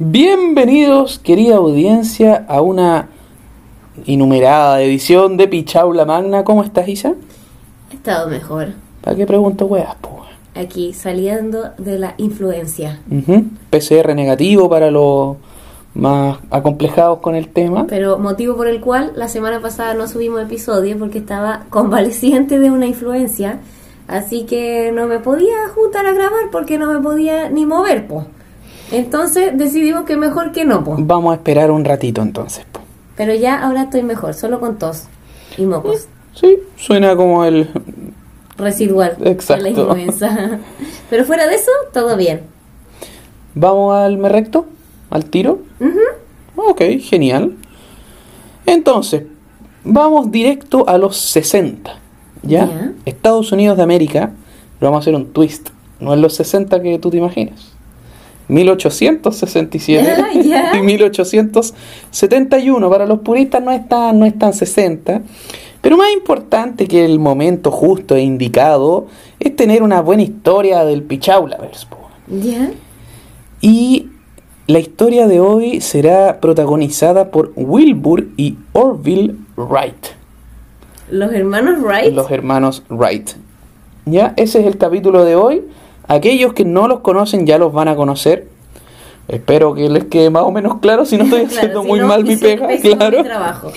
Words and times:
Bienvenidos, 0.00 1.18
querida 1.18 1.56
audiencia, 1.56 2.44
a 2.46 2.60
una 2.60 3.08
innumerada 4.04 4.80
edición 4.80 5.36
de 5.36 5.48
Pichaula 5.48 6.04
Magna. 6.04 6.44
¿Cómo 6.44 6.62
estás, 6.62 6.86
Isa? 6.86 7.14
He 7.90 7.96
estado 7.96 8.28
mejor. 8.28 8.68
¿Para 9.00 9.16
qué 9.16 9.26
pregunto, 9.26 9.66
weas, 9.66 9.96
po? 9.96 10.24
Aquí, 10.54 10.92
saliendo 10.92 11.70
de 11.78 11.98
la 11.98 12.14
influencia. 12.16 13.00
Ujú. 13.10 13.46
PCR 13.70 14.14
negativo 14.14 14.68
para 14.68 14.92
los 14.92 15.36
más 15.94 16.38
acomplejados 16.52 17.18
con 17.18 17.34
el 17.34 17.48
tema. 17.48 17.88
Pero 17.88 18.20
motivo 18.20 18.54
por 18.54 18.68
el 18.68 18.80
cual 18.80 19.14
la 19.16 19.26
semana 19.26 19.58
pasada 19.60 19.94
no 19.94 20.06
subimos 20.06 20.40
episodio 20.40 20.96
porque 20.96 21.18
estaba 21.18 21.64
convaleciente 21.70 22.60
de 22.60 22.70
una 22.70 22.86
influencia. 22.86 23.58
Así 24.06 24.44
que 24.44 24.92
no 24.94 25.08
me 25.08 25.18
podía 25.18 25.56
juntar 25.74 26.06
a 26.06 26.12
grabar 26.12 26.50
porque 26.52 26.78
no 26.78 26.86
me 26.86 27.00
podía 27.00 27.50
ni 27.50 27.66
mover, 27.66 28.06
po. 28.06 28.28
Entonces 28.92 29.56
decidimos 29.56 30.04
que 30.04 30.16
mejor 30.16 30.52
que 30.52 30.64
no, 30.64 30.84
po. 30.84 30.96
Vamos 30.98 31.32
a 31.32 31.36
esperar 31.36 31.70
un 31.70 31.84
ratito 31.84 32.22
entonces, 32.22 32.64
po. 32.72 32.80
Pero 33.16 33.34
ya 33.34 33.60
ahora 33.62 33.82
estoy 33.82 34.02
mejor, 34.02 34.34
solo 34.34 34.60
con 34.60 34.78
tos 34.78 35.04
y 35.56 35.66
mocos. 35.66 36.06
Sí, 36.34 36.56
suena 36.76 37.16
como 37.16 37.44
el... 37.44 37.68
Residual 38.56 39.16
de 39.18 39.30
Exacto. 39.30 39.62
la 39.62 39.68
influenza. 39.70 40.58
Pero 41.10 41.24
fuera 41.24 41.46
de 41.46 41.54
eso, 41.54 41.70
todo 41.92 42.16
bien. 42.16 42.42
¿Vamos 43.54 43.94
al 43.96 44.18
me 44.18 44.28
recto? 44.28 44.66
¿Al 45.10 45.24
tiro? 45.26 45.60
Ujú. 45.80 46.00
Ok, 46.70 46.82
genial. 47.00 47.54
Entonces, 48.66 49.24
vamos 49.84 50.30
directo 50.30 50.88
a 50.88 50.98
los 50.98 51.16
60. 51.16 51.98
¿Ya? 52.42 52.92
Estados 53.04 53.50
Unidos 53.52 53.76
de 53.76 53.82
América, 53.82 54.32
vamos 54.80 54.98
a 54.98 55.00
hacer 55.00 55.14
un 55.14 55.32
twist. 55.32 55.70
No 56.00 56.14
es 56.14 56.20
los 56.20 56.34
60 56.34 56.80
que 56.82 56.98
tú 56.98 57.10
te 57.10 57.16
imaginas. 57.16 57.67
1867 58.48 60.04
Ya, 60.04 60.32
ya. 60.42 60.76
y 60.76 60.82
1871. 60.82 62.90
Para 62.90 63.06
los 63.06 63.20
puristas 63.20 63.62
no 63.62 63.70
es 63.72 63.86
tan, 63.88 64.18
no 64.18 64.26
es 64.26 64.38
tan 64.38 64.52
60. 64.52 65.22
Pero 65.80 65.96
más 65.96 66.12
importante 66.12 66.86
que 66.88 67.04
el 67.04 67.18
momento 67.20 67.70
justo 67.70 68.16
e 68.16 68.22
indicado 68.22 69.06
es 69.38 69.54
tener 69.54 69.82
una 69.82 70.00
buena 70.00 70.22
historia 70.22 70.84
del 70.84 71.02
Pichaulaverse. 71.02 71.86
po. 71.88 71.98
¿Ya? 72.28 72.70
Y 73.60 74.08
la 74.66 74.78
historia 74.80 75.26
de 75.26 75.40
hoy 75.40 75.80
será 75.80 76.40
protagonizada 76.40 77.30
por 77.30 77.52
Wilbur 77.56 78.26
y 78.36 78.56
Orville 78.72 79.34
Wright, 79.56 80.06
Los 81.10 81.32
hermanos 81.32 81.80
Wright. 81.80 82.12
los 82.14 82.30
hermanos 82.30 82.82
Wright. 82.90 83.30
Ya, 84.04 84.34
ese 84.36 84.60
es 84.60 84.66
el 84.66 84.76
capítulo 84.78 85.24
de 85.24 85.36
hoy. 85.36 85.62
Aquellos 86.08 86.54
que 86.54 86.64
no 86.64 86.88
los 86.88 87.00
conocen 87.00 87.46
ya 87.46 87.58
los 87.58 87.72
van 87.72 87.88
a 87.88 87.96
conocer. 87.96 88.48
Espero 89.28 89.74
que 89.74 89.88
les 89.90 90.04
quede 90.04 90.30
más 90.30 90.42
o 90.44 90.50
menos 90.50 90.78
claro 90.80 91.04
si 91.04 91.18
no 91.18 91.24
estoy 91.24 91.40
Claro, 91.46 91.56
haciendo 91.56 91.82
si 91.82 91.88
muy 91.88 92.00
no, 92.00 92.06
mal 92.08 92.24
mi 92.24 92.36
pega, 92.36 92.68
claro. 92.82 93.22
mi. 93.22 93.70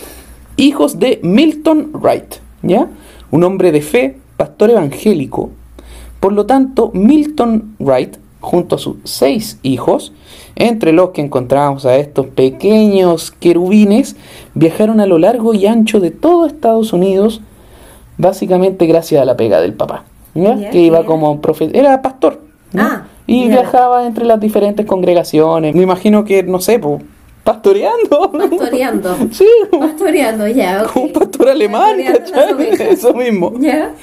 Hijos 0.58 0.98
de 1.00 1.20
Milton 1.24 1.92
Wright, 1.94 2.36
¿ya? 2.62 2.88
Un 3.32 3.44
hombre 3.44 3.72
de 3.72 3.82
fe, 3.82 4.18
pastor 4.38 4.70
evangélico. 4.72 5.50
Por 6.20 6.34
lo 6.34 6.46
tanto, 6.46 6.92
Milton 6.94 7.76
Wright, 7.80 8.18
junto 8.40 8.76
a 8.76 8.80
sus 8.80 8.98
seis 9.04 9.60
hijos, 9.64 10.14
entre 10.56 10.94
los 10.94 11.10
que 11.10 11.22
encontramos 11.22 11.86
a 11.86 11.98
estos 11.98 12.28
pequeños 12.28 13.32
querubines, 13.32 14.16
viajaron 14.54 15.00
a 15.00 15.06
lo 15.06 15.18
largo 15.18 15.54
y 15.54 15.66
ancho 15.66 16.00
de 16.00 16.12
todo 16.12 16.46
Estados 16.46 16.94
Unidos, 16.94 17.42
básicamente 18.18 18.86
gracias 18.86 19.22
a 19.22 19.26
la 19.26 19.36
pega 19.36 19.62
del 19.62 19.74
papá, 19.74 20.06
que 20.34 20.80
iba 20.80 21.06
como 21.06 21.40
profe 21.42 21.70
era 21.74 22.02
pastor. 22.02 22.40
¿no? 22.74 22.82
Ah, 22.84 23.04
y 23.28 23.48
viajaba 23.48 24.06
entre 24.06 24.26
las 24.26 24.40
diferentes 24.40 24.86
congregaciones. 24.86 25.76
Me 25.76 25.84
imagino 25.84 26.24
que, 26.26 26.44
no 26.44 26.60
sé, 26.60 26.80
pues, 26.80 27.02
pastoreando. 27.44 28.32
Pastoreando. 28.32 29.16
Sí, 29.32 29.46
Pastoreando, 29.80 30.48
ya. 30.48 30.84
como 30.86 31.06
un 31.06 31.14
pastor 31.14 31.50
alemán. 31.50 31.98
Eso 32.80 33.14
mismo. 33.14 33.54
Ya. 33.60 33.94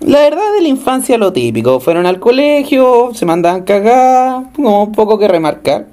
La 0.00 0.20
verdad 0.20 0.52
de 0.56 0.62
la 0.62 0.68
infancia 0.68 1.18
lo 1.18 1.32
típico, 1.32 1.78
fueron 1.78 2.06
al 2.06 2.18
colegio, 2.20 3.10
se 3.12 3.26
mandaban 3.26 3.62
cagar, 3.64 4.44
como 4.56 4.90
poco 4.92 5.18
que 5.18 5.28
remarcar. 5.28 5.86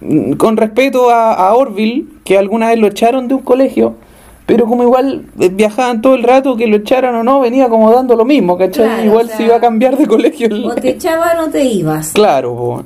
Mm, 0.00 0.34
Con 0.34 0.56
respeto 0.56 1.10
a, 1.10 1.32
a 1.34 1.54
Orville, 1.56 2.06
que 2.24 2.38
alguna 2.38 2.68
vez 2.68 2.78
lo 2.78 2.86
echaron 2.86 3.26
de 3.26 3.34
un 3.34 3.42
colegio, 3.42 3.94
pero 4.48 4.64
como 4.64 4.82
igual 4.82 5.26
eh, 5.38 5.50
viajaban 5.50 6.00
todo 6.00 6.14
el 6.14 6.22
rato, 6.22 6.56
que 6.56 6.66
lo 6.66 6.76
echaran 6.76 7.14
o 7.14 7.22
no, 7.22 7.38
venía 7.40 7.68
como 7.68 7.92
dando 7.92 8.16
lo 8.16 8.24
mismo, 8.24 8.56
¿cachai? 8.56 8.86
Claro, 8.86 9.04
igual 9.04 9.26
o 9.26 9.28
sea, 9.28 9.36
se 9.36 9.42
iba 9.42 9.56
a 9.56 9.60
cambiar 9.60 9.98
de 9.98 10.06
colegio. 10.06 10.48
O 10.66 10.74
te 10.74 10.88
echaban 10.88 11.38
o 11.38 11.50
te 11.50 11.64
ibas. 11.66 12.12
Claro, 12.12 12.56
po. 12.56 12.84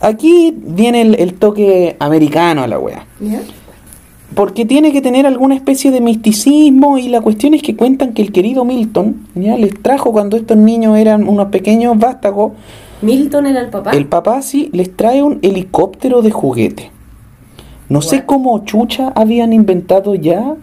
aquí 0.00 0.54
viene 0.56 1.00
el, 1.00 1.16
el 1.16 1.34
toque 1.34 1.96
americano 1.98 2.62
a 2.62 2.68
la 2.68 2.78
wea. 2.78 3.04
¿Ya? 3.18 3.40
Porque 4.36 4.64
tiene 4.64 4.92
que 4.92 5.00
tener 5.00 5.26
alguna 5.26 5.56
especie 5.56 5.90
de 5.90 6.00
misticismo 6.00 6.96
y 6.96 7.08
la 7.08 7.20
cuestión 7.20 7.54
es 7.54 7.62
que 7.62 7.74
cuentan 7.74 8.14
que 8.14 8.22
el 8.22 8.30
querido 8.30 8.64
Milton 8.64 9.26
ya 9.34 9.56
les 9.56 9.82
trajo 9.82 10.12
cuando 10.12 10.36
estos 10.36 10.58
niños 10.58 10.96
eran 10.96 11.28
unos 11.28 11.48
pequeños 11.48 11.98
vástagos, 11.98 12.52
Milton 13.02 13.46
era 13.46 13.62
el 13.62 13.70
papá. 13.70 13.90
el 13.90 14.06
papá 14.06 14.42
sí 14.42 14.70
les 14.72 14.96
trae 14.96 15.24
un 15.24 15.40
helicóptero 15.42 16.22
de 16.22 16.30
juguete. 16.30 16.92
No 17.88 18.00
sé 18.00 18.24
cómo 18.24 18.64
chucha 18.64 19.12
habían 19.16 19.52
inventado 19.52 20.14
ya 20.14 20.54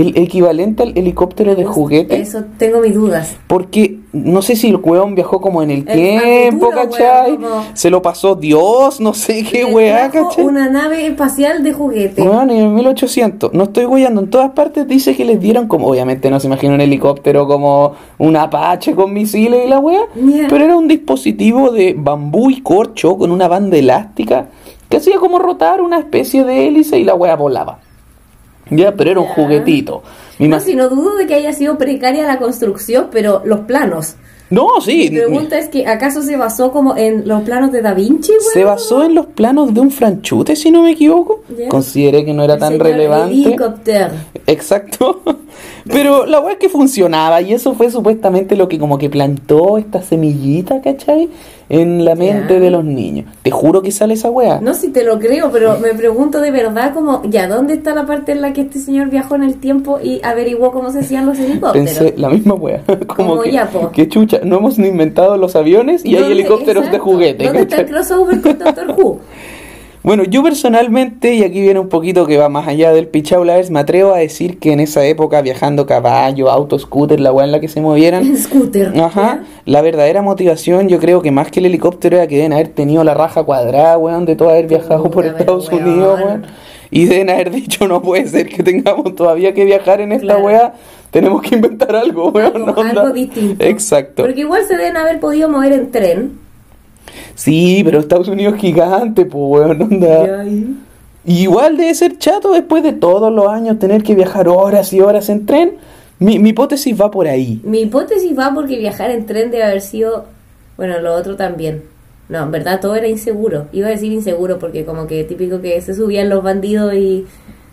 el 0.00 0.16
equivalente 0.16 0.82
al 0.82 0.96
helicóptero 0.96 1.54
de 1.54 1.64
juguete. 1.64 2.20
Eso 2.20 2.44
tengo 2.58 2.80
mis 2.80 2.94
dudas. 2.94 3.36
Porque 3.46 3.98
no 4.12 4.42
sé 4.42 4.56
si 4.56 4.68
el 4.68 4.76
weón 4.76 5.14
viajó 5.14 5.40
como 5.40 5.62
en 5.62 5.70
el, 5.70 5.78
El 5.88 6.20
tiempo, 6.20 6.66
futuro, 6.66 6.82
¿cachai? 6.90 7.32
weón, 7.32 7.42
como- 7.42 7.64
Se 7.74 7.90
lo 7.90 8.00
pasó 8.02 8.34
Dios, 8.34 9.00
no 9.00 9.12
sé 9.14 9.44
qué 9.44 9.64
weá, 9.64 10.10
¿cachai? 10.10 10.44
Una 10.44 10.68
nave 10.70 11.06
espacial 11.06 11.62
de 11.62 11.72
juguete. 11.72 12.22
Bueno, 12.22 12.52
en 12.52 12.58
el 12.60 12.68
1800, 12.70 13.52
no 13.52 13.64
estoy 13.64 13.86
guiando, 13.86 14.20
en 14.22 14.30
todas 14.30 14.50
partes 14.52 14.86
dice 14.86 15.16
que 15.16 15.24
les 15.24 15.40
dieron 15.40 15.66
como, 15.68 15.88
obviamente 15.88 16.30
no 16.30 16.38
se 16.40 16.46
imagina 16.46 16.74
un 16.74 16.80
helicóptero 16.80 17.46
como 17.46 17.92
un 18.18 18.36
Apache 18.36 18.94
con 18.94 19.12
misiles 19.12 19.66
y 19.66 19.68
la 19.68 19.80
Ya. 19.80 20.46
pero 20.48 20.64
era 20.64 20.76
un 20.76 20.88
dispositivo 20.88 21.70
de 21.70 21.94
bambú 21.96 22.50
y 22.50 22.60
corcho 22.62 23.16
con 23.16 23.30
una 23.30 23.48
banda 23.48 23.76
elástica 23.76 24.46
que 24.88 24.96
hacía 24.98 25.16
como 25.18 25.38
rotar 25.38 25.80
una 25.82 25.98
especie 25.98 26.44
de 26.44 26.66
hélice 26.68 26.98
y 26.98 27.04
la 27.04 27.14
wea 27.14 27.36
volaba. 27.36 27.80
Ya, 28.70 28.94
pero 28.94 29.10
era 29.10 29.20
un 29.20 29.26
juguetito. 29.26 30.02
No, 30.38 30.60
si 30.60 30.74
no 30.74 30.88
dudo 30.88 31.16
de 31.16 31.26
que 31.26 31.34
haya 31.34 31.52
sido 31.52 31.78
precaria 31.78 32.26
la 32.26 32.38
construcción, 32.38 33.08
pero 33.10 33.42
los 33.44 33.60
planos. 33.60 34.16
No, 34.50 34.80
sí. 34.80 35.08
Mi 35.10 35.18
pregunta 35.18 35.58
es 35.58 35.68
que 35.68 35.86
¿acaso 35.86 36.22
se 36.22 36.36
basó 36.36 36.72
como 36.72 36.96
en 36.96 37.28
los 37.28 37.42
planos 37.42 37.70
de 37.70 37.82
Da 37.82 37.92
Vinci? 37.92 38.32
Se 38.52 38.64
basó 38.64 39.04
en 39.04 39.14
los 39.14 39.26
planos 39.26 39.74
de 39.74 39.80
un 39.80 39.90
franchute, 39.90 40.56
si 40.56 40.70
no 40.70 40.82
me 40.82 40.92
equivoco. 40.92 41.42
Consideré 41.68 42.24
que 42.24 42.32
no 42.32 42.44
era 42.44 42.54
El 42.54 42.60
tan 42.60 42.78
relevante. 42.78 43.34
Helicóptero. 43.34 44.08
Exacto. 44.46 45.20
Pero 45.84 46.24
la 46.24 46.40
weá 46.40 46.52
es 46.52 46.58
que 46.58 46.68
funcionaba 46.68 47.42
y 47.42 47.52
eso 47.52 47.74
fue 47.74 47.90
supuestamente 47.90 48.56
lo 48.56 48.68
que 48.68 48.78
como 48.78 48.96
que 48.98 49.10
plantó 49.10 49.76
esta 49.76 50.02
semillita, 50.02 50.80
¿cachai? 50.80 51.28
En 51.70 52.04
la 52.04 52.14
mente 52.14 52.54
Ya. 52.54 52.60
de 52.60 52.70
los 52.70 52.82
niños. 52.84 53.26
Te 53.42 53.50
juro 53.50 53.82
que 53.82 53.90
sale 53.92 54.14
esa 54.14 54.30
weá. 54.30 54.58
No 54.60 54.72
si 54.72 54.88
te 54.88 55.04
lo 55.04 55.18
creo, 55.18 55.50
pero 55.52 55.78
me 55.82 55.92
pregunto 55.94 56.40
de 56.40 56.50
verdad 56.50 56.94
como, 56.94 57.22
ya, 57.24 57.46
¿dónde 57.46 57.74
está 57.74 57.94
la 57.94 58.06
parte 58.06 58.32
en 58.32 58.40
la 58.40 58.52
que 58.54 58.62
este 58.62 58.78
señor 58.78 59.10
viajó 59.10 59.34
en 59.36 59.42
el 59.42 59.56
tiempo 59.56 59.98
y 60.02 60.20
averiguó 60.22 60.72
cómo 60.72 60.90
se 60.90 61.00
hacían 61.00 61.26
los 61.26 61.38
helicópteros? 61.38 61.72
Pensé 61.98 62.14
la 62.16 62.30
misma 62.30 62.54
weá. 62.54 62.82
Como 63.06 63.30
Como 63.30 63.42
que, 63.42 63.52
ya, 63.52 63.66
po. 63.66 63.90
que 63.92 64.08
chucha, 64.08 64.40
no 64.44 64.56
hemos 64.58 64.78
ni 64.78 64.88
inventado 64.88 65.36
los 65.36 65.56
aviones 65.56 66.04
y 66.04 66.14
hay 66.16 66.22
¿Dónde- 66.22 66.32
helicópteros 66.34 66.90
de 66.90 66.98
juguete. 66.98 67.44
¿Dónde 67.44 67.60
está 67.62 67.76
el 67.82 67.86
crossover 67.86 68.40
con 68.40 68.58
Doctor 68.58 68.94
Who? 68.96 69.20
Bueno, 70.08 70.24
yo 70.24 70.42
personalmente, 70.42 71.34
y 71.34 71.42
aquí 71.44 71.60
viene 71.60 71.80
un 71.80 71.90
poquito 71.90 72.26
que 72.26 72.38
va 72.38 72.48
más 72.48 72.66
allá 72.66 72.92
del 72.94 73.08
Pichaulavers, 73.08 73.70
me 73.70 73.80
atrevo 73.80 74.14
a 74.14 74.16
decir 74.16 74.58
que 74.58 74.72
en 74.72 74.80
esa 74.80 75.04
época, 75.04 75.42
viajando 75.42 75.84
caballo, 75.84 76.50
auto, 76.50 76.78
scooter, 76.78 77.20
la 77.20 77.30
weá 77.30 77.44
en 77.44 77.52
la 77.52 77.60
que 77.60 77.68
se 77.68 77.82
movieran, 77.82 78.34
Scooter. 78.38 78.98
Ajá, 78.98 79.42
la 79.66 79.82
verdadera 79.82 80.22
motivación 80.22 80.88
yo 80.88 80.98
creo 80.98 81.20
que 81.20 81.30
más 81.30 81.50
que 81.50 81.60
el 81.60 81.66
helicóptero 81.66 82.16
era 82.16 82.26
que 82.26 82.36
deben 82.36 82.54
haber 82.54 82.68
tenido 82.68 83.04
la 83.04 83.12
raja 83.12 83.42
cuadrada, 83.42 83.98
weón, 83.98 84.24
de 84.24 84.34
todo 84.34 84.48
haber 84.48 84.66
viajado 84.66 85.10
por 85.10 85.26
Estados 85.26 85.68
Unidos, 85.68 86.18
weón. 86.24 86.46
Y 86.90 87.04
deben 87.04 87.28
haber 87.28 87.50
dicho, 87.50 87.86
no 87.86 88.00
puede 88.00 88.26
ser 88.28 88.48
que 88.48 88.62
tengamos 88.62 89.14
todavía 89.14 89.52
que 89.52 89.66
viajar 89.66 90.00
en 90.00 90.12
esta 90.12 90.24
Claro. 90.24 90.44
weá, 90.46 90.74
tenemos 91.10 91.42
que 91.42 91.54
inventar 91.56 91.94
algo, 91.94 92.30
weón. 92.30 92.56
Algo, 92.56 92.80
onda. 92.80 93.02
algo 93.02 93.12
distinto. 93.12 93.62
Exacto. 93.62 94.22
Porque 94.22 94.40
igual 94.40 94.64
se 94.64 94.74
deben 94.74 94.96
haber 94.96 95.20
podido 95.20 95.50
mover 95.50 95.74
en 95.74 95.90
tren. 95.90 96.47
Sí, 97.34 97.82
pero 97.84 98.00
Estados 98.00 98.28
Unidos 98.28 98.54
es 98.54 98.60
gigante, 98.60 99.24
pues, 99.24 99.62
weón, 99.62 99.82
onda. 99.82 100.44
Y 100.44 101.42
Igual 101.42 101.76
debe 101.76 101.94
ser 101.94 102.18
chato 102.18 102.52
después 102.52 102.82
de 102.82 102.92
todos 102.92 103.30
los 103.32 103.48
años 103.48 103.78
tener 103.78 104.02
que 104.02 104.14
viajar 104.14 104.48
horas 104.48 104.92
y 104.92 105.00
horas 105.00 105.28
en 105.28 105.44
tren. 105.44 105.72
Mi, 106.18 106.38
mi 106.38 106.50
hipótesis 106.50 106.98
va 106.98 107.10
por 107.10 107.28
ahí. 107.28 107.60
Mi 107.64 107.82
hipótesis 107.82 108.36
va 108.36 108.52
porque 108.54 108.78
viajar 108.78 109.10
en 109.10 109.26
tren 109.26 109.50
debe 109.50 109.64
haber 109.64 109.82
sido, 109.82 110.24
bueno, 110.76 110.98
lo 111.00 111.14
otro 111.14 111.36
también. 111.36 111.82
No, 112.28 112.42
en 112.42 112.50
verdad 112.50 112.80
todo 112.80 112.94
era 112.96 113.08
inseguro. 113.08 113.66
Iba 113.72 113.88
a 113.88 113.90
decir 113.90 114.10
inseguro 114.10 114.58
porque 114.58 114.84
como 114.84 115.06
que 115.06 115.22
típico 115.24 115.60
que 115.60 115.80
se 115.80 115.94
subían 115.94 116.28
los 116.28 116.42
bandidos 116.42 116.94
y 116.94 117.26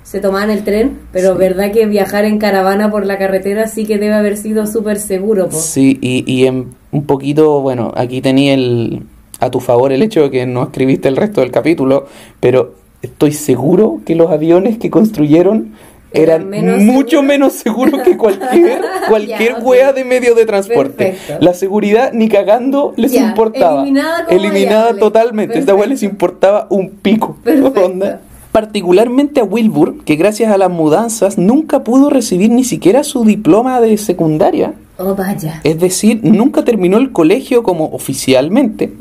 se 0.03 0.19
tomaban 0.19 0.51
el 0.51 0.63
tren, 0.63 0.99
pero 1.11 1.35
verdad 1.35 1.71
que 1.71 1.87
viajar 1.87 2.25
en 2.25 2.37
caravana 2.37 2.91
por 2.91 3.05
la 3.05 3.17
carretera 3.17 3.67
sí 3.67 3.85
que 3.85 3.97
debe 3.97 4.13
haber 4.13 4.37
sido 4.37 4.67
súper 4.67 4.99
seguro. 4.99 5.49
po. 5.49 5.57
Sí, 5.57 5.97
y, 6.01 6.31
y 6.31 6.45
en 6.45 6.75
un 6.91 7.05
poquito, 7.05 7.61
bueno, 7.61 7.91
aquí 7.95 8.21
tenía 8.21 8.53
el, 8.53 9.01
a 9.39 9.49
tu 9.49 9.59
favor 9.59 9.91
el 9.91 10.01
hecho 10.01 10.23
de 10.23 10.31
que 10.31 10.45
no 10.45 10.63
escribiste 10.63 11.07
el 11.07 11.17
resto 11.17 11.41
del 11.41 11.51
capítulo, 11.51 12.07
pero 12.39 12.75
estoy 13.01 13.31
seguro 13.31 14.01
que 14.05 14.15
los 14.15 14.31
aviones 14.31 14.77
que 14.77 14.89
construyeron 14.89 15.73
eran 16.11 16.49
menos 16.49 16.79
mucho 16.81 17.21
menos 17.21 17.53
seguros 17.53 18.01
que 18.03 18.17
cualquier 18.17 18.81
cualquier 19.09 19.57
wea 19.61 19.93
de 19.93 20.05
medio 20.05 20.33
de 20.33 20.45
transporte. 20.45 21.05
Perfecto. 21.07 21.43
La 21.43 21.53
seguridad 21.53 22.13
ni 22.13 22.29
cagando 22.29 22.93
les 22.95 23.13
importaba. 23.13 23.83
eliminada 23.83 24.25
Eliminada 24.29 24.95
totalmente. 24.97 25.59
Esta 25.59 25.75
wea 25.75 25.87
les 25.87 26.03
importaba 26.03 26.67
un 26.69 26.89
pico. 26.89 27.37
Onda. 27.83 28.21
Particularmente 28.51 29.41
a 29.41 29.43
Wilbur, 29.43 30.05
que 30.05 30.15
gracias 30.15 30.49
a 30.49 30.57
las 30.57 30.69
mudanzas 30.69 31.37
nunca 31.37 31.83
pudo 31.83 32.09
recibir 32.09 32.49
ni 32.51 32.63
siquiera 32.63 33.03
su 33.03 33.25
diploma 33.25 33.81
de 33.81 33.97
secundaria. 33.97 34.73
Oh, 34.97 35.13
vaya. 35.15 35.61
Es 35.63 35.79
decir, 35.79 36.21
nunca 36.23 36.63
terminó 36.63 36.97
el 36.97 37.11
colegio 37.11 37.63
como 37.63 37.85
oficialmente. 37.85 38.93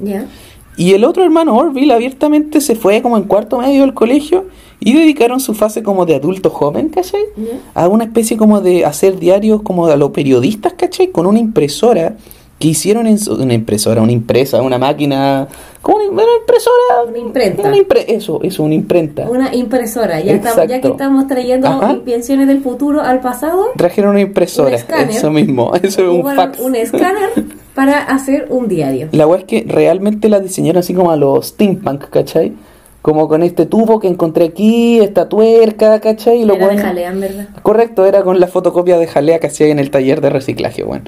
Y 0.76 0.92
el 0.92 1.04
otro 1.04 1.22
hermano 1.22 1.56
Orville 1.56 1.92
abiertamente 1.92 2.60
se 2.60 2.74
fue 2.74 3.00
como 3.00 3.16
en 3.16 3.24
cuarto 3.24 3.58
medio 3.58 3.82
del 3.82 3.94
colegio 3.94 4.46
y 4.80 4.92
dedicaron 4.92 5.38
su 5.38 5.54
fase 5.54 5.82
como 5.84 6.04
de 6.04 6.16
adulto 6.16 6.50
joven, 6.50 6.88
¿cachai? 6.88 7.22
A 7.74 7.88
una 7.88 8.04
especie 8.04 8.36
como 8.36 8.60
de 8.60 8.84
hacer 8.84 9.18
diarios 9.18 9.62
como 9.62 9.86
a 9.86 9.96
los 9.96 10.10
periodistas, 10.10 10.72
¿cachai? 10.72 11.08
Con 11.12 11.26
una 11.26 11.38
impresora 11.38 12.16
que 12.64 12.68
hicieron 12.70 13.06
en 13.06 13.18
su, 13.18 13.34
una 13.34 13.52
impresora, 13.52 14.00
una 14.00 14.12
impresa, 14.12 14.62
una 14.62 14.78
máquina, 14.78 15.46
como 15.82 15.98
una, 15.98 16.06
una 16.06 16.22
impresora. 16.40 17.02
Una 17.06 17.18
imprenta. 17.18 17.60
Una 17.68 17.76
impre- 17.76 18.04
eso, 18.08 18.40
eso, 18.42 18.62
una 18.62 18.72
imprenta. 18.72 19.28
Una 19.28 19.54
impresora. 19.54 20.18
Ya, 20.22 20.32
estamos, 20.32 20.66
ya 20.66 20.80
que 20.80 20.88
estamos 20.88 21.26
trayendo 21.28 21.66
Ajá. 21.68 21.92
invenciones 21.92 22.48
del 22.48 22.62
futuro 22.62 23.02
al 23.02 23.20
pasado, 23.20 23.66
Trajeron 23.76 24.12
una 24.12 24.22
impresora, 24.22 24.68
Un 24.70 24.74
escáner. 24.76 25.10
eso 25.10 25.30
mismo, 25.30 25.74
eso 25.82 26.02
es 26.10 26.24
un 26.24 26.34
fax. 26.34 26.58
un 26.60 26.74
escáner 26.74 27.28
para 27.74 27.98
hacer 28.04 28.46
un 28.48 28.66
diario. 28.66 29.08
La 29.12 29.26
weá 29.26 29.40
es 29.40 29.44
que 29.44 29.66
realmente 29.68 30.30
la 30.30 30.40
diseñaron 30.40 30.80
así 30.80 30.94
como 30.94 31.10
a 31.10 31.16
los 31.16 31.48
steampunk, 31.48 32.08
¿cachai? 32.08 32.54
Como 33.02 33.28
con 33.28 33.42
este 33.42 33.66
tubo 33.66 34.00
que 34.00 34.08
encontré 34.08 34.46
aquí, 34.46 35.00
esta 35.00 35.28
tuerca, 35.28 36.00
¿cachai? 36.00 36.40
Y 36.40 36.44
los 36.46 36.56
Era 36.56 36.68
de 36.68 36.78
jalea, 36.78 37.10
en 37.10 37.20
verdad. 37.20 37.48
Correcto, 37.62 38.06
era 38.06 38.22
con 38.22 38.40
la 38.40 38.46
fotocopia 38.46 38.96
de 38.96 39.06
jalea 39.06 39.38
que 39.38 39.48
hacía 39.48 39.66
en 39.66 39.78
el 39.78 39.90
taller 39.90 40.22
de 40.22 40.30
reciclaje, 40.30 40.82
bueno. 40.82 41.04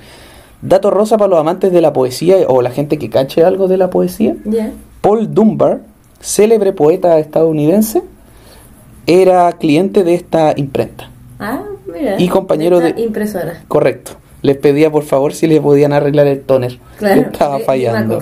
Dato 0.63 0.91
rosa 0.91 1.17
para 1.19 1.29
los 1.29 1.39
amantes 1.39 1.73
de 1.73 1.81
la 1.81 1.93
poesía 1.93 2.37
o 2.49 2.63
la 2.63 2.71
gente 2.71 2.99
que 2.99 3.11
cache 3.11 3.45
algo 3.45 3.69
de 3.69 3.77
la 3.77 3.91
poesía. 3.91 4.37
Ya. 4.45 4.73
Paul 5.01 5.33
Dunbar, 5.35 5.81
célebre 6.21 6.73
poeta 6.73 7.19
estadounidense, 7.19 8.03
era 9.07 9.53
cliente 9.53 10.03
de 10.03 10.15
esta 10.15 10.53
imprenta. 10.57 11.11
Ah, 11.39 11.63
mira. 11.93 12.17
Y 12.21 12.29
compañero 12.29 12.81
de- 12.81 12.95
Impresora. 13.01 13.63
Correcto. 13.69 14.13
Les 14.43 14.57
pedía 14.57 14.91
por 14.91 15.03
favor 15.05 15.33
si 15.35 15.47
les 15.47 15.61
podían 15.61 15.93
arreglar 15.93 16.27
el 16.27 16.41
toner. 16.41 16.79
Claro, 16.99 17.23
que 17.23 17.29
estaba 17.29 17.59
fallando. 17.61 18.21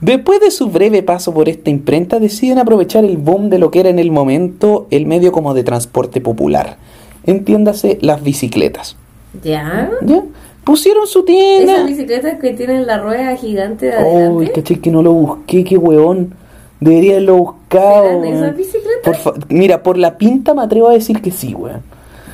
Después 0.00 0.40
de 0.40 0.50
su 0.50 0.68
breve 0.68 1.02
paso 1.02 1.32
por 1.32 1.48
esta 1.48 1.70
imprenta, 1.70 2.18
deciden 2.18 2.58
aprovechar 2.58 3.04
el 3.04 3.18
boom 3.18 3.50
de 3.50 3.58
lo 3.58 3.70
que 3.70 3.80
era 3.80 3.88
en 3.88 3.98
el 4.00 4.10
momento 4.10 4.88
el 4.90 5.06
medio 5.06 5.30
como 5.30 5.54
de 5.54 5.62
transporte 5.62 6.20
popular. 6.20 6.76
Entiéndase 7.24 7.98
las 8.00 8.22
bicicletas. 8.22 8.96
Ya. 9.44 9.90
¿Ya? 10.02 10.22
Pusieron 10.64 11.06
su 11.06 11.24
tienda. 11.24 11.74
Esas 11.74 11.86
bicicletas 11.86 12.38
que 12.38 12.52
tienen 12.52 12.86
la 12.86 12.98
rueda 12.98 13.36
gigante 13.36 13.86
de 13.86 13.96
Uy, 13.96 14.04
adelante. 14.04 14.52
caché 14.52 14.80
que 14.80 14.90
no 14.90 15.02
lo 15.02 15.12
busqué, 15.12 15.64
qué 15.64 15.76
weón. 15.76 16.34
Debería 16.80 17.12
haberlo 17.12 17.36
buscado. 17.36 18.04
¿Serán 18.04 18.24
esas 18.24 18.56
bicicletas? 18.56 19.18
Por 19.18 19.52
Mira, 19.52 19.82
por 19.82 19.98
la 19.98 20.18
pinta 20.18 20.54
me 20.54 20.62
atrevo 20.62 20.88
a 20.88 20.92
decir 20.92 21.20
que 21.20 21.30
sí, 21.30 21.54
weón. 21.54 21.80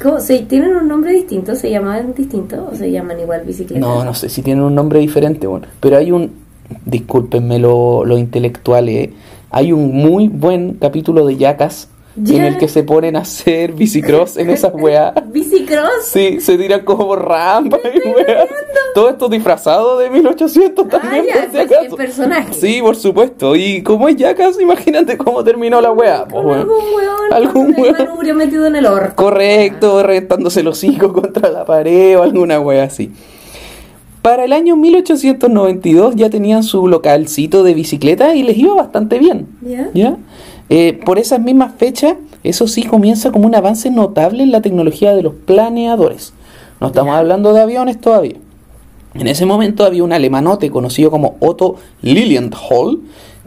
¿Cómo? 0.02 0.20
¿Se, 0.20 0.38
¿Tienen 0.40 0.76
un 0.76 0.88
nombre 0.88 1.12
distinto? 1.12 1.54
¿Se 1.56 1.70
llaman 1.70 2.14
distinto 2.14 2.68
o 2.70 2.74
se 2.74 2.90
llaman 2.90 3.18
igual 3.18 3.42
bicicletas? 3.44 3.80
No, 3.80 4.04
no 4.04 4.14
sé 4.14 4.28
si 4.28 4.42
tienen 4.42 4.62
un 4.62 4.74
nombre 4.74 5.00
diferente, 5.00 5.46
bueno. 5.46 5.66
Pero 5.80 5.96
hay 5.96 6.12
un, 6.12 6.32
discúlpenme 6.84 7.58
lo, 7.58 8.04
lo 8.04 8.18
intelectual, 8.18 8.88
eh, 8.88 9.12
hay 9.50 9.72
un 9.72 9.94
muy 9.96 10.28
buen 10.28 10.74
capítulo 10.74 11.26
de 11.26 11.36
Yacas 11.36 11.88
en 12.18 12.24
Ya. 12.24 12.46
el 12.48 12.58
que 12.58 12.68
se 12.68 12.82
ponen 12.82 13.16
a 13.16 13.20
hacer 13.20 13.72
bicicross 13.72 14.36
en 14.36 14.50
esas 14.50 14.72
weas. 14.74 15.12
¿Bicicross? 15.32 16.04
Sí, 16.04 16.40
se 16.40 16.56
tiran 16.58 16.84
como 16.84 17.06
por 17.06 17.26
rampa 17.26 17.78
y 17.84 18.08
weas. 18.08 18.48
Todo 18.94 19.10
esto 19.10 19.28
disfrazado 19.28 19.98
de 19.98 20.10
1800 20.10 20.86
Ah, 20.86 20.98
también, 21.00 21.26
ya, 21.26 21.42
por 21.42 21.50
si 21.52 21.58
acaso. 21.58 21.80
el 21.82 21.94
personaje. 21.94 22.54
Sí, 22.54 22.80
por 22.82 22.96
supuesto. 22.96 23.54
Y 23.56 23.82
como 23.82 24.08
es 24.08 24.16
Yacas, 24.16 24.60
imagínate 24.60 25.16
cómo 25.16 25.44
terminó 25.44 25.80
la 25.80 25.92
wea. 25.92 26.24
pues, 26.26 26.44
weón. 26.44 26.58
algún 26.60 26.94
hueón 26.94 27.32
Algún 27.32 27.74
weón. 28.24 28.36
metido 28.36 28.66
en 28.66 28.76
el 28.76 28.86
orto. 28.86 29.14
Correcto, 29.16 30.02
reventándose 30.02 30.62
los 30.62 30.78
hocico 30.78 31.12
contra 31.12 31.50
la 31.50 31.64
pared 31.64 32.18
o 32.18 32.22
alguna 32.22 32.60
wea 32.60 32.84
así. 32.84 33.10
Para 34.22 34.44
el 34.44 34.52
año 34.52 34.76
1892 34.76 36.16
ya 36.16 36.28
tenían 36.28 36.62
su 36.62 36.88
localcito 36.88 37.62
de 37.62 37.74
bicicleta 37.74 38.34
y 38.34 38.42
les 38.42 38.56
iba 38.58 38.74
bastante 38.74 39.18
bien. 39.18 39.46
¿Ya? 39.94 40.16
Eh, 40.70 41.00
por 41.04 41.18
esas 41.18 41.40
mismas 41.40 41.72
fechas, 41.76 42.14
eso 42.44 42.66
sí 42.68 42.84
comienza 42.84 43.32
como 43.32 43.46
un 43.46 43.54
avance 43.54 43.90
notable 43.90 44.42
en 44.42 44.52
la 44.52 44.60
tecnología 44.60 45.14
de 45.14 45.22
los 45.22 45.34
planeadores. 45.34 46.32
No 46.80 46.88
estamos 46.88 47.14
hablando 47.14 47.52
de 47.52 47.60
aviones 47.60 48.00
todavía. 48.00 48.36
En 49.14 49.26
ese 49.26 49.46
momento 49.46 49.84
había 49.84 50.04
un 50.04 50.12
alemanote 50.12 50.70
conocido 50.70 51.10
como 51.10 51.36
Otto 51.40 51.76
Lilienthal 52.02 52.98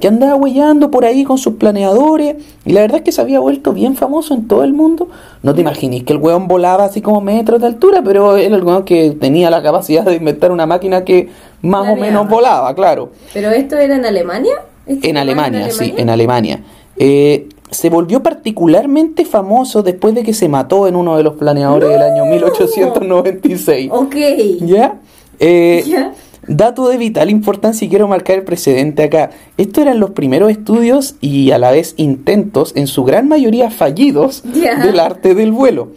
que 0.01 0.07
andaba 0.07 0.35
huellando 0.35 0.89
por 0.89 1.05
ahí 1.05 1.23
con 1.23 1.37
sus 1.37 1.53
planeadores 1.53 2.35
y 2.65 2.73
la 2.73 2.81
verdad 2.81 2.97
es 2.97 3.03
que 3.03 3.11
se 3.11 3.21
había 3.21 3.39
vuelto 3.39 3.71
bien 3.71 3.95
famoso 3.95 4.33
en 4.33 4.47
todo 4.47 4.63
el 4.63 4.73
mundo. 4.73 5.07
No 5.43 5.53
te 5.53 5.61
imaginéis 5.61 6.03
que 6.03 6.13
el 6.13 6.19
weón 6.19 6.47
volaba 6.47 6.85
así 6.85 7.01
como 7.01 7.21
metros 7.21 7.61
de 7.61 7.67
altura, 7.67 8.01
pero 8.03 8.35
era 8.35 8.55
el 8.55 8.63
weón 8.63 8.83
que 8.83 9.11
tenía 9.11 9.51
la 9.51 9.61
capacidad 9.61 10.03
de 10.03 10.15
inventar 10.15 10.51
una 10.51 10.65
máquina 10.65 11.05
que 11.05 11.29
más 11.61 11.87
o 11.87 11.95
menos 11.95 12.27
volaba, 12.27 12.73
claro. 12.73 13.11
¿Pero 13.31 13.51
esto 13.51 13.77
era 13.77 13.95
en 13.95 14.03
Alemania? 14.03 14.55
¿Este 14.87 15.11
En 15.11 15.17
Alemania, 15.17 15.69
sí, 15.69 15.93
en 15.95 16.09
Alemania. 16.09 16.61
Eh, 16.97 17.47
se 17.69 17.89
volvió 17.89 18.21
particularmente 18.21 19.23
famoso 19.25 19.81
después 19.81 20.13
de 20.13 20.23
que 20.23 20.33
se 20.33 20.49
mató 20.49 20.87
en 20.87 20.95
uno 20.97 21.15
de 21.15 21.23
los 21.23 21.35
planeadores 21.35 21.89
del 21.89 22.01
año 22.01 22.25
1896. 22.25 23.89
Ok. 23.93 24.15
¿Ya? 24.61 24.99
Eh, 25.39 25.83
Ya. 25.87 26.13
Dato 26.47 26.89
de 26.89 26.97
vital 26.97 27.29
importancia 27.29 27.85
y 27.85 27.89
quiero 27.89 28.07
marcar 28.07 28.37
el 28.39 28.43
precedente 28.43 29.03
acá. 29.03 29.29
Estos 29.57 29.83
eran 29.83 29.99
los 29.99 30.09
primeros 30.09 30.49
estudios 30.49 31.15
y 31.21 31.51
a 31.51 31.59
la 31.59 31.69
vez 31.69 31.93
intentos, 31.97 32.73
en 32.75 32.87
su 32.87 33.03
gran 33.03 33.27
mayoría 33.27 33.69
fallidos, 33.69 34.41
Ya. 34.51 34.83
del 34.83 34.99
arte 34.99 35.35
del 35.35 35.51
vuelo. 35.51 35.89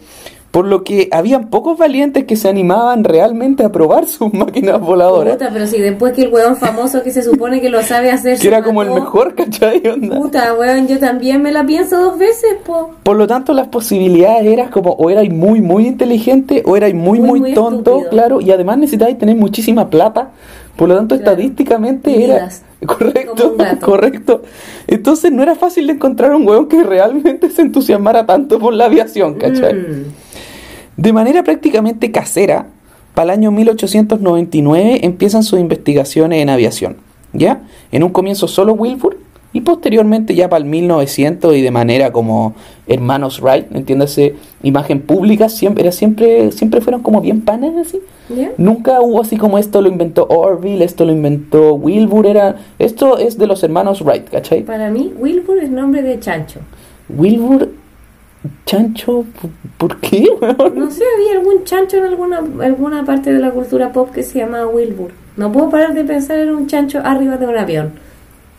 Por 0.55 0.67
lo 0.67 0.85
que 0.85 1.09
habían 1.11 1.49
pocos 1.49 1.77
valientes 1.77 2.23
que 2.23 2.37
se 2.37 2.47
animaban 2.47 3.03
realmente 3.03 3.65
a 3.65 3.73
probar 3.73 4.05
sus 4.07 4.33
máquinas 4.33 4.79
voladoras. 4.79 5.33
Puta, 5.33 5.49
pero 5.51 5.67
si 5.67 5.81
después 5.81 6.13
que 6.13 6.21
el 6.21 6.33
hueón 6.33 6.55
famoso 6.55 7.03
que 7.03 7.11
se 7.11 7.23
supone 7.23 7.59
que 7.59 7.67
lo 7.69 7.81
sabe 7.83 8.09
hacer 8.09 8.39
Que 8.39 8.47
era 8.47 8.63
como 8.63 8.81
el 8.81 8.89
mejor, 8.91 9.35
¿cachai? 9.35 9.85
Onda? 9.93 10.15
Puta, 10.17 10.53
weón, 10.53 10.87
yo 10.87 10.97
también 10.97 11.41
me 11.41 11.51
la 11.51 11.65
pienso 11.65 11.99
dos 11.99 12.17
veces, 12.17 12.53
po. 12.65 12.91
Por 13.03 13.17
lo 13.17 13.27
tanto, 13.27 13.53
las 13.53 13.67
posibilidades 13.67 14.45
eran 14.45 14.69
como 14.69 14.91
o 14.93 15.09
erais 15.09 15.29
muy, 15.29 15.59
muy 15.59 15.87
inteligente 15.87 16.63
o 16.65 16.77
erais 16.77 16.95
muy, 16.95 17.19
Muy, 17.19 17.27
muy, 17.27 17.39
muy 17.41 17.53
tonto, 17.53 17.91
estúpido. 17.97 18.09
claro, 18.11 18.39
y 18.39 18.49
además 18.51 18.77
necesitabais 18.77 19.17
tener 19.17 19.35
muchísima 19.35 19.89
plata. 19.89 20.29
Por 20.77 20.87
lo 20.87 20.95
tanto, 20.95 21.15
Claro. 21.17 21.31
estadísticamente 21.31 22.11
Y 22.11 22.23
era. 22.23 22.35
vidas. 22.35 22.63
Correcto, 22.85 23.55
correcto. 23.81 24.41
Entonces, 24.87 25.31
no 25.33 25.43
era 25.43 25.55
fácil 25.55 25.87
de 25.87 25.93
encontrar 25.93 26.33
un 26.33 26.47
hueón 26.47 26.67
que 26.69 26.81
realmente 26.83 27.49
se 27.49 27.61
entusiasmara 27.63 28.25
tanto 28.25 28.57
por 28.57 28.73
la 28.73 28.85
aviación, 28.85 29.33
¿cachai? 29.33 29.73
Mm. 29.73 30.05
De 30.97 31.13
manera 31.13 31.43
prácticamente 31.43 32.11
casera, 32.11 32.67
para 33.13 33.33
el 33.33 33.39
año 33.39 33.51
1899 33.51 34.99
empiezan 35.03 35.43
sus 35.43 35.59
investigaciones 35.59 36.41
en 36.41 36.49
aviación, 36.49 36.97
¿ya? 37.33 37.63
En 37.91 38.03
un 38.03 38.11
comienzo 38.11 38.47
solo 38.47 38.73
Wilbur 38.73 39.17
y 39.55 39.61
posteriormente 39.61 40.35
ya 40.35 40.49
para 40.49 40.63
el 40.63 40.69
1900 40.69 41.55
y 41.55 41.61
de 41.61 41.71
manera 41.71 42.11
como 42.11 42.55
hermanos 42.87 43.41
Wright, 43.41 43.73
entiéndase, 43.73 44.35
imagen 44.63 44.99
pública, 44.99 45.47
siempre, 45.47 45.83
era 45.83 45.93
siempre, 45.93 46.51
siempre 46.51 46.81
fueron 46.81 47.01
como 47.01 47.21
bien 47.21 47.39
panes 47.39 47.73
así. 47.77 48.01
¿Ya? 48.27 48.51
Nunca 48.57 48.99
hubo 48.99 49.21
así 49.21 49.37
como 49.37 49.57
esto 49.57 49.81
lo 49.81 49.87
inventó 49.87 50.27
Orville, 50.27 50.83
esto 50.83 51.05
lo 51.05 51.13
inventó 51.13 51.75
Wilbur, 51.75 52.25
era, 52.25 52.57
esto 52.79 53.17
es 53.17 53.37
de 53.37 53.47
los 53.47 53.63
hermanos 53.63 54.01
Wright, 54.01 54.29
¿cachai? 54.29 54.63
Para 54.63 54.89
mí, 54.91 55.13
Wilbur 55.17 55.59
es 55.59 55.69
nombre 55.69 56.01
de 56.01 56.19
chancho. 56.19 56.59
Wilbur, 57.07 57.69
chancho, 58.65 59.25
¿por- 59.41 59.51
¿por 59.77 59.99
qué? 60.01 60.27
No 60.75 60.89
sé, 60.91 61.03
había 61.15 61.39
algún 61.39 61.63
chancho 61.63 61.97
en 61.97 62.03
alguna, 62.05 62.41
alguna 62.61 63.03
parte 63.05 63.31
de 63.33 63.39
la 63.39 63.51
cultura 63.51 63.91
pop 63.91 64.11
que 64.11 64.23
se 64.23 64.39
llamaba 64.39 64.67
Wilbur. 64.67 65.11
No 65.37 65.51
puedo 65.51 65.69
parar 65.69 65.93
de 65.93 66.03
pensar 66.03 66.37
en 66.39 66.49
un 66.55 66.67
chancho 66.67 66.99
arriba 67.03 67.37
de 67.37 67.45
un 67.47 67.57
avión, 67.57 67.91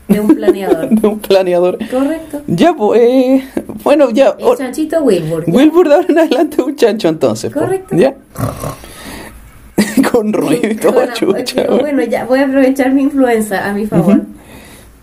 de 0.08 0.20
un 0.20 0.28
planeador. 0.34 0.88
de 0.90 1.08
un 1.08 1.18
planeador. 1.18 1.78
Correcto. 1.90 2.42
Ya, 2.46 2.74
pues, 2.74 3.00
eh, 3.02 3.44
bueno, 3.82 4.10
ya. 4.10 4.36
El 4.38 4.56
chanchito 4.56 5.02
Wilbur. 5.02 5.44
ya. 5.46 5.52
Wilbur 5.52 5.88
de 5.88 5.94
ahora 5.94 6.06
en 6.08 6.18
adelante 6.18 6.56
es 6.60 6.66
un 6.66 6.76
chancho 6.76 7.08
entonces. 7.08 7.52
po, 7.52 7.60
Correcto. 7.60 7.96
¿Ya? 7.96 8.14
Con 10.12 10.32
ruido 10.32 10.68
y 10.70 10.74
Bueno, 10.92 11.12
chucha. 11.14 11.62
ok, 11.68 11.80
bueno, 11.80 12.02
ya 12.04 12.24
voy 12.24 12.38
a 12.40 12.44
aprovechar 12.46 12.92
mi 12.92 13.02
influencia 13.02 13.66
a 13.68 13.72
mi 13.72 13.86
favor. 13.86 14.22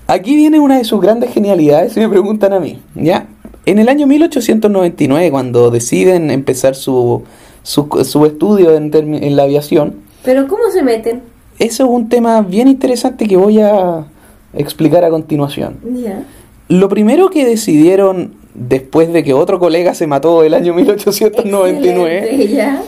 Aquí 0.08 0.36
viene 0.36 0.60
una 0.60 0.78
de 0.78 0.84
sus 0.84 1.00
grandes 1.02 1.32
genialidades, 1.34 1.94
si 1.94 2.00
me 2.00 2.10
preguntan 2.10 2.54
a 2.54 2.60
mí. 2.60 2.82
¿Ya? 2.96 3.26
En 3.66 3.80
el 3.80 3.88
año 3.90 4.08
1899, 4.08 5.32
cuando 5.32 5.72
deciden 5.72 6.32
empezar 6.32 6.76
su, 6.76 7.24
su, 7.64 7.88
su 8.04 8.26
estudio 8.26 8.76
en, 8.76 8.92
en 8.94 9.36
la 9.36 9.44
aviación, 9.44 9.96
Pero 10.24 10.48
¿cómo 10.48 10.64
se 10.72 10.84
meten? 10.84 11.22
eso 11.60 11.84
es 11.84 11.90
un 11.90 12.10
tema 12.10 12.42
bien 12.42 12.68
interesante 12.68 13.28
que 13.28 13.38
voy 13.38 13.60
a 13.60 14.06
explicar 14.54 15.04
a 15.06 15.10
continuación. 15.10 15.78
Ya. 15.96 16.24
Lo 16.68 16.90
primero 16.90 17.30
que 17.30 17.46
decidieron 17.46 18.34
después 18.54 19.12
de 19.14 19.24
que 19.24 19.34
otro 19.34 19.60
colega 19.60 19.94
se 19.96 20.08
mató 20.08 20.44
el 20.44 20.54
año 20.54 20.74
1899, 20.74 22.18
Excelente, 22.20 22.54
ya. 22.54 22.84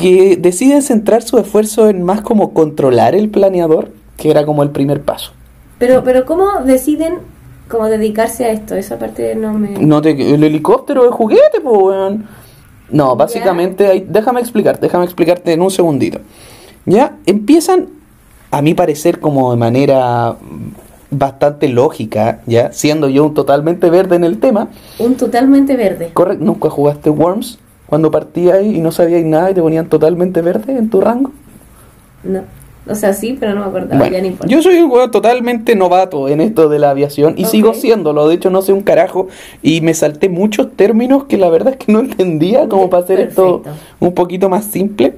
que 0.00 0.36
deciden 0.36 0.82
centrar 0.82 1.22
su 1.22 1.38
esfuerzo 1.38 1.88
en 1.88 2.02
más 2.02 2.20
como 2.20 2.52
controlar 2.52 3.14
el 3.14 3.30
planeador, 3.30 3.90
que 4.16 4.30
era 4.30 4.44
como 4.44 4.62
el 4.62 4.70
primer 4.70 5.02
paso. 5.02 5.32
Pero, 5.78 6.02
pero 6.04 6.24
¿cómo 6.24 6.46
deciden 6.64 7.14
como 7.68 7.86
dedicarse 7.86 8.44
a 8.44 8.50
esto? 8.50 8.74
Esa 8.74 8.98
parte 8.98 9.34
no 9.34 9.52
me... 9.54 9.70
No 9.78 10.00
te, 10.02 10.10
el 10.10 10.42
helicóptero 10.44 11.04
de 11.04 11.10
juguete, 11.10 11.60
pues, 11.62 11.76
weón. 11.82 12.26
No, 12.90 13.16
básicamente, 13.16 13.86
hay- 13.88 14.06
déjame 14.08 14.40
explicar, 14.40 14.78
déjame 14.78 15.04
explicarte 15.04 15.52
en 15.52 15.60
un 15.62 15.70
segundito. 15.70 16.20
Ya, 16.84 17.16
empiezan, 17.26 17.88
a 18.50 18.62
mi 18.62 18.74
parecer, 18.74 19.18
como 19.18 19.50
de 19.50 19.56
manera 19.56 20.36
bastante 21.10 21.68
lógica, 21.68 22.40
ya, 22.46 22.72
siendo 22.72 23.08
yo 23.08 23.24
un 23.24 23.34
totalmente 23.34 23.90
verde 23.90 24.16
en 24.16 24.24
el 24.24 24.38
tema. 24.38 24.68
Un 24.98 25.16
totalmente 25.16 25.76
verde. 25.76 26.10
Correcto, 26.12 26.44
nunca 26.44 26.70
jugaste 26.70 27.10
Worms 27.10 27.58
cuando 27.86 28.10
partías 28.10 28.62
y 28.62 28.80
no 28.80 28.92
sabías 28.92 29.24
nada 29.24 29.50
y 29.50 29.54
te 29.54 29.62
ponían 29.62 29.88
totalmente 29.88 30.42
verde 30.42 30.76
en 30.76 30.88
tu 30.90 31.00
rango. 31.00 31.32
No. 32.22 32.42
O 32.88 32.94
sea, 32.94 33.12
sí, 33.12 33.36
pero 33.38 33.54
no 33.54 33.62
me 33.62 33.66
acordaba. 33.66 33.98
Bueno, 33.98 34.12
ya 34.14 34.20
no 34.20 34.26
importa. 34.28 34.46
yo 34.46 34.62
soy 34.62 34.76
un 34.78 34.88
jugador 34.88 35.10
totalmente 35.10 35.74
novato 35.74 36.28
en 36.28 36.40
esto 36.40 36.68
de 36.68 36.78
la 36.78 36.90
aviación 36.90 37.34
y 37.36 37.44
Ok. 37.44 37.50
sigo 37.50 37.74
siéndolo. 37.74 38.28
De 38.28 38.34
hecho, 38.36 38.50
no 38.50 38.62
sé 38.62 38.72
un 38.72 38.82
carajo 38.82 39.28
y 39.62 39.80
me 39.80 39.92
salté 39.94 40.28
muchos 40.28 40.72
términos 40.76 41.24
que 41.24 41.36
la 41.36 41.48
verdad 41.50 41.74
es 41.78 41.84
que 41.84 41.92
no 41.92 41.98
entendía 42.00 42.68
como 42.68 42.88
para 42.90 43.02
hacer 43.02 43.20
esto 43.20 43.62
un 44.00 44.14
poquito 44.14 44.48
más 44.48 44.64
simple. 44.66 45.14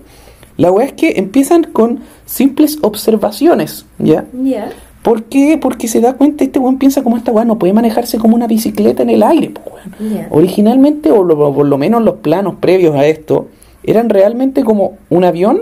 La 0.57 0.73
weá 0.73 0.87
es 0.87 0.93
que 0.95 1.13
empiezan 1.19 1.63
con 1.65 2.01
simples 2.27 2.79
observaciones, 2.83 3.87
¿ya? 3.99 4.25
Ya. 4.43 4.71
¿Por 5.03 5.23
qué? 5.25 5.57
Porque 5.61 5.87
se 5.89 6.01
da 6.01 6.15
cuenta, 6.15 6.43
este 6.45 6.59
weón 6.59 6.79
piensa 6.79 7.03
como 7.03 7.17
esta 7.17 7.31
weá 7.33 7.45
no 7.45 7.59
puede 7.59 7.73
manejarse 7.73 8.19
como 8.19 8.35
una 8.35 8.47
bicicleta 8.49 9.03
en 9.05 9.11
el 9.11 9.23
aire. 9.23 9.53
Ya. 10.01 10.27
Originalmente, 10.31 11.11
o 11.13 11.23
lo- 11.23 11.55
por 11.55 11.67
lo 11.67 11.79
menos 11.79 12.03
los 12.03 12.17
planos 12.17 12.57
previos 12.61 12.97
a 12.97 13.07
esto, 13.07 13.47
eran 13.85 14.09
realmente 14.11 14.65
como 14.65 14.99
un 15.11 15.25
avión 15.25 15.61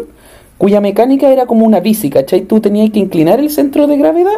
cuya 0.59 0.81
mecánica 0.81 1.29
era 1.31 1.47
como 1.47 1.67
una 1.67 1.81
bici, 1.81 2.11
¿cachai? 2.11 2.43
Tú 2.43 2.61
tenías 2.61 2.91
que 2.91 2.99
inclinar 2.99 3.41
el 3.41 3.51
centro 3.51 3.87
de 3.87 3.97
gravedad 3.97 4.33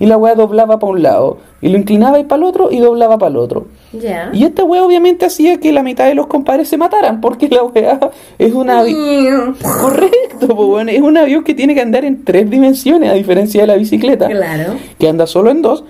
y 0.00 0.06
la 0.06 0.16
weá 0.16 0.34
doblaba 0.34 0.80
para 0.80 0.92
un 0.92 1.02
lado, 1.02 1.38
y 1.60 1.68
lo 1.68 1.78
inclinaba 1.78 2.20
para 2.24 2.42
el 2.42 2.48
otro 2.48 2.72
y 2.72 2.78
doblaba 2.80 3.18
para 3.18 3.30
el 3.30 3.36
otro. 3.36 3.66
Ya. 3.92 4.30
Y 4.32 4.42
esta 4.42 4.64
weá 4.64 4.82
obviamente 4.84 5.24
hacía 5.26 5.58
que 5.60 5.70
la 5.70 5.84
mitad 5.84 6.06
de 6.08 6.14
los 6.16 6.26
compadres 6.26 6.66
se 6.68 6.76
mataran, 6.76 7.20
porque 7.20 7.48
la 7.48 7.62
weá 7.62 8.00
es 8.38 8.52
una... 8.52 8.82
avi- 8.82 9.54
Correcto, 9.80 10.48
po, 10.48 10.66
weón, 10.66 10.88
es 10.88 11.00
un 11.00 11.16
avión 11.16 11.44
que 11.44 11.54
tiene 11.54 11.74
que 11.74 11.82
andar 11.82 12.04
en 12.04 12.24
tres 12.24 12.50
dimensiones, 12.50 13.10
a 13.10 13.14
diferencia 13.14 13.60
de 13.60 13.66
la 13.68 13.76
bicicleta 13.76 14.28
Claro. 14.28 14.74
que 14.98 15.08
anda 15.08 15.26
solo 15.28 15.50
en 15.50 15.62
dos, 15.62 15.84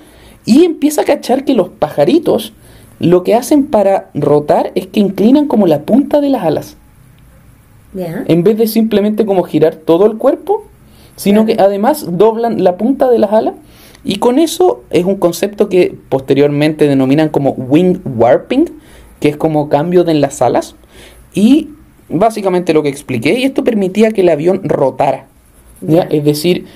y 0.45 0.65
empieza 0.65 1.03
a 1.03 1.05
cachar 1.05 1.45
que 1.45 1.55
los 1.55 1.69
pajaritos 1.71 2.53
lo 2.99 3.23
que 3.23 3.35
hacen 3.35 3.65
para 3.67 4.11
rotar 4.15 4.73
es 4.75 4.89
que 4.89 5.01
inclinan 5.01 5.47
como 5.47 5.67
la 5.67 5.83
punta 5.83 6.21
de 6.21 6.29
las 6.29 6.45
alas, 6.45 6.77
En 8.27 8.43
vez 8.43 8.57
de 8.57 8.67
simplemente 8.67 9.27
como 9.27 9.43
girar 9.43 9.75
todo 9.77 10.07
el 10.07 10.17
cuerpo, 10.17 10.65
sino 11.17 11.45
que 11.45 11.57
además 11.59 12.07
doblan 12.19 12.65
la 12.65 12.77
punta 12.77 13.11
de 13.11 13.19
las 13.19 13.33
alas, 13.33 13.55
y 14.05 14.17
con 14.17 14.39
eso 14.39 14.83
es 14.91 15.05
un 15.05 15.17
concepto 15.17 15.69
que 15.69 15.95
posteriormente 16.09 16.87
denominan 16.89 17.29
como 17.29 17.51
wing 17.51 17.99
warping, 18.17 18.65
que 19.21 19.29
es 19.29 19.37
como 19.37 19.69
cambio 19.69 20.05
de 20.05 20.13
en 20.13 20.21
las 20.21 20.41
alas, 20.43 20.75
y 21.35 21.69
básicamente 22.09 22.73
lo 22.73 22.83
que 22.83 22.89
expliqué, 22.89 23.39
y 23.39 23.45
esto 23.45 23.63
permitía 23.63 24.11
que 24.13 24.23
el 24.23 24.29
avión 24.31 24.63
rotara, 24.65 25.27
es 26.11 26.25
decir, 26.25 26.67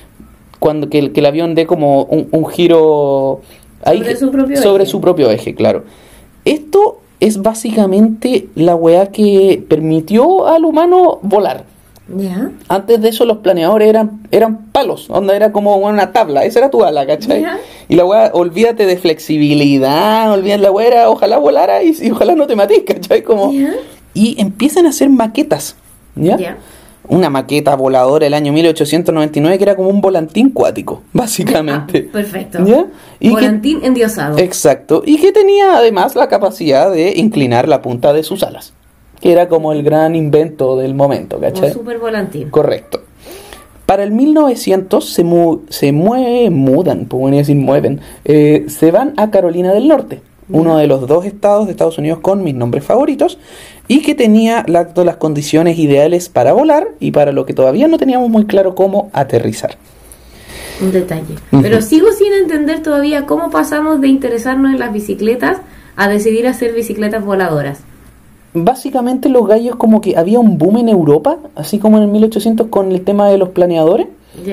cuando 0.61 0.88
que 0.88 0.99
el, 0.99 1.12
que 1.12 1.20
el 1.20 1.26
avión 1.26 1.54
dé 1.54 1.66
como 1.66 2.04
un, 2.04 2.28
un 2.30 2.46
giro 2.46 3.40
ahí- 3.82 3.99
Sobre 3.99 4.16
su 4.16 4.30
propio 4.30 4.56
sobre 4.62 4.82
eje. 4.85 4.90
su 4.90 5.00
propio 5.00 5.30
eje, 5.30 5.54
claro. 5.54 5.85
Esto 6.44 7.00
es 7.20 7.42
básicamente 7.42 8.49
la 8.54 8.75
weá 8.75 9.11
que 9.11 9.64
permitió 9.68 10.46
al 10.46 10.64
humano 10.64 11.18
volar. 11.23 11.64
Antes 12.68 13.00
de 13.00 13.08
eso 13.08 13.25
los 13.25 13.38
planeadores 13.38 13.88
eran, 13.88 14.20
eran 14.30 14.66
palos, 14.66 15.11
onda 15.11 15.35
era 15.35 15.50
como 15.50 15.76
una 15.76 16.12
tabla, 16.12 16.44
esa 16.44 16.61
era 16.61 16.70
tu 16.70 16.85
ala, 16.85 17.04
¿cachai? 17.06 17.44
Y 17.88 17.96
la 17.96 18.04
weá, 18.04 18.30
olvídate 18.32 18.87
de 18.87 18.96
flexibilidad, 18.96 20.32
olvídate 20.32 20.62
la 20.62 20.70
weá 20.70 20.87
era, 20.87 21.11
ojalá 21.11 21.38
volara 21.38 21.82
y, 21.82 21.96
y 22.00 22.11
ojalá 22.12 22.37
no 22.37 22.46
te 22.46 22.54
matís, 22.54 22.82
¿cachai? 22.87 23.23
Como, 23.23 23.52
y 24.14 24.40
empiezan 24.40 24.87
a 24.87 24.90
hacer 24.90 25.11
maquetas, 25.11 25.75
¿ya? 26.14 26.37
Una 27.08 27.30
maqueta 27.30 27.75
voladora 27.76 28.25
del 28.25 28.34
año 28.34 28.52
1899 28.52 29.58
que 29.58 29.64
era 29.64 29.76
como 29.76 29.88
un 29.88 30.00
volantín 30.00 30.50
cuático, 30.50 31.02
básicamente. 31.12 32.06
Ah, 32.08 32.12
perfecto. 32.12 32.64
¿Ya? 32.66 32.86
Y 33.20 33.28
que- 33.28 33.34
Volantín 33.34 33.80
endiosado. 33.84 34.38
Exacto. 34.38 35.02
Y 35.06 35.18
que 35.18 35.32
tenía 35.32 35.76
además 35.76 36.14
la 36.16 36.28
capacidad 36.28 36.90
de 36.90 37.12
inclinar 37.16 37.68
la 37.68 37.82
punta 37.82 38.12
de 38.12 38.22
sus 38.22 38.42
alas. 38.42 38.72
Que 39.20 39.32
era 39.32 39.48
como 39.48 39.72
el 39.72 39.82
gran 39.82 40.14
invento 40.14 40.76
del 40.76 40.94
momento, 40.94 41.40
¿cachai? 41.40 41.72
super 41.72 41.98
volantín. 41.98 42.50
Correcto. 42.50 43.00
Para 43.86 44.02
el 44.02 44.10
1900 44.10 45.08
se, 45.08 45.22
mu 45.25 45.60
se 45.68 45.92
mue- 45.92 46.50
mudan, 46.50 47.06
pues 47.06 47.20
bueno, 47.20 47.36
decir 47.36 47.54
mueven, 47.56 48.00
eh, 48.25 48.66
se 48.68 48.90
van 48.90 49.14
a 49.16 49.30
Carolina 49.30 49.72
del 49.72 49.86
Norte, 49.86 50.20
uno 50.48 50.76
de 50.76 50.86
los 50.88 51.06
dos 51.06 51.25
estados 51.25 51.66
de 51.66 51.70
Estados 51.72 51.96
Unidos 51.96 52.18
con 52.20 52.42
mis 52.42 52.54
nombres 52.54 52.84
favoritos, 52.84 53.38
y 53.88 54.02
que 54.02 54.14
tenía 54.14 54.64
las 54.66 55.16
condiciones 55.16 55.78
ideales 55.78 56.28
para 56.28 56.52
volar 56.52 56.88
y 57.00 57.12
para 57.12 57.33
lo 57.33 57.47
que 57.47 57.55
todavía 57.55 57.88
no 57.88 57.99
teníamos 57.99 58.31
muy 58.31 58.47
claro 58.47 58.75
cómo 58.75 59.11
aterrizar. 59.12 59.76
Un 60.81 60.93
detalle. 60.93 61.37
Pero 61.62 61.81
sigo 61.81 62.09
sin 62.12 62.33
entender 62.33 62.83
todavía 62.83 63.25
cómo 63.26 63.50
pasamos 63.50 64.00
de 64.00 64.09
interesarnos 64.09 64.73
en 64.73 64.78
las 64.78 64.93
bicicletas 64.93 65.59
a 65.97 66.09
decidir 66.09 66.47
hacer 66.47 66.75
bicicletas 66.75 67.25
voladoras. 67.25 67.81
Básicamente 68.52 69.28
los 69.28 69.47
gallos 69.47 69.76
como 69.76 70.00
que 70.00 70.16
había 70.16 70.38
un 70.38 70.59
boom 70.59 70.78
en 70.78 70.88
Europa, 70.88 71.38
así 71.55 71.78
como 71.78 71.99
en 71.99 72.05
el 72.05 72.09
1800 72.11 72.69
con 72.69 72.93
el 72.93 73.02
tema 73.02 73.28
de 73.28 73.38
los 73.38 73.50
planeadores, 73.50 74.07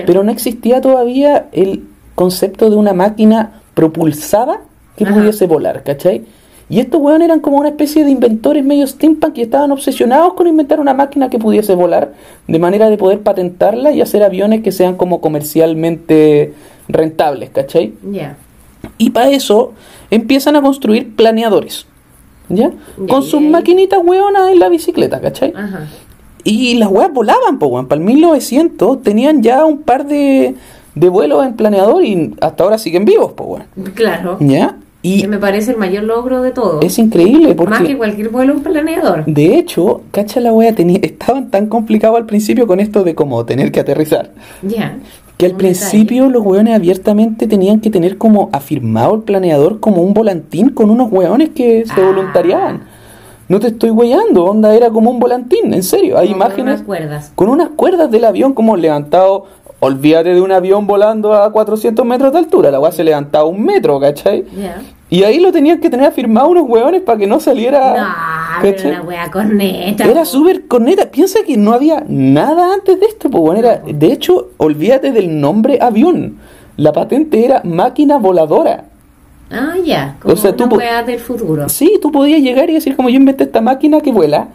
pero 0.05 0.23
no 0.23 0.31
existía 0.31 0.79
todavía 0.79 1.47
el 1.51 1.83
concepto 2.15 2.69
de 2.69 2.75
una 2.75 2.93
máquina 2.93 3.61
propulsada 3.73 4.61
que 4.95 5.03
Ajá. 5.03 5.13
pudiese 5.13 5.45
volar, 5.45 5.83
¿cachai? 5.83 6.25
Y 6.73 6.79
estos 6.79 6.99
weones 6.99 7.25
eran 7.25 7.39
como 7.39 7.57
una 7.57 7.69
especie 7.69 8.03
de 8.03 8.09
inventores 8.09 8.65
medio 8.65 8.87
steampunk 8.87 9.33
que 9.33 9.43
estaban 9.43 9.71
obsesionados 9.71 10.33
con 10.33 10.47
inventar 10.47 10.79
una 10.79 10.95
máquina 10.95 11.29
que 11.29 11.37
pudiese 11.37 11.75
volar, 11.75 12.13
de 12.47 12.57
manera 12.57 12.89
de 12.89 12.97
poder 12.97 13.21
patentarla 13.21 13.91
y 13.91 14.01
hacer 14.01 14.23
aviones 14.23 14.63
que 14.63 14.71
sean 14.71 14.95
como 14.95 15.21
comercialmente 15.21 16.55
rentables, 16.87 17.51
¿cachai? 17.51 17.93
Ya. 18.11 18.37
Y 18.97 19.11
para 19.11 19.29
eso 19.29 19.73
empiezan 20.09 20.55
a 20.55 20.63
construir 20.63 21.15
planeadores, 21.15 21.85
¿ya? 22.49 22.71
Con 23.07 23.21
y 23.21 23.25
sus 23.27 23.39
maquinitas 23.39 23.99
hueonas 24.03 24.49
en 24.49 24.57
la 24.57 24.69
bicicleta, 24.69 25.21
¿cachai? 25.21 25.53
Ajá. 25.55 25.85
Y 26.43 26.73
las 26.79 26.89
weas 26.89 27.13
volaban, 27.13 27.59
pues, 27.59 27.71
weón. 27.71 27.87
Para 27.87 28.01
el 28.01 28.05
1900 28.07 29.03
tenían 29.03 29.43
ya 29.43 29.63
un 29.63 29.83
par 29.83 30.07
de, 30.07 30.55
de 30.95 31.09
vuelos 31.09 31.45
en 31.45 31.55
planeador 31.55 32.03
y 32.03 32.33
hasta 32.41 32.63
ahora 32.63 32.79
siguen 32.79 33.05
vivos, 33.05 33.33
pues, 33.35 33.47
weón. 33.47 33.93
Claro. 33.93 34.37
¿Ya? 34.39 34.75
Y 35.05 35.21
Que 35.21 35.27
me 35.27 35.37
parece 35.37 35.71
el 35.71 35.77
mayor 35.77 36.05
logro 36.05 36.41
de 36.41 36.51
todo. 36.51 36.79
es 36.81 36.97
increíble 36.97 37.49
Más 37.49 37.49
que 37.49 37.55
porque, 37.55 37.97
cualquier 37.97 38.29
vuelo 38.29 38.53
un 38.53 38.63
planeador. 38.63 39.25
de 39.25 39.57
hecho, 39.57 40.01
cacha 40.11 40.39
la 40.39 40.53
wea, 40.53 40.73
estaban 41.01 41.51
tan 41.51 41.67
complicados 41.67 42.17
al 42.17 42.25
principio 42.25 42.65
con 42.65 42.79
esto 42.79 43.03
de 43.03 43.13
como 43.13 43.45
tener 43.45 43.71
que 43.71 43.81
aterrizar. 43.81 44.31
Ya. 44.61 44.97
Que 45.37 45.47
al 45.47 45.53
principio 45.55 46.29
los 46.29 46.41
hueones 46.45 46.73
abiertamente 46.75 47.47
tenían 47.47 47.81
que 47.81 47.89
tener 47.89 48.17
como 48.17 48.49
afirmado 48.53 49.15
el 49.15 49.21
planeador 49.23 49.79
como 49.81 50.01
un 50.03 50.13
volantín 50.13 50.69
con 50.69 50.89
unos 50.89 51.11
hueones 51.11 51.49
que 51.49 51.83
se 51.85 52.01
Ah. 52.01 52.05
voluntariaban. 52.05 52.83
No 53.49 53.59
te 53.59 53.67
estoy 53.67 53.89
hueando, 53.89 54.45
onda, 54.45 54.73
era 54.73 54.89
como 54.89 55.11
un 55.11 55.19
volantín, 55.19 55.73
en 55.73 55.83
serio. 55.83 56.17
Hay 56.17 56.29
Como 56.29 56.39
con 56.39 56.47
imágenes 56.47 56.73
unas 56.75 56.81
cuerdas. 56.83 57.31
con 57.35 57.49
unas 57.49 57.69
cuerdas 57.75 58.09
del 58.09 58.23
avión 58.23 58.53
como 58.53 58.77
levantado. 58.77 59.45
Olvídate 59.83 60.33
de 60.33 60.41
un 60.41 60.51
avión 60.51 60.87
volando 60.87 61.33
a 61.33 61.51
400 61.51 62.05
metros 62.05 62.31
de 62.31 62.39
altura, 62.39 62.71
la 62.71 62.79
weá 62.79 62.91
se 62.91 63.03
levantaba 63.03 63.45
un 63.45 63.63
metro, 63.63 63.99
¿cachai? 63.99 64.45
Ya. 64.57 64.81
Y 65.09 65.23
ahí 65.23 65.39
lo 65.39 65.51
tenían 65.51 65.79
que 65.79 65.89
tener 65.89 66.07
afirmado 66.07 66.47
unos 66.49 66.63
hueones 66.67 67.01
para 67.01 67.17
que 67.19 67.27
no 67.27 67.39
saliera. 67.39 67.93
No, 67.97 68.61
pero 68.61 68.89
la 68.89 69.01
wea 69.01 69.29
corneta. 69.29 70.05
Era 70.05 70.25
súper 70.25 70.67
corneta. 70.67 71.11
Piensa 71.11 71.39
que 71.45 71.55
no 71.57 71.73
había 71.73 72.03
nada 72.07 72.73
antes 72.73 72.99
de 72.99 73.05
esto. 73.05 73.29
Pues, 73.29 73.41
bueno, 73.41 73.59
era, 73.59 73.81
de 73.85 74.07
hecho, 74.11 74.49
olvídate 74.57 75.11
del 75.11 75.39
nombre 75.39 75.77
avión. 75.81 76.37
La 76.77 76.91
patente 76.93 77.45
era 77.45 77.61
máquina 77.63 78.17
voladora. 78.17 78.85
Ah, 79.51 79.73
ya. 79.85 80.15
Como 80.19 80.33
O 80.33 80.37
sea, 80.37 80.55
tú 80.55 80.63
una 80.63 80.69
po- 80.71 80.77
wea 80.77 81.03
del 81.03 81.19
futuro. 81.19 81.69
Sí, 81.69 81.99
tú 82.01 82.11
podías 82.11 82.41
llegar 82.41 82.69
y 82.71 82.73
decir 82.73 82.95
como 82.95 83.09
yo 83.09 83.17
inventé 83.17 83.43
esta 83.43 83.61
máquina 83.61 84.01
que 84.01 84.11
vuela. 84.11 84.47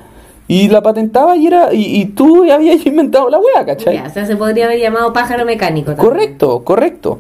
Y 0.48 0.68
la 0.68 0.82
patentaba 0.82 1.36
y 1.36 1.46
era 1.46 1.72
y, 1.72 2.00
y 2.00 2.04
tú 2.06 2.50
habías 2.50 2.84
inventado 2.86 3.28
la 3.30 3.38
wea, 3.38 3.64
¿cachai? 3.64 3.94
Ya, 3.96 4.04
o 4.06 4.10
sea, 4.10 4.26
se 4.26 4.34
podría 4.34 4.64
haber 4.64 4.80
llamado 4.80 5.12
pájaro 5.12 5.44
mecánico. 5.44 5.92
también. 5.94 6.08
Correcto, 6.08 6.64
correcto. 6.64 7.18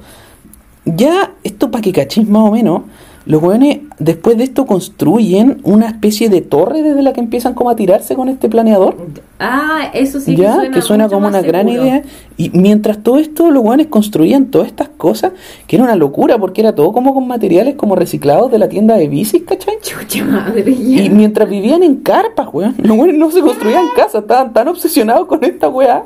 Ya, 0.84 1.32
esto 1.44 1.70
para 1.70 1.82
que 1.82 1.92
cachis 1.92 2.26
más 2.26 2.48
o 2.48 2.50
menos, 2.50 2.82
los 3.26 3.42
weones 3.42 3.80
después 3.98 4.36
de 4.36 4.44
esto 4.44 4.66
construyen 4.66 5.60
una 5.64 5.86
especie 5.86 6.28
de 6.28 6.40
torre 6.40 6.82
desde 6.82 7.02
la 7.02 7.12
que 7.12 7.20
empiezan 7.20 7.54
como 7.54 7.70
a 7.70 7.76
tirarse 7.76 8.14
con 8.14 8.28
este 8.28 8.48
planeador. 8.48 8.96
Ah, 9.38 9.90
eso 9.94 10.20
sí 10.20 10.36
ya, 10.36 10.46
que 10.46 10.52
suena, 10.52 10.74
que 10.74 10.82
suena 10.82 11.08
como 11.08 11.28
una 11.28 11.42
gran 11.42 11.68
idea. 11.68 12.02
Y 12.36 12.50
mientras 12.50 13.02
todo 13.02 13.18
esto, 13.18 13.50
los 13.50 13.62
guanes 13.62 13.88
construían 13.88 14.46
todas 14.46 14.68
estas 14.68 14.88
cosas, 14.88 15.32
que 15.66 15.76
era 15.76 15.84
una 15.84 15.96
locura, 15.96 16.38
porque 16.38 16.60
era 16.60 16.74
todo 16.74 16.92
como 16.92 17.14
con 17.14 17.26
materiales 17.26 17.74
como 17.76 17.96
reciclados 17.96 18.50
de 18.50 18.58
la 18.58 18.68
tienda 18.68 18.96
de 18.96 19.08
bicis, 19.08 19.42
¿cachai? 19.42 19.78
Chucha 19.80 20.24
madre. 20.24 20.74
ya. 20.74 21.02
Y 21.02 21.10
mientras 21.10 21.48
vivían 21.48 21.82
en 21.82 21.96
carpas, 21.96 22.48
weón, 22.52 22.74
los 22.78 22.96
weones 22.96 23.16
no 23.16 23.30
se 23.30 23.40
construían 23.40 23.86
casas, 23.96 24.22
estaban 24.22 24.52
tan 24.52 24.68
obsesionados 24.68 25.26
con 25.26 25.42
esta 25.44 25.68
weá 25.68 26.04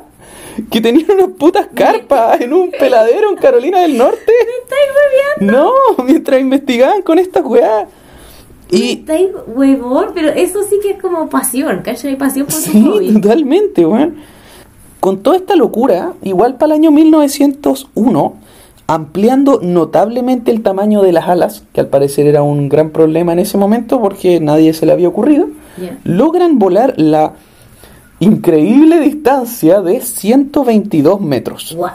que 0.69 0.81
tenían 0.81 1.11
unas 1.11 1.29
putas 1.37 1.67
carpas 1.73 2.41
en 2.41 2.53
un 2.53 2.71
peladero 2.71 3.29
en 3.29 3.35
Carolina 3.35 3.81
del 3.81 3.97
Norte. 3.97 4.19
¿Me 4.27 4.63
estáis 4.63 4.89
hueveando? 5.39 5.73
No, 5.97 6.03
mientras 6.05 6.39
investigaban 6.39 7.01
con 7.01 7.19
esta 7.19 7.41
weá. 7.41 7.87
¿Me 8.71 8.77
Y 8.77 8.91
estáis 8.93 9.29
huevón? 9.47 10.09
Pero 10.13 10.29
eso 10.29 10.63
sí 10.63 10.79
que 10.81 10.91
es 10.91 11.01
como 11.01 11.29
pasión, 11.29 11.81
¿cachai? 11.83 12.17
Pasión 12.17 12.45
por 12.47 12.55
sí, 12.55 12.83
hobby. 12.83 13.13
totalmente, 13.13 13.85
weón. 13.85 14.17
Con 14.99 15.21
toda 15.21 15.35
esta 15.35 15.55
locura, 15.55 16.13
igual 16.23 16.55
para 16.55 16.73
el 16.73 16.79
año 16.79 16.91
1901, 16.91 18.33
ampliando 18.87 19.59
notablemente 19.61 20.51
el 20.51 20.61
tamaño 20.61 21.01
de 21.01 21.11
las 21.11 21.27
alas, 21.27 21.63
que 21.73 21.81
al 21.81 21.87
parecer 21.87 22.27
era 22.27 22.43
un 22.43 22.69
gran 22.69 22.89
problema 22.89 23.33
en 23.33 23.39
ese 23.39 23.57
momento 23.57 24.01
porque 24.01 24.39
nadie 24.39 24.73
se 24.73 24.85
le 24.85 24.91
había 24.91 25.07
ocurrido, 25.07 25.47
logran 26.03 26.59
volar 26.59 26.93
la 26.97 27.33
increíble 28.19 28.99
distancia 28.99 29.81
de 29.81 30.01
122 30.01 31.21
metros. 31.21 31.73
Guau. 31.75 31.93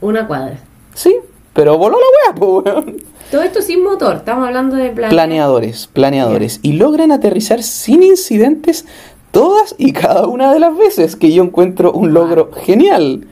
Una 0.00 0.26
cuadra. 0.26 0.58
Sí, 0.94 1.16
pero 1.52 1.78
voló 1.78 1.96
la 1.98 2.32
weá, 2.32 2.38
po, 2.38 2.60
weón. 2.60 2.96
Todo 3.30 3.42
esto 3.42 3.60
sin 3.60 3.82
motor, 3.82 4.16
estamos 4.16 4.46
hablando 4.46 4.76
de 4.76 4.90
plan. 4.90 5.10
Planeadores, 5.10 5.88
planeadores. 5.88 6.60
Y 6.62 6.74
logran 6.74 7.10
aterrizar 7.10 7.62
sin 7.62 8.02
incidentes 8.02 8.84
todas 9.32 9.74
y 9.78 9.92
cada 9.92 10.26
una 10.28 10.52
de 10.52 10.60
las 10.60 10.76
veces, 10.76 11.16
que 11.16 11.32
yo 11.32 11.42
encuentro 11.42 11.92
un 11.92 12.14
logro 12.14 12.50
genial. 12.52 13.26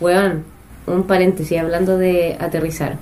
Weón, 0.00 0.44
un 0.86 1.04
paréntesis 1.04 1.58
hablando 1.58 1.96
de 1.98 2.36
aterrizar. 2.38 2.96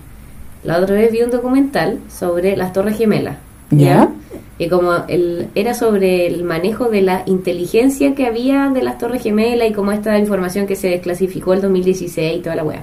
La 0.62 0.78
otra 0.78 0.94
vez 0.94 1.12
vi 1.12 1.22
un 1.22 1.30
documental 1.30 1.98
sobre 2.08 2.56
las 2.56 2.72
Torres 2.72 2.96
Gemelas. 2.96 3.36
¿Ya? 3.70 4.10
Y 4.58 4.68
como 4.68 4.92
el, 5.08 5.48
era 5.54 5.74
sobre 5.74 6.26
el 6.26 6.42
manejo 6.44 6.88
de 6.88 7.02
la 7.02 7.22
inteligencia 7.26 8.14
que 8.14 8.26
había 8.26 8.70
de 8.70 8.82
las 8.82 8.98
Torres 8.98 9.22
Gemelas 9.22 9.70
y 9.70 9.72
como 9.72 9.92
esta 9.92 10.18
información 10.18 10.66
que 10.66 10.76
se 10.76 10.88
desclasificó 10.88 11.52
el 11.52 11.60
2016 11.60 12.38
y 12.38 12.40
toda 12.40 12.56
la 12.56 12.64
weá. 12.64 12.82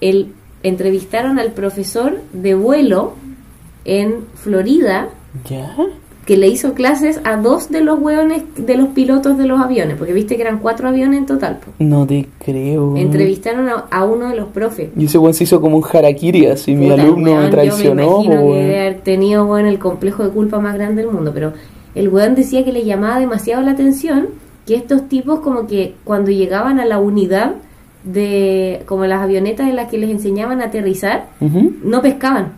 El, 0.00 0.28
entrevistaron 0.62 1.38
al 1.38 1.52
profesor 1.52 2.20
de 2.32 2.54
vuelo 2.54 3.14
en 3.84 4.26
Florida 4.34 5.08
¿Ya? 5.48 5.76
Que 6.30 6.36
le 6.36 6.46
hizo 6.46 6.74
clases 6.74 7.20
a 7.24 7.38
dos 7.38 7.70
de 7.70 7.80
los 7.80 7.98
hueones 7.98 8.44
de 8.56 8.76
los 8.76 8.90
pilotos 8.90 9.36
de 9.36 9.48
los 9.48 9.60
aviones, 9.60 9.96
porque 9.96 10.12
viste 10.12 10.36
que 10.36 10.42
eran 10.42 10.60
cuatro 10.60 10.86
aviones 10.86 11.18
en 11.18 11.26
total. 11.26 11.58
po. 11.58 11.72
No 11.80 12.06
te 12.06 12.28
creo. 12.38 12.96
Entrevistaron 12.96 13.68
a, 13.68 13.86
a 13.90 14.04
uno 14.04 14.28
de 14.28 14.36
los 14.36 14.46
profes. 14.46 14.90
Y 14.96 15.06
ese 15.06 15.18
weón 15.18 15.34
se 15.34 15.42
hizo 15.42 15.60
como 15.60 15.76
un 15.76 15.84
harakiri, 15.92 16.46
así 16.46 16.76
mi 16.76 16.88
alumno 16.88 17.32
weón, 17.32 17.44
me 17.46 17.50
traicionó. 17.50 18.22
Yo 18.22 18.28
me 18.30 18.34
imagino 18.36 18.52
que 18.52 18.62
haber 18.62 19.00
tenido 19.00 19.44
weón, 19.44 19.66
el 19.66 19.80
complejo 19.80 20.22
de 20.22 20.30
culpa 20.30 20.60
más 20.60 20.74
grande 20.74 21.02
del 21.02 21.10
mundo, 21.10 21.32
pero 21.34 21.52
el 21.96 22.08
weón 22.08 22.36
decía 22.36 22.64
que 22.64 22.72
le 22.72 22.84
llamaba 22.84 23.18
demasiado 23.18 23.60
la 23.62 23.72
atención 23.72 24.28
que 24.68 24.76
estos 24.76 25.08
tipos 25.08 25.40
como 25.40 25.66
que 25.66 25.96
cuando 26.04 26.30
llegaban 26.30 26.78
a 26.78 26.84
la 26.84 27.00
unidad 27.00 27.54
de 28.04 28.84
como 28.86 29.04
las 29.04 29.20
avionetas 29.20 29.68
en 29.68 29.74
las 29.74 29.90
que 29.90 29.98
les 29.98 30.10
enseñaban 30.10 30.60
a 30.60 30.66
aterrizar, 30.66 31.26
no 31.40 32.00
pescaban. 32.02 32.52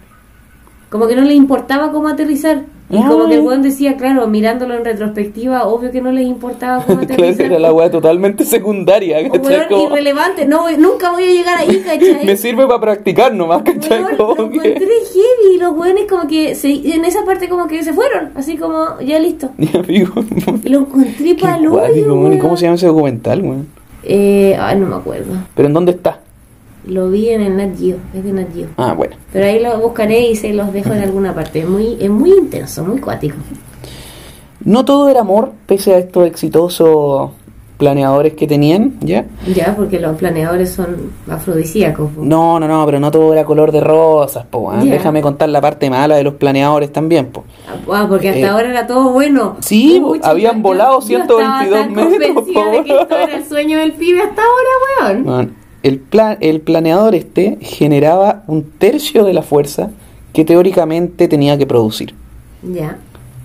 Como 0.91 1.07
que 1.07 1.17
no 1.17 1.23
les 1.23 1.37
importaba 1.37 1.91
cómo 1.91 2.09
aterrizar. 2.09 2.64
Y 2.92 2.96
Ay. 2.96 3.04
como 3.08 3.26
que 3.26 3.34
el 3.37 3.40
weón 3.40 3.62
decía, 3.62 3.96
claro, 3.96 4.28
mirándolo 4.28 4.75
en 4.75 4.84
retrospectiva, 4.84 5.66
obvio 5.66 5.90
que 5.90 6.02
no 6.02 6.12
les 6.12 6.26
importaba 6.26 6.84
cómo 6.84 6.99
Claro, 7.06 7.14
aterrizar. 7.14 7.46
era 7.46 7.58
la 7.58 7.72
weá 7.72 7.90
totalmente 7.90 8.44
secundaria, 8.44 9.28
¿cachai? 9.30 9.66
Como- 9.66 9.88
irrelevante, 9.88 10.44
no, 10.44 10.70
nunca 10.76 11.11
voy 11.11 11.25
a 11.25 11.32
llegar 11.32 11.58
ahí, 11.58 11.80
¿cachai? 11.80 12.26
me 12.26 12.36
sirve 12.36 12.67
para 12.67 12.80
practicar 12.80 13.34
nomás, 13.34 13.62
¿cachai? 13.62 14.02
Weón, 14.04 14.17
lo 14.19 14.32
encontré 14.45 14.75
heavy 14.76 15.54
y 15.54 15.58
los 15.58 15.73
weones 15.75 16.04
como 16.06 16.26
que 16.28 16.54
se, 16.54 16.71
en 16.71 17.04
esa 17.06 17.25
parte 17.25 17.49
como 17.49 17.67
que 17.67 17.82
se 17.82 17.95
fueron, 17.95 18.30
así 18.34 18.58
como 18.58 19.00
ya 19.00 19.19
listo. 19.19 19.49
Mi 19.56 19.71
amigo. 19.75 20.12
Y 20.62 20.69
lo 20.69 20.80
encontré 20.80 21.34
para. 21.36 21.58
¿Y 21.58 22.38
¿Cómo 22.38 22.56
se 22.58 22.67
llama 22.67 22.75
ese 22.76 22.86
documental, 22.88 23.40
weón? 23.43 23.69
Eh, 24.04 24.56
ay, 24.60 24.78
no 24.78 24.86
me 24.86 24.97
acuerdo. 24.97 25.32
¿Pero 25.54 25.69
en 25.69 25.75
dónde 25.75 25.93
está? 25.93 26.19
Lo 26.84 27.10
vi 27.10 27.28
en 27.28 27.42
el 27.42 27.56
Nat 27.56 27.78
Geo, 27.78 27.97
es 28.12 28.25
de 28.25 28.32
Nat 28.32 28.52
Geo. 28.54 28.66
Ah, 28.76 28.92
bueno. 28.92 29.14
Pero 29.32 29.45
ahí 29.47 29.60
lo 29.62 29.78
buscaré 29.78 30.28
y 30.30 30.36
se 30.36 30.52
los 30.52 30.73
dejo 30.73 30.92
en 30.92 31.02
alguna 31.02 31.34
parte. 31.34 31.60
Es 31.60 31.68
muy, 31.68 31.97
es 32.00 32.10
muy 32.10 32.30
intenso, 32.30 32.84
muy 32.84 32.99
cuático. 33.00 33.36
No 34.64 34.84
todo 34.84 35.08
era 35.08 35.21
amor, 35.21 35.52
pese 35.66 35.95
a 35.95 35.99
estos 35.99 36.26
exitosos 36.26 37.30
planeadores 37.78 38.34
que 38.34 38.47
tenían, 38.47 38.95
¿ya? 39.00 39.25
Ya, 39.52 39.75
porque 39.76 39.99
los 39.99 40.16
planeadores 40.16 40.71
son 40.73 41.10
afrodisíacos. 41.28 42.12
po. 42.12 42.23
No, 42.23 42.60
no, 42.60 42.68
no, 42.68 42.86
pero 42.86 43.00
no 43.00 43.10
todo 43.10 43.32
era 43.32 43.45
color 43.45 43.73
de 43.73 43.80
rosas, 43.80 44.47
po. 44.47 44.73
Ya. 44.84 44.92
Déjame 44.92 45.21
contar 45.21 45.49
la 45.49 45.60
parte 45.60 45.90
mala 45.90 46.14
de 46.14 46.23
los 46.23 46.34
planeadores 46.34 46.92
también, 46.92 47.26
po. 47.26 47.42
Ah, 47.92 48.06
porque 48.08 48.28
hasta 48.28 48.40
Eh, 48.40 48.47
ahora 48.49 48.71
era 48.71 48.86
todo 48.86 49.10
bueno. 49.12 49.56
sí, 49.60 50.00
habían 50.23 50.56
yo- 50.58 50.62
volado 50.62 51.00
yo 51.08 51.18
estaba 51.18 51.60
122 51.64 51.80
tan 51.80 51.92
metros, 51.95 52.34
convencida 52.34 52.71
de 52.71 52.84
que 52.84 52.95
po, 52.95 53.00
esto 53.00 53.16
era 53.16 53.34
el 53.36 53.45
sueño 53.47 53.78
del 53.78 53.92
pibe 53.95 54.21
hasta 54.23 54.42
ahora, 54.42 55.14
weón. 55.14 55.28
Weón, 55.28 55.54
El, 55.82 55.99
plan, 55.99 56.38
el 56.40 56.60
planeador 56.60 57.14
este 57.14 57.58
generaba 57.60 58.42
un 58.47 58.62
tercio 58.62 59.25
de 59.25 59.32
la 59.32 59.42
fuerza 59.42 59.90
que 60.32 60.45
teóricamente 60.45 61.28
tenía 61.28 61.58
que 61.58 61.66
producir. 61.66 62.14
Ya. 62.62 62.99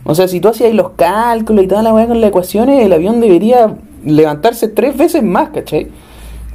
O 0.03 0.15
sea, 0.15 0.27
si 0.27 0.39
tú 0.39 0.47
hacías 0.47 0.73
los 0.73 0.91
cálculos 0.91 1.65
y 1.65 1.67
toda 1.67 1.83
la 1.83 1.93
weá 1.93 2.07
con 2.07 2.21
las 2.21 2.29
ecuaciones, 2.29 2.85
el 2.85 2.93
avión 2.93 3.19
debería 3.19 3.75
levantarse 4.05 4.67
tres 4.67 4.95
veces 4.95 5.21
más, 5.23 5.49
¿cachai? 5.49 5.87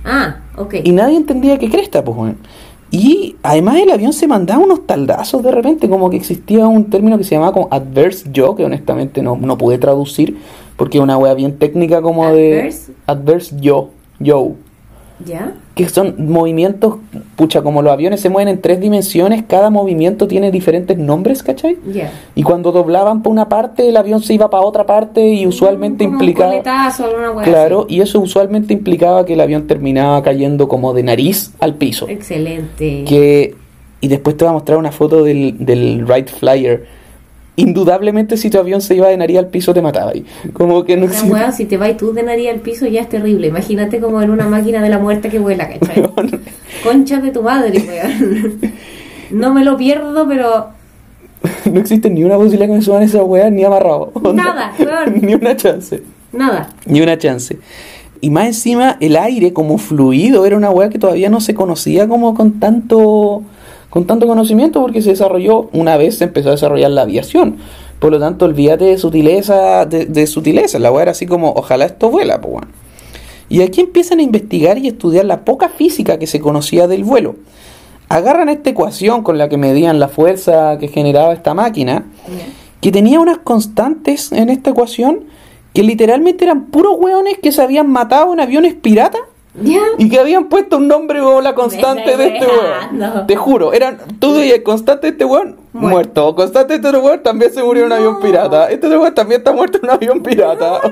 Ah, 0.04 0.36
ok. 0.56 0.76
Y 0.84 0.92
nadie 0.92 1.16
entendía 1.16 1.58
qué 1.58 1.68
cresta, 1.68 2.02
pues, 2.02 2.16
weón. 2.16 2.38
Y 2.90 3.36
además 3.42 3.76
el 3.76 3.90
avión 3.90 4.12
se 4.12 4.28
mandaba 4.28 4.62
unos 4.62 4.86
taldazos 4.86 5.42
de 5.42 5.50
repente, 5.50 5.88
como 5.88 6.10
que 6.10 6.16
existía 6.16 6.66
un 6.66 6.90
término 6.90 7.16
que 7.16 7.24
se 7.24 7.34
llamaba 7.34 7.52
como 7.52 7.68
adverse 7.70 8.28
yaw, 8.30 8.54
que 8.54 8.64
honestamente 8.66 9.22
no, 9.22 9.36
no 9.36 9.56
pude 9.56 9.78
traducir, 9.78 10.36
porque 10.76 10.98
es 10.98 11.04
una 11.04 11.16
wea 11.16 11.32
bien 11.32 11.58
técnica 11.58 12.02
como 12.02 12.26
Adverse. 12.26 12.92
de... 12.92 12.98
Adverse 13.06 13.56
yaw, 13.60 13.88
yaw. 14.20 14.56
¿Ya? 15.24 15.54
Que 15.74 15.88
son 15.88 16.14
movimientos, 16.18 16.96
pucha, 17.36 17.62
como 17.62 17.82
los 17.82 17.92
aviones 17.92 18.20
se 18.20 18.28
mueven 18.28 18.48
en 18.48 18.60
tres 18.60 18.80
dimensiones, 18.80 19.44
cada 19.48 19.70
movimiento 19.70 20.26
tiene 20.28 20.50
diferentes 20.50 20.98
nombres, 20.98 21.42
¿cachai? 21.42 21.78
Y 22.34 22.42
cuando 22.42 22.72
doblaban 22.72 23.22
para 23.22 23.32
una 23.32 23.48
parte, 23.48 23.88
el 23.88 23.96
avión 23.96 24.22
se 24.22 24.34
iba 24.34 24.50
para 24.50 24.64
otra 24.64 24.84
parte 24.86 25.26
y 25.26 25.46
usualmente 25.46 26.04
Como 26.04 26.18
un 26.18 26.22
implicaba... 26.22 26.50
coletazo, 26.50 27.04
alguna 27.06 27.30
wea 27.30 27.44
Claro, 27.44 27.86
y 27.88 28.00
eso 28.00 28.20
usualmente 28.20 28.72
implicaba 28.72 29.24
que 29.24 29.32
el 29.32 29.40
avión 29.40 29.66
terminaba 29.66 30.22
cayendo 30.22 30.68
como 30.68 30.92
de 30.92 31.02
nariz 31.02 31.52
al 31.58 31.74
piso. 31.76 32.08
Excelente. 32.08 33.04
Que, 33.04 33.54
y 34.00 34.08
después 34.08 34.36
te 34.36 34.44
voy 34.44 34.50
a 34.50 34.54
mostrar 34.54 34.78
una 34.78 34.92
foto 34.92 35.24
del, 35.24 35.56
del 35.58 36.04
Wright 36.04 36.28
Flyer. 36.28 37.01
Indudablemente 37.56 38.36
si 38.38 38.48
tu 38.48 38.58
avión 38.58 38.80
se 38.80 38.94
iba 38.96 39.08
de 39.08 39.16
nariz 39.18 39.38
al 39.38 39.48
piso 39.48 39.74
te 39.74 39.82
mataba 39.82 40.12
ahí. 40.12 40.24
Como 40.54 40.84
que 40.84 40.96
no 40.96 41.04
existe- 41.06 41.30
wea, 41.30 41.52
si 41.52 41.66
te 41.66 41.76
vas 41.76 41.96
tú 41.98 42.12
de 42.14 42.22
nariz 42.22 42.48
al 42.48 42.60
piso 42.60 42.86
ya 42.86 43.02
es 43.02 43.08
terrible. 43.08 43.48
Imagínate 43.48 44.00
como 44.00 44.22
en 44.22 44.30
una 44.30 44.46
máquina 44.46 44.82
de 44.82 44.88
la 44.88 44.98
muerte 44.98 45.28
que 45.28 45.38
vuela, 45.38 45.68
¿cachai? 45.68 46.02
Concha 46.84 47.20
de 47.20 47.30
tu 47.30 47.42
madre, 47.42 47.78
weón. 47.86 48.60
No 49.30 49.52
me 49.52 49.64
lo 49.64 49.76
pierdo, 49.76 50.26
pero 50.26 50.68
no 51.70 51.80
existe 51.80 52.08
ni 52.10 52.24
una 52.24 52.36
posibilidad 52.36 52.66
que 52.68 52.72
me 52.74 52.82
suban 52.82 53.02
esa 53.02 53.22
weá 53.22 53.50
ni 53.50 53.64
amarrado. 53.64 54.12
Nada, 54.34 54.72
weón. 54.78 55.20
ni 55.22 55.34
una 55.34 55.54
chance. 55.56 56.02
nada. 56.32 56.70
Ni 56.86 57.00
una 57.02 57.18
chance. 57.18 57.58
Y 58.22 58.30
más 58.30 58.46
encima, 58.46 58.96
el 59.00 59.16
aire 59.16 59.52
como 59.52 59.76
fluido 59.78 60.46
era 60.46 60.56
una 60.56 60.70
weá 60.70 60.88
que 60.88 60.98
todavía 60.98 61.28
no 61.28 61.40
se 61.40 61.54
conocía 61.54 62.06
como 62.08 62.34
con 62.34 62.60
tanto 62.60 63.42
con 63.92 64.06
tanto 64.06 64.26
conocimiento 64.26 64.80
porque 64.80 65.02
se 65.02 65.10
desarrolló 65.10 65.68
una 65.74 65.98
vez 65.98 66.16
se 66.16 66.24
empezó 66.24 66.48
a 66.48 66.52
desarrollar 66.52 66.90
la 66.92 67.02
aviación. 67.02 67.58
Por 67.98 68.10
lo 68.10 68.18
tanto, 68.18 68.46
olvídate 68.46 68.86
de 68.86 68.96
sutileza, 68.96 69.84
de, 69.84 70.06
de 70.06 70.26
sutileza. 70.26 70.78
La 70.78 70.90
weá 70.90 71.02
era 71.02 71.10
así 71.10 71.26
como, 71.26 71.50
ojalá 71.50 71.84
esto 71.84 72.08
vuela, 72.08 72.40
pues. 72.40 72.64
Y 73.50 73.60
aquí 73.60 73.82
empiezan 73.82 74.20
a 74.20 74.22
investigar 74.22 74.78
y 74.78 74.88
estudiar 74.88 75.26
la 75.26 75.44
poca 75.44 75.68
física 75.68 76.18
que 76.18 76.26
se 76.26 76.40
conocía 76.40 76.88
del 76.88 77.04
vuelo. 77.04 77.36
Agarran 78.08 78.48
esta 78.48 78.70
ecuación 78.70 79.22
con 79.22 79.36
la 79.36 79.50
que 79.50 79.58
medían 79.58 80.00
la 80.00 80.08
fuerza 80.08 80.78
que 80.78 80.88
generaba 80.88 81.34
esta 81.34 81.52
máquina 81.52 82.06
que 82.80 82.92
tenía 82.92 83.20
unas 83.20 83.38
constantes 83.38 84.32
en 84.32 84.48
esta 84.48 84.70
ecuación 84.70 85.24
que 85.74 85.82
literalmente 85.82 86.46
eran 86.46 86.68
puros 86.68 86.94
hueones 86.98 87.36
que 87.42 87.52
se 87.52 87.60
habían 87.60 87.90
matado 87.90 88.32
en 88.32 88.40
aviones 88.40 88.72
piratas 88.72 89.20
¿Ya? 89.54 89.80
y 89.98 90.08
que 90.08 90.18
habían 90.18 90.46
puesto 90.48 90.78
un 90.78 90.88
nombre 90.88 91.20
como 91.20 91.42
la 91.42 91.54
constante 91.54 92.16
de 92.16 92.26
este 92.28 92.46
hueón. 92.46 93.26
Te 93.26 93.36
juro, 93.36 93.74
eran 93.74 93.98
tú 94.18 94.38
y 94.40 94.50
el 94.50 94.62
constante 94.62 95.08
de 95.08 95.10
este 95.10 95.24
hueón 95.26 95.56
Muerto. 95.74 95.90
muerto. 95.90 96.34
Constante 96.34 96.78
de 96.78 96.88
este 96.88 96.98
hueón 96.98 97.22
también 97.22 97.52
se 97.52 97.62
murió 97.62 97.82
en 97.82 97.86
un 97.88 97.92
avión 97.92 98.20
pirata. 98.22 98.70
Este 98.70 98.86
otro 98.86 99.02
hueón 99.02 99.14
también 99.14 99.40
está 99.42 99.52
muerto 99.52 99.78
en 99.78 99.84
un 99.84 99.90
avión 99.90 100.22
pirata. 100.22 100.80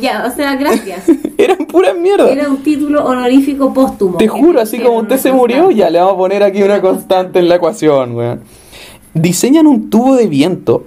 Ya, 0.00 0.26
o 0.26 0.34
sea, 0.34 0.54
gracias. 0.56 1.04
eran 1.38 1.58
puras 1.66 1.96
mierdas. 1.96 2.30
Era 2.30 2.48
un 2.48 2.62
título 2.62 3.04
honorífico 3.04 3.72
póstumo. 3.72 4.16
Te 4.18 4.28
juro, 4.28 4.60
así 4.60 4.78
como 4.78 4.98
usted 4.98 5.18
se 5.18 5.32
murió, 5.32 5.64
constante. 5.64 5.78
ya 5.80 5.90
le 5.90 5.98
vamos 5.98 6.14
a 6.14 6.16
poner 6.18 6.42
aquí 6.42 6.62
una 6.62 6.80
constante 6.82 7.38
en 7.38 7.48
la 7.48 7.56
ecuación, 7.56 8.14
weón. 8.14 8.40
diseñan 9.14 9.66
un 9.66 9.88
tubo 9.90 10.14
de 10.16 10.26
viento, 10.28 10.84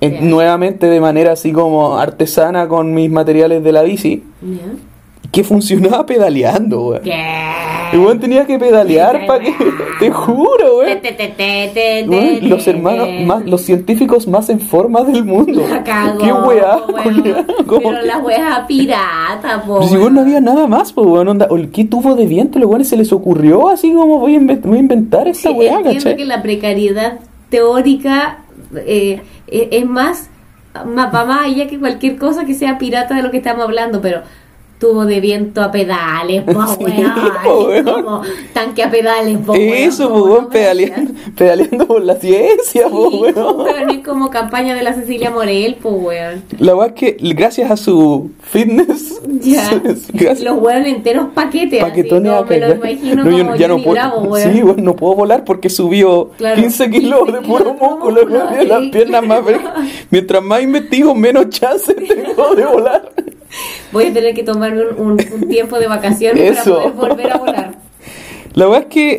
nuevamente 0.00 0.86
de 0.86 1.00
manera 1.00 1.32
así 1.32 1.52
como 1.52 1.98
artesana 1.98 2.66
con 2.68 2.92
mis 2.94 3.10
materiales 3.10 3.62
de 3.62 3.72
la 3.72 3.82
bici. 3.82 4.24
Que 5.32 5.42
funcionaba 5.42 6.04
pedaleando, 6.04 6.88
weón. 6.88 7.02
¿Qué? 7.02 7.24
El 7.92 8.00
weón 8.00 8.20
tenía 8.20 8.44
que 8.46 8.58
pedalear 8.58 9.26
para 9.26 9.42
que. 9.42 9.54
Te 9.98 10.10
juro, 10.10 10.78
weón. 10.78 12.48
Los 12.48 12.66
hermanos, 12.66 13.08
más, 13.24 13.44
los 13.46 13.62
científicos 13.62 14.28
más 14.28 14.50
en 14.50 14.60
forma 14.60 15.02
del 15.02 15.24
mundo. 15.24 15.64
Cagó, 15.84 16.18
Qué 16.18 16.32
weá, 16.32 16.76
weón. 16.86 17.22
Pero 17.66 18.02
la 18.02 18.18
weá 18.18 18.66
pirata, 18.68 19.62
po. 19.66 19.78
Pues 19.78 19.90
si 19.90 19.96
weón, 19.96 20.14
no 20.14 20.20
había 20.20 20.40
nada 20.42 20.66
más, 20.66 20.92
pues 20.92 21.06
weón, 21.06 21.26
onda, 21.28 21.48
¿qué 21.72 21.84
tubo 21.84 22.14
de 22.14 22.26
viento? 22.26 22.58
Los 22.58 22.68
weones 22.68 22.88
se 22.88 22.98
les 22.98 23.10
ocurrió 23.10 23.70
así 23.70 23.90
como 23.92 24.18
voy 24.18 24.36
a, 24.36 24.40
voy 24.40 24.76
a 24.76 24.80
inventar 24.80 25.28
esta 25.28 25.48
Sí, 25.48 25.54
weá, 25.54 25.82
¿cachai? 25.82 26.16
que 26.16 26.26
la 26.26 26.42
precariedad 26.42 27.20
teórica 27.48 28.40
eh, 28.86 29.22
eh, 29.46 29.68
es 29.70 29.86
más, 29.86 30.28
más, 30.86 31.14
va 31.14 31.24
más 31.24 31.46
allá 31.46 31.66
que 31.68 31.78
cualquier 31.78 32.18
cosa 32.18 32.44
que 32.44 32.52
sea 32.52 32.76
pirata 32.76 33.14
de 33.14 33.22
lo 33.22 33.30
que 33.30 33.38
estamos 33.38 33.64
hablando, 33.64 34.02
pero 34.02 34.20
tubo 34.82 35.06
de 35.06 35.20
viento 35.20 35.62
a 35.62 35.70
pedales, 35.70 36.42
po, 36.42 36.66
Sí, 36.76 36.84
weón, 36.84 37.84
po, 37.84 37.92
como 38.02 38.22
tanque 38.52 38.82
a 38.82 38.90
pedales, 38.90 39.38
po, 39.46 39.54
Eso, 39.54 40.08
weón, 40.08 40.12
como 40.20 40.32
weón, 40.34 40.48
pedaleando, 40.50 41.12
pedaleando 41.36 41.86
por 41.86 42.04
la 42.04 42.16
ciencia, 42.16 42.88
Sí, 42.88 42.92
weón. 42.92 43.60
weón, 43.60 43.90
es 43.90 43.98
como 44.04 44.28
campaña 44.30 44.74
de 44.74 44.82
la 44.82 44.92
Cecilia 44.92 45.30
Morel, 45.30 45.76
pues 45.80 45.94
weón. 45.96 46.42
La 46.58 46.74
weá 46.74 46.88
es 46.88 46.92
que 46.94 47.16
gracias 47.20 47.70
a 47.70 47.76
su 47.76 48.32
fitness, 48.40 49.20
Ya. 49.40 49.70
gracias- 50.12 50.40
Los 50.40 50.58
weón 50.60 50.84
enteros 50.86 51.28
paquetes, 51.32 51.80
paquetones 51.80 52.32
así, 52.32 52.40
a 52.40 52.44
como 52.44 52.50
me 52.50 52.58
lo 52.60 52.74
imagino 52.74 53.24
No, 53.24 53.30
yo, 53.30 53.44
como 53.44 53.56
ya 53.56 53.68
no 53.68 53.76
puedo, 53.76 53.92
Bravo, 53.92 54.20
weón. 54.22 54.52
sí, 54.52 54.62
weón, 54.64 54.82
no 54.84 54.96
puedo 54.96 55.14
volar 55.14 55.44
porque 55.44 55.70
subió 55.70 56.30
Claro, 56.38 56.60
15 56.60 56.90
kilos 56.90 57.20
15 57.26 57.40
de 57.40 57.46
puro 57.46 57.74
músculo, 57.74 58.22
weón, 58.24 58.68
las 58.68 58.82
piernas 58.90 59.24
más 59.24 59.42
Mientras 60.10 60.42
más 60.42 60.60
investigo, 60.60 61.14
menos 61.14 61.48
chances 61.50 61.94
tengo 61.94 62.54
de 62.56 62.64
volar. 62.64 63.12
Voy 63.92 64.06
a 64.06 64.12
tener 64.12 64.34
que 64.34 64.42
tomarme 64.42 64.82
un, 64.86 65.00
un- 65.12 65.18
un 65.42 65.48
tiempo 65.48 65.78
de 65.78 65.86
vacaciones 65.88 66.58
Eso. 66.58 66.76
para 66.78 66.92
poder 66.92 67.10
volver 67.10 67.32
a 67.32 67.36
volar. 67.38 67.74
La 68.54 68.66
verdad 68.66 68.82
es 68.82 68.86
que 68.88 69.18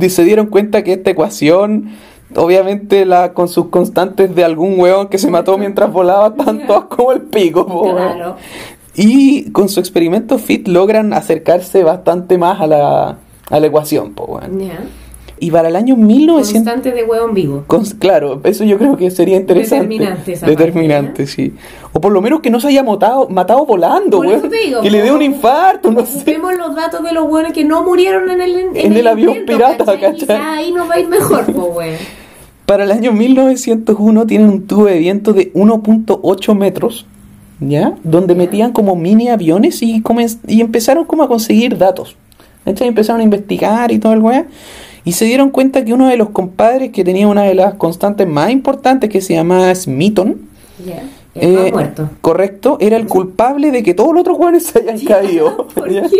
eh, 0.00 0.08
se 0.10 0.24
dieron 0.24 0.46
cuenta 0.46 0.82
que 0.84 0.92
esta 0.94 1.10
ecuación, 1.10 1.90
obviamente 2.36 3.04
la 3.04 3.32
con 3.32 3.48
sus 3.48 3.68
constantes 3.68 4.34
de 4.34 4.44
algún 4.44 4.78
hueón 4.78 5.08
que 5.08 5.18
se 5.18 5.30
mató 5.30 5.56
mientras 5.58 5.92
volaba, 5.92 6.34
tanto 6.44 6.88
como 6.88 7.12
el 7.12 7.22
pico. 7.22 7.92
Claro. 7.92 8.36
Y 8.96 9.50
con 9.50 9.68
su 9.68 9.80
experimento 9.80 10.38
FIT 10.38 10.68
logran 10.68 11.12
acercarse 11.12 11.82
bastante 11.82 12.38
más 12.38 12.60
a 12.60 12.66
la, 12.66 13.16
a 13.50 13.60
la 13.60 13.66
ecuación. 13.66 14.14
po. 14.14 14.38
Y 15.40 15.50
para 15.50 15.68
el 15.68 15.76
año 15.76 15.96
1900... 15.96 16.52
Constante 16.52 16.92
de 16.92 17.04
hueón 17.04 17.34
vivo. 17.34 17.64
Claro, 17.98 18.40
eso 18.44 18.64
yo 18.64 18.78
creo 18.78 18.96
que 18.96 19.10
sería 19.10 19.36
interesante. 19.36 19.86
Determinante 19.88 20.32
esa 20.32 20.46
Determinante, 20.46 21.26
sí. 21.26 21.52
O 21.92 22.00
por 22.00 22.12
lo 22.12 22.20
menos 22.20 22.40
que 22.40 22.50
no 22.50 22.60
se 22.60 22.68
haya 22.68 22.82
matado, 22.82 23.28
matado 23.28 23.66
volando, 23.66 24.18
Por 24.18 24.26
weón. 24.26 24.38
eso 24.38 24.48
te 24.48 24.58
digo, 24.58 24.80
Que 24.80 24.90
le 24.90 25.02
dé 25.02 25.10
un 25.10 25.22
infarto, 25.22 25.90
no 25.90 26.06
sé. 26.06 26.38
Los 26.56 26.76
datos 26.76 27.02
de 27.02 27.12
los 27.12 27.24
hueones 27.24 27.52
que 27.52 27.64
no 27.64 27.82
murieron 27.82 28.30
en 28.30 28.40
el, 28.40 28.56
en, 28.56 28.76
En 28.76 28.92
el 28.92 29.06
avión 29.06 29.30
intento, 29.30 29.52
pirata, 29.52 29.84
¿cachai? 29.84 30.00
¿cachai? 30.00 30.14
Quizá 30.16 30.54
ahí 30.54 30.72
nos 30.72 30.88
va 30.88 30.94
a 30.94 31.00
ir 31.00 31.08
mejor, 31.08 31.44
pues, 31.46 31.56
weón. 31.56 31.96
Para 32.66 32.84
el 32.84 32.92
año 32.92 33.12
1901 33.12 34.26
tienen 34.26 34.48
un 34.48 34.66
tubo 34.66 34.86
de 34.86 34.98
viento 34.98 35.34
de 35.34 35.52
1.8 35.52 36.54
metros, 36.54 37.06
¿ya? 37.60 37.94
Donde 38.04 38.34
metían 38.34 38.72
como 38.72 38.96
mini 38.96 39.28
aviones 39.28 39.82
y, 39.82 40.02
y 40.46 40.60
empezaron 40.60 41.04
como 41.04 41.24
a 41.24 41.28
conseguir 41.28 41.76
datos. 41.76 42.16
¿cachai? 42.64 42.88
Empezaron 42.88 43.20
a 43.20 43.24
investigar 43.24 43.92
y 43.92 43.98
todo 43.98 44.14
el 44.14 44.20
weá. 44.20 44.46
Y 45.04 45.12
se 45.12 45.26
dieron 45.26 45.50
cuenta 45.50 45.84
que 45.84 45.92
uno 45.92 46.08
de 46.08 46.16
los 46.16 46.30
compadres 46.30 46.90
que 46.90 47.04
tenía 47.04 47.28
una 47.28 47.42
de 47.42 47.54
las 47.54 47.74
constantes 47.74 48.26
más 48.26 48.50
importantes 48.50 49.10
que 49.10 49.20
se 49.20 49.34
llama 49.34 49.74
Smithon, 49.74 50.48
eh, 51.34 51.72
correcto, 52.20 52.78
era 52.80 52.96
el 52.96 53.06
culpable 53.06 53.70
de 53.70 53.82
que 53.82 53.92
todos 53.94 54.12
los 54.12 54.20
otros 54.20 54.38
weones 54.38 54.66
se 54.66 54.78
hayan 54.78 54.98
caído. 55.04 55.66
¿Por 55.74 55.90
¿ya? 55.92 56.02
qué? 56.02 56.16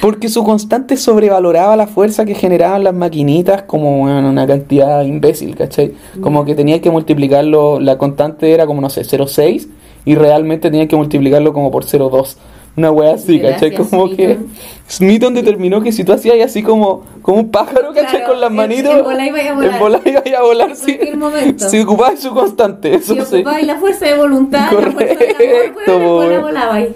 Porque 0.00 0.28
su 0.28 0.44
constante 0.44 0.96
sobrevaloraba 0.96 1.76
la 1.76 1.88
fuerza 1.88 2.24
que 2.24 2.34
generaban 2.34 2.84
las 2.84 2.94
maquinitas 2.94 3.62
como 3.62 3.98
bueno, 3.98 4.30
una 4.30 4.46
cantidad 4.46 5.02
imbécil, 5.02 5.56
¿cachai? 5.56 5.92
Como 6.20 6.44
que 6.44 6.54
tenía 6.54 6.80
que 6.80 6.90
multiplicarlo, 6.90 7.80
la 7.80 7.98
constante 7.98 8.52
era 8.52 8.64
como, 8.64 8.80
no 8.80 8.90
sé, 8.90 9.02
0,6 9.02 9.66
y 10.04 10.14
realmente 10.14 10.70
tenía 10.70 10.86
que 10.86 10.94
multiplicarlo 10.94 11.52
como 11.52 11.72
por 11.72 11.84
0,2. 11.84 12.36
Una 12.78 12.92
wea 12.92 13.14
así, 13.14 13.40
¿cachai? 13.40 13.74
Como 13.74 14.08
que 14.08 14.38
Smithon. 14.88 15.34
Determinó 15.34 15.80
que 15.82 15.90
si 15.90 16.04
tú 16.04 16.12
hacías 16.12 16.36
así 16.48 16.62
como, 16.62 17.02
como 17.22 17.38
un 17.38 17.50
pájaro, 17.50 17.92
¿cachai? 17.92 18.18
Claro, 18.20 18.26
Con 18.28 18.40
las 18.40 18.52
manitos, 18.52 18.94
en 18.98 19.02
volar 19.04 19.26
iba 19.26 19.40
a 19.40 19.52
volar. 19.54 19.72
en 19.72 19.78
volar 19.80 20.02
iba 20.06 20.38
a 20.38 20.42
volar, 20.42 20.76
sí. 20.76 20.96
momento. 21.16 21.68
Si 21.68 21.80
ocupaba 21.80 22.16
su 22.16 22.32
constante, 22.32 22.94
eso 22.94 23.14
Si 23.16 23.20
sí. 23.22 23.34
ocupabais 23.36 23.66
la 23.66 23.76
fuerza 23.78 24.06
de 24.06 24.14
voluntad, 24.16 24.70
la 24.70 24.92
fuerza 24.92 25.14
Correcto, 25.16 25.92
amor, 25.96 26.28
weón, 26.28 26.42
weón. 26.44 26.54
la. 26.54 26.86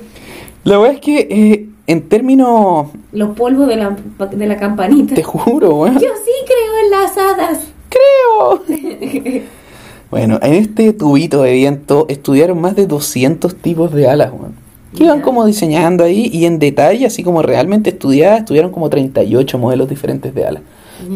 La 0.62 0.78
wea 0.80 0.92
es 0.92 1.00
que 1.00 1.18
eh, 1.28 1.68
en 1.88 2.08
términos, 2.08 2.86
Los 3.10 3.30
polvos 3.36 3.66
de 3.66 3.74
la, 3.74 3.96
de 4.30 4.46
la 4.46 4.56
campanita. 4.56 5.16
te 5.16 5.24
juro, 5.24 5.74
weón. 5.74 5.94
Yo 5.94 6.00
sí 6.24 6.32
creo 6.46 6.84
en 6.84 6.90
las 6.92 7.18
hadas. 7.18 7.58
creo. 7.88 8.62
bueno, 10.12 10.38
en 10.42 10.52
este 10.54 10.92
tubito 10.92 11.42
de 11.42 11.54
viento 11.54 12.06
estudiaron 12.08 12.60
más 12.60 12.76
de 12.76 12.86
200 12.86 13.56
tipos 13.56 13.92
de 13.92 14.08
alas, 14.08 14.30
weón. 14.32 14.61
Que 14.96 15.04
iban 15.04 15.20
como 15.22 15.44
diseñando 15.46 16.04
ahí 16.04 16.28
y 16.32 16.44
en 16.44 16.58
detalle, 16.58 17.06
así 17.06 17.22
como 17.22 17.42
realmente 17.42 17.90
estudiadas, 17.90 18.40
estudiaron 18.40 18.70
como 18.72 18.90
38 18.90 19.58
modelos 19.58 19.88
diferentes 19.88 20.34
de 20.34 20.46
alas. 20.46 20.62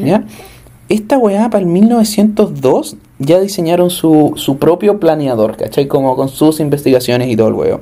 Ya. 0.05 0.25
Esta 0.89 1.19
weá 1.19 1.51
para 1.51 1.63
el 1.63 1.67
1902 1.67 2.97
ya 3.19 3.41
diseñaron 3.41 3.91
su, 3.91 4.33
su 4.37 4.57
propio 4.59 5.01
planeador, 5.01 5.57
¿cachai? 5.57 5.89
Como 5.89 6.15
con 6.17 6.29
sus 6.29 6.61
investigaciones 6.61 7.29
y 7.29 7.37
todo 7.37 7.49
el 7.49 7.55
huevo. 7.55 7.81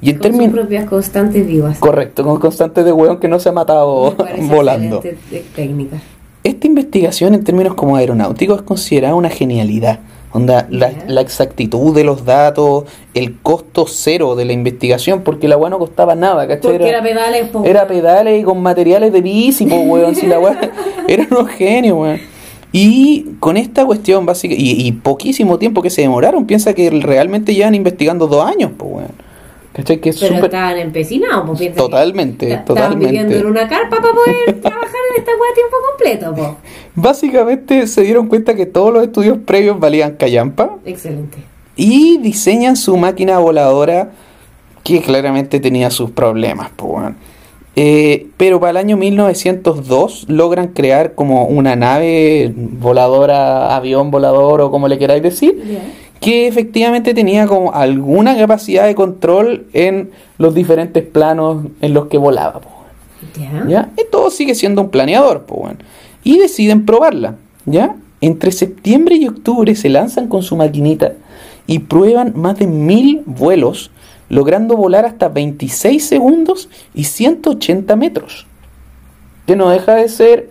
Y 0.00 0.10
en 0.10 0.16
Con 0.18 0.22
sus 0.24 0.30
términos... 0.32 0.54
propias 0.54 0.84
constantes 0.88 1.46
vivas. 1.46 1.78
Correcto, 1.78 2.24
con 2.24 2.40
constantes 2.40 2.84
de 2.84 2.92
hueón 2.92 3.18
que 3.20 3.28
no 3.28 3.38
se 3.38 3.48
ha 3.48 3.52
matado 3.52 4.14
volando. 4.50 5.02
técnica. 5.54 5.98
Esta 6.42 6.66
investigación 6.66 7.34
en 7.34 7.44
términos 7.44 7.74
como 7.74 7.94
aeronáuticos 7.96 8.58
es 8.58 8.62
considerada 8.62 9.14
una 9.14 9.30
genialidad. 9.30 10.00
Onda, 10.32 10.66
la, 10.70 10.90
la 11.06 11.20
exactitud 11.20 11.94
de 11.94 12.04
los 12.04 12.24
datos, 12.24 12.84
el 13.12 13.38
costo 13.40 13.86
cero 13.86 14.34
de 14.34 14.46
la 14.46 14.54
investigación, 14.54 15.22
porque 15.22 15.46
la 15.46 15.58
weá 15.58 15.68
no 15.68 15.78
costaba 15.78 16.14
nada, 16.14 16.48
¿cachai? 16.48 16.72
Porque 16.72 16.88
era 16.88 17.02
pedales, 17.02 17.48
po. 17.48 17.64
era 17.64 17.86
pedales 17.86 18.40
y 18.40 18.42
con 18.42 18.62
materiales 18.62 19.12
de 19.12 19.20
bici, 19.20 19.66
po, 19.66 19.76
weón. 19.76 20.16
Si 20.16 20.26
la 20.26 20.38
weá 20.38 20.58
era 21.08 21.26
unos 21.30 21.48
genios, 21.50 21.98
weón. 21.98 22.20
Y 22.72 23.34
con 23.40 23.58
esta 23.58 23.84
cuestión 23.84 24.24
básica, 24.24 24.54
y, 24.56 24.86
y 24.86 24.92
poquísimo 24.92 25.58
tiempo 25.58 25.82
que 25.82 25.90
se 25.90 26.00
demoraron, 26.00 26.46
piensa 26.46 26.72
que 26.72 26.88
realmente 26.88 27.54
llevan 27.54 27.74
investigando 27.74 28.26
dos 28.26 28.46
años, 28.46 28.70
pues, 28.76 28.90
weón. 28.90 29.31
¿Cachai? 29.72 30.00
Que 30.00 30.10
es 30.10 30.18
Pero 30.20 30.34
estaban 30.44 30.76
empecinados, 30.78 31.44
pues 31.46 31.58
piensa 31.60 31.78
Totalmente, 31.78 32.46
ta- 32.48 32.64
totalmente. 32.64 33.06
Estaban 33.06 33.26
viviendo 33.28 33.34
en 33.36 33.46
una 33.46 33.68
carpa 33.68 33.96
para 33.96 34.12
poder 34.12 34.60
trabajar 34.60 35.00
en 35.14 35.18
esta 35.20 35.30
weá 35.32 35.50
a 35.50 35.54
tiempo 35.54 35.76
completo, 35.90 36.34
po. 36.34 36.56
Básicamente 36.94 37.86
se 37.86 38.02
dieron 38.02 38.26
cuenta 38.28 38.54
que 38.54 38.66
todos 38.66 38.92
los 38.92 39.02
estudios 39.02 39.38
previos 39.46 39.80
valían 39.80 40.16
callampa 40.16 40.76
Excelente. 40.84 41.38
y 41.74 42.18
diseñan 42.18 42.76
su 42.76 42.96
máquina 42.98 43.38
voladora 43.38 44.10
que 44.84 45.00
claramente 45.00 45.58
tenía 45.60 45.90
sus 45.90 46.10
problemas. 46.10 46.70
po, 46.76 46.86
weón. 46.86 47.16
Eh, 47.74 48.26
pero 48.36 48.60
para 48.60 48.72
el 48.72 48.76
año 48.76 48.98
1902 48.98 50.26
logran 50.28 50.68
crear 50.68 51.14
como 51.14 51.46
una 51.46 51.74
nave 51.76 52.52
voladora, 52.54 53.74
avión 53.74 54.10
volador 54.10 54.60
o 54.60 54.70
como 54.70 54.88
le 54.88 54.98
queráis 54.98 55.22
decir. 55.22 55.80
Que 56.22 56.46
efectivamente 56.46 57.14
tenía 57.14 57.48
como 57.48 57.74
alguna 57.74 58.36
capacidad 58.36 58.86
de 58.86 58.94
control 58.94 59.66
en 59.72 60.12
los 60.38 60.54
diferentes 60.54 61.04
planos 61.04 61.66
en 61.80 61.94
los 61.94 62.06
que 62.06 62.16
volaba. 62.16 62.60
po. 62.60 62.70
Ya. 63.38 63.64
¿ya? 63.66 63.90
Y 63.98 64.08
todo 64.08 64.30
sigue 64.30 64.54
siendo 64.54 64.82
un 64.82 64.90
planeador, 64.90 65.44
bueno. 65.48 65.80
Y 66.22 66.38
deciden 66.38 66.86
probarla, 66.86 67.34
¿ya? 67.66 67.96
Entre 68.20 68.52
septiembre 68.52 69.16
y 69.16 69.26
octubre 69.26 69.74
se 69.74 69.88
lanzan 69.88 70.28
con 70.28 70.44
su 70.44 70.56
maquinita 70.56 71.14
y 71.66 71.80
prueban 71.80 72.34
más 72.36 72.56
de 72.56 72.68
mil 72.68 73.22
vuelos, 73.26 73.90
logrando 74.28 74.76
volar 74.76 75.04
hasta 75.04 75.28
26 75.28 76.06
segundos 76.06 76.68
y 76.94 77.04
180 77.04 77.96
metros. 77.96 78.46
Que 79.44 79.56
no 79.56 79.70
deja 79.70 79.96
de 79.96 80.08
ser 80.08 80.50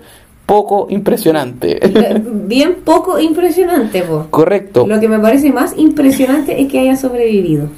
poco 0.52 0.88
impresionante. 0.90 1.80
Bien 2.46 2.76
poco 2.84 3.18
impresionante, 3.20 4.02
po. 4.02 4.28
Correcto. 4.30 4.86
Lo 4.86 5.00
que 5.00 5.08
me 5.08 5.18
parece 5.18 5.50
más 5.54 5.74
impresionante 5.78 6.62
es 6.62 6.70
que 6.70 6.80
haya 6.80 6.98
sobrevivido. 6.98 7.70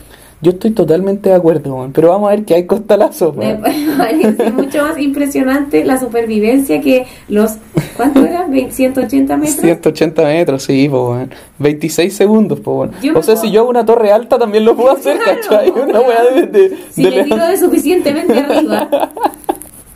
Yo 0.42 0.52
estoy 0.52 0.72
totalmente 0.72 1.30
de 1.30 1.36
acuerdo, 1.36 1.88
pero 1.94 2.10
vamos 2.10 2.28
a 2.30 2.36
ver 2.36 2.46
que 2.46 2.56
hay 2.56 2.66
costalazo. 2.66 3.32
Me 3.32 3.54
weón. 3.54 3.62
parece 3.98 4.50
mucho 4.60 4.82
más 4.84 4.98
impresionante 5.00 5.86
la 5.86 6.00
supervivencia 6.00 6.82
que 6.82 7.06
los. 7.30 7.58
¿Cuánto 7.96 8.26
eran? 8.26 8.52
¿20, 8.52 8.72
180 8.72 9.38
metros? 9.38 9.56
180 9.62 10.24
metros, 10.24 10.64
sí, 10.64 10.90
po, 10.90 11.12
weón. 11.12 11.30
26 11.60 12.12
segundos, 12.14 12.60
po, 12.60 12.72
O 12.72 12.86
me 12.88 13.00
sea, 13.02 13.14
puedo- 13.14 13.36
si 13.38 13.52
yo 13.52 13.62
hago 13.62 13.70
una 13.70 13.86
torre 13.86 14.12
alta 14.12 14.40
también 14.40 14.66
lo 14.66 14.76
puedo 14.76 14.92
hacer, 14.98 15.18
Claro, 15.20 15.40
¿cachai? 15.44 15.70
Una 15.70 16.00
weá 16.02 16.24
de... 16.34 16.48
de- 16.48 16.78
Si 16.90 17.04
de 17.04 17.12
le 17.12 17.24
tiro 17.26 17.46
de 17.48 17.56
suficientemente 17.58 18.34
arriba. 18.40 18.90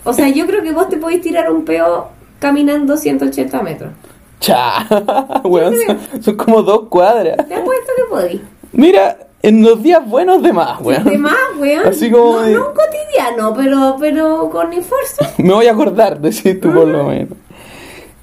O 0.04 0.14
sea, 0.14 0.30
yo 0.30 0.46
creo 0.46 0.62
que 0.62 0.72
vos 0.72 0.88
te 0.88 0.98
podés 0.98 1.20
tirar 1.22 1.52
un 1.52 1.66
peo 1.66 2.16
caminando 2.40 2.98
180 2.98 3.62
metros. 3.64 3.92
Cha, 4.40 4.86
weón, 5.44 5.74
son, 5.86 6.24
son 6.24 6.36
como 6.36 6.62
dos 6.62 6.88
cuadras. 6.90 7.38
Te 7.48 7.56
apuesto 7.56 7.92
que 7.96 8.04
podí. 8.10 8.42
Mira, 8.74 9.18
en 9.42 9.64
los 9.64 9.82
días 9.82 10.08
buenos 10.08 10.42
de 10.44 10.54
más, 10.54 10.80
weón. 10.82 11.04
De 11.06 11.18
más, 11.18 11.34
weón. 11.60 11.88
Así 11.88 12.12
como 12.12 12.34
No, 12.34 12.40
de- 12.42 12.54
no 12.54 12.66
cotidiano, 12.74 13.54
pero, 13.56 13.96
pero 14.00 14.50
con 14.52 14.74
esfuerzo. 14.74 15.26
Me 15.38 15.54
voy 15.54 15.66
a 15.68 15.72
acordar, 15.72 16.20
decís 16.22 16.60
tú 16.60 16.72
por 16.72 16.88
lo 16.88 17.06
menos. 17.06 17.38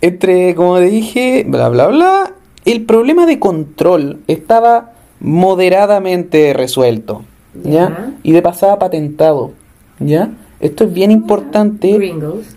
Entre, 0.00 0.54
como 0.54 0.78
dije, 0.80 1.44
bla, 1.48 1.68
bla, 1.70 1.86
bla, 1.88 2.32
el 2.66 2.84
problema 2.84 3.24
de 3.26 3.38
control 3.38 4.20
estaba 4.28 4.92
moderadamente 5.20 6.52
resuelto, 6.52 7.22
¿ya? 7.62 8.12
Y 8.22 8.32
de 8.32 8.42
pasada 8.42 8.78
patentado, 8.78 9.52
¿ya? 9.98 10.30
Esto 10.60 10.84
es 10.84 10.92
bien 10.92 11.10
importante. 11.10 11.92
Gringos. 11.92 12.54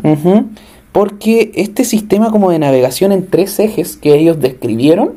Porque 0.98 1.52
este 1.54 1.84
sistema 1.86 2.32
como 2.32 2.50
de 2.50 2.58
navegación 2.58 3.12
en 3.12 3.28
tres 3.28 3.60
ejes 3.60 3.98
que 3.98 4.16
ellos 4.16 4.40
describieron 4.40 5.12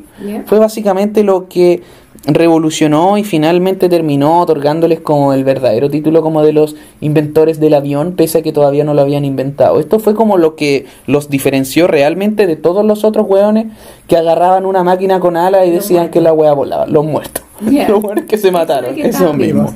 fue 0.44 0.58
básicamente 0.58 1.24
lo 1.24 1.48
que 1.48 1.80
revolucionó 2.26 3.16
y 3.16 3.24
finalmente 3.24 3.88
terminó 3.88 4.40
otorgándoles 4.40 5.00
como 5.00 5.32
el 5.32 5.42
verdadero 5.42 5.88
título 5.88 6.20
como 6.20 6.42
de 6.42 6.52
los 6.52 6.76
inventores 7.00 7.60
del 7.60 7.72
avión, 7.72 8.12
pese 8.12 8.36
a 8.36 8.42
que 8.42 8.52
todavía 8.52 8.84
no 8.84 8.92
lo 8.92 9.00
habían 9.00 9.24
inventado. 9.24 9.80
Esto 9.80 10.00
fue 10.00 10.14
como 10.14 10.36
lo 10.36 10.54
que 10.54 10.84
los 11.06 11.30
diferenció 11.30 11.86
realmente 11.86 12.46
de 12.46 12.56
todos 12.56 12.84
los 12.84 13.02
otros 13.02 13.24
hueones 13.26 13.68
que 14.06 14.18
agarraban 14.18 14.66
una 14.66 14.84
máquina 14.84 15.18
con 15.18 15.38
alas 15.38 15.66
y 15.66 15.70
Los 15.70 15.76
decían 15.76 16.00
muertos. 16.00 16.12
que 16.12 16.20
la 16.20 16.34
hueá 16.34 16.52
volaba, 16.52 16.86
los 16.88 17.06
muertos. 17.06 17.42
Los 17.88 18.04
hueones 18.04 18.26
que 18.26 18.36
se 18.36 18.50
mataron, 18.50 18.94
que 18.96 19.00
eso 19.00 19.08
estaban 19.12 19.38
mismo. 19.38 19.62
vivos. 19.62 19.74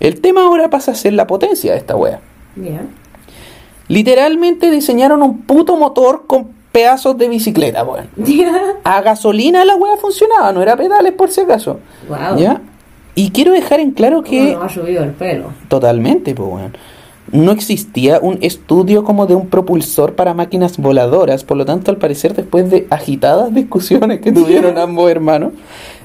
El 0.00 0.20
tema 0.20 0.42
ahora 0.42 0.70
pasa 0.70 0.90
a 0.90 0.94
ser 0.96 1.12
la 1.12 1.28
potencia 1.28 1.70
de 1.70 1.78
esta 1.78 1.94
hueá. 1.94 2.20
Literalmente 3.90 4.70
diseñaron 4.70 5.20
un 5.20 5.38
puto 5.38 5.76
motor 5.76 6.22
con 6.28 6.46
pedazos 6.70 7.18
de 7.18 7.28
bicicleta, 7.28 7.82
weón. 7.82 8.06
A 8.84 9.00
gasolina 9.00 9.64
la 9.64 9.74
weá 9.74 9.96
funcionaba, 9.96 10.52
no 10.52 10.62
era 10.62 10.76
pedales 10.76 11.12
por 11.12 11.28
si 11.32 11.40
acaso. 11.40 11.80
Wow. 12.08 12.38
¿Ya? 12.38 12.60
Y 13.16 13.30
quiero 13.32 13.50
dejar 13.50 13.80
en 13.80 13.90
claro 13.90 14.18
¿Cómo 14.18 14.30
que 14.30 14.52
nos 14.52 14.62
ha 14.62 14.68
subido 14.68 15.02
el 15.02 15.10
pelo? 15.10 15.46
totalmente, 15.66 16.36
pues 16.36 16.48
weón. 16.48 16.76
No 17.32 17.50
existía 17.50 18.20
un 18.22 18.38
estudio 18.42 19.02
como 19.02 19.26
de 19.26 19.34
un 19.34 19.48
propulsor 19.48 20.14
para 20.14 20.34
máquinas 20.34 20.78
voladoras, 20.78 21.42
por 21.42 21.56
lo 21.56 21.64
tanto, 21.64 21.90
al 21.90 21.96
parecer, 21.96 22.36
después 22.36 22.70
de 22.70 22.86
agitadas 22.90 23.52
discusiones 23.54 24.20
que 24.20 24.30
tuvieron 24.30 24.78
ambos 24.78 25.10
hermanos, 25.10 25.52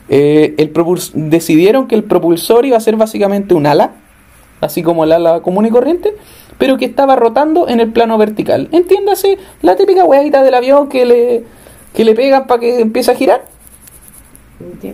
eh, 0.10 0.56
el 0.58 0.72
decidieron 1.14 1.88
que 1.88 1.94
el 1.94 2.04
propulsor 2.04 2.66
iba 2.66 2.78
a 2.78 2.80
ser 2.80 2.96
básicamente 2.96 3.54
un 3.54 3.68
ala, 3.68 3.92
así 4.60 4.82
como 4.82 5.04
el 5.04 5.12
ala 5.12 5.42
común 5.42 5.68
y 5.68 5.70
corriente, 5.70 6.16
pero 6.58 6.78
que 6.78 6.86
estaba 6.86 7.16
rotando 7.16 7.68
en 7.68 7.80
el 7.80 7.92
plano 7.92 8.18
vertical. 8.18 8.70
Entiéndase, 8.72 9.38
la 9.62 9.76
típica 9.76 10.04
hueadita 10.06 10.44
del 10.44 10.54
avión 10.54 10.90
que 10.90 11.06
le, 11.06 11.44
que 11.94 12.06
le 12.06 12.14
pegan 12.14 12.48
para 12.48 12.60
que 12.60 12.80
empiece 12.80 13.12
a 13.12 13.16
girar. 13.16 13.44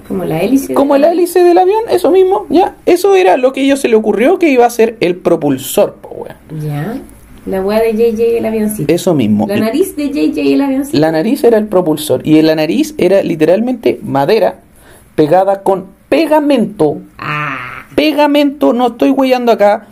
Como 0.07 0.25
la 0.25 0.41
hélice. 0.41 0.73
Como 0.73 0.95
el 0.95 1.03
hélice 1.03 1.43
del 1.43 1.57
avión, 1.57 1.83
eso 1.89 2.11
mismo, 2.11 2.45
ya. 2.49 2.75
Eso 2.85 3.15
era 3.15 3.37
lo 3.37 3.53
que 3.53 3.61
a 3.61 3.63
ellos 3.63 3.79
se 3.79 3.87
le 3.87 3.95
ocurrió 3.95 4.39
que 4.39 4.49
iba 4.49 4.65
a 4.65 4.69
ser 4.69 4.97
el 4.99 5.15
propulsor, 5.17 5.95
po. 5.95 6.25
Ya. 6.61 6.99
La 7.45 7.61
weá 7.61 7.79
de 7.79 7.93
JJ 7.93 8.37
el 8.37 8.45
avioncito. 8.45 8.93
Eso 8.93 9.15
mismo. 9.15 9.47
La 9.47 9.57
nariz 9.57 9.95
de 9.95 10.09
JJ 10.09 10.53
el 10.53 10.61
avioncito. 10.61 10.97
La 10.99 11.11
nariz 11.11 11.43
era 11.43 11.57
el 11.57 11.67
propulsor 11.67 12.21
y 12.23 12.37
en 12.37 12.47
la 12.47 12.55
nariz 12.55 12.93
era 12.97 13.23
literalmente 13.23 13.99
madera 14.03 14.59
pegada 15.15 15.63
con 15.63 15.87
pegamento. 16.07 16.97
Ah. 17.17 17.85
Pegamento, 17.95 18.73
no 18.73 18.87
estoy 18.87 19.09
huellando 19.09 19.51
acá. 19.51 19.87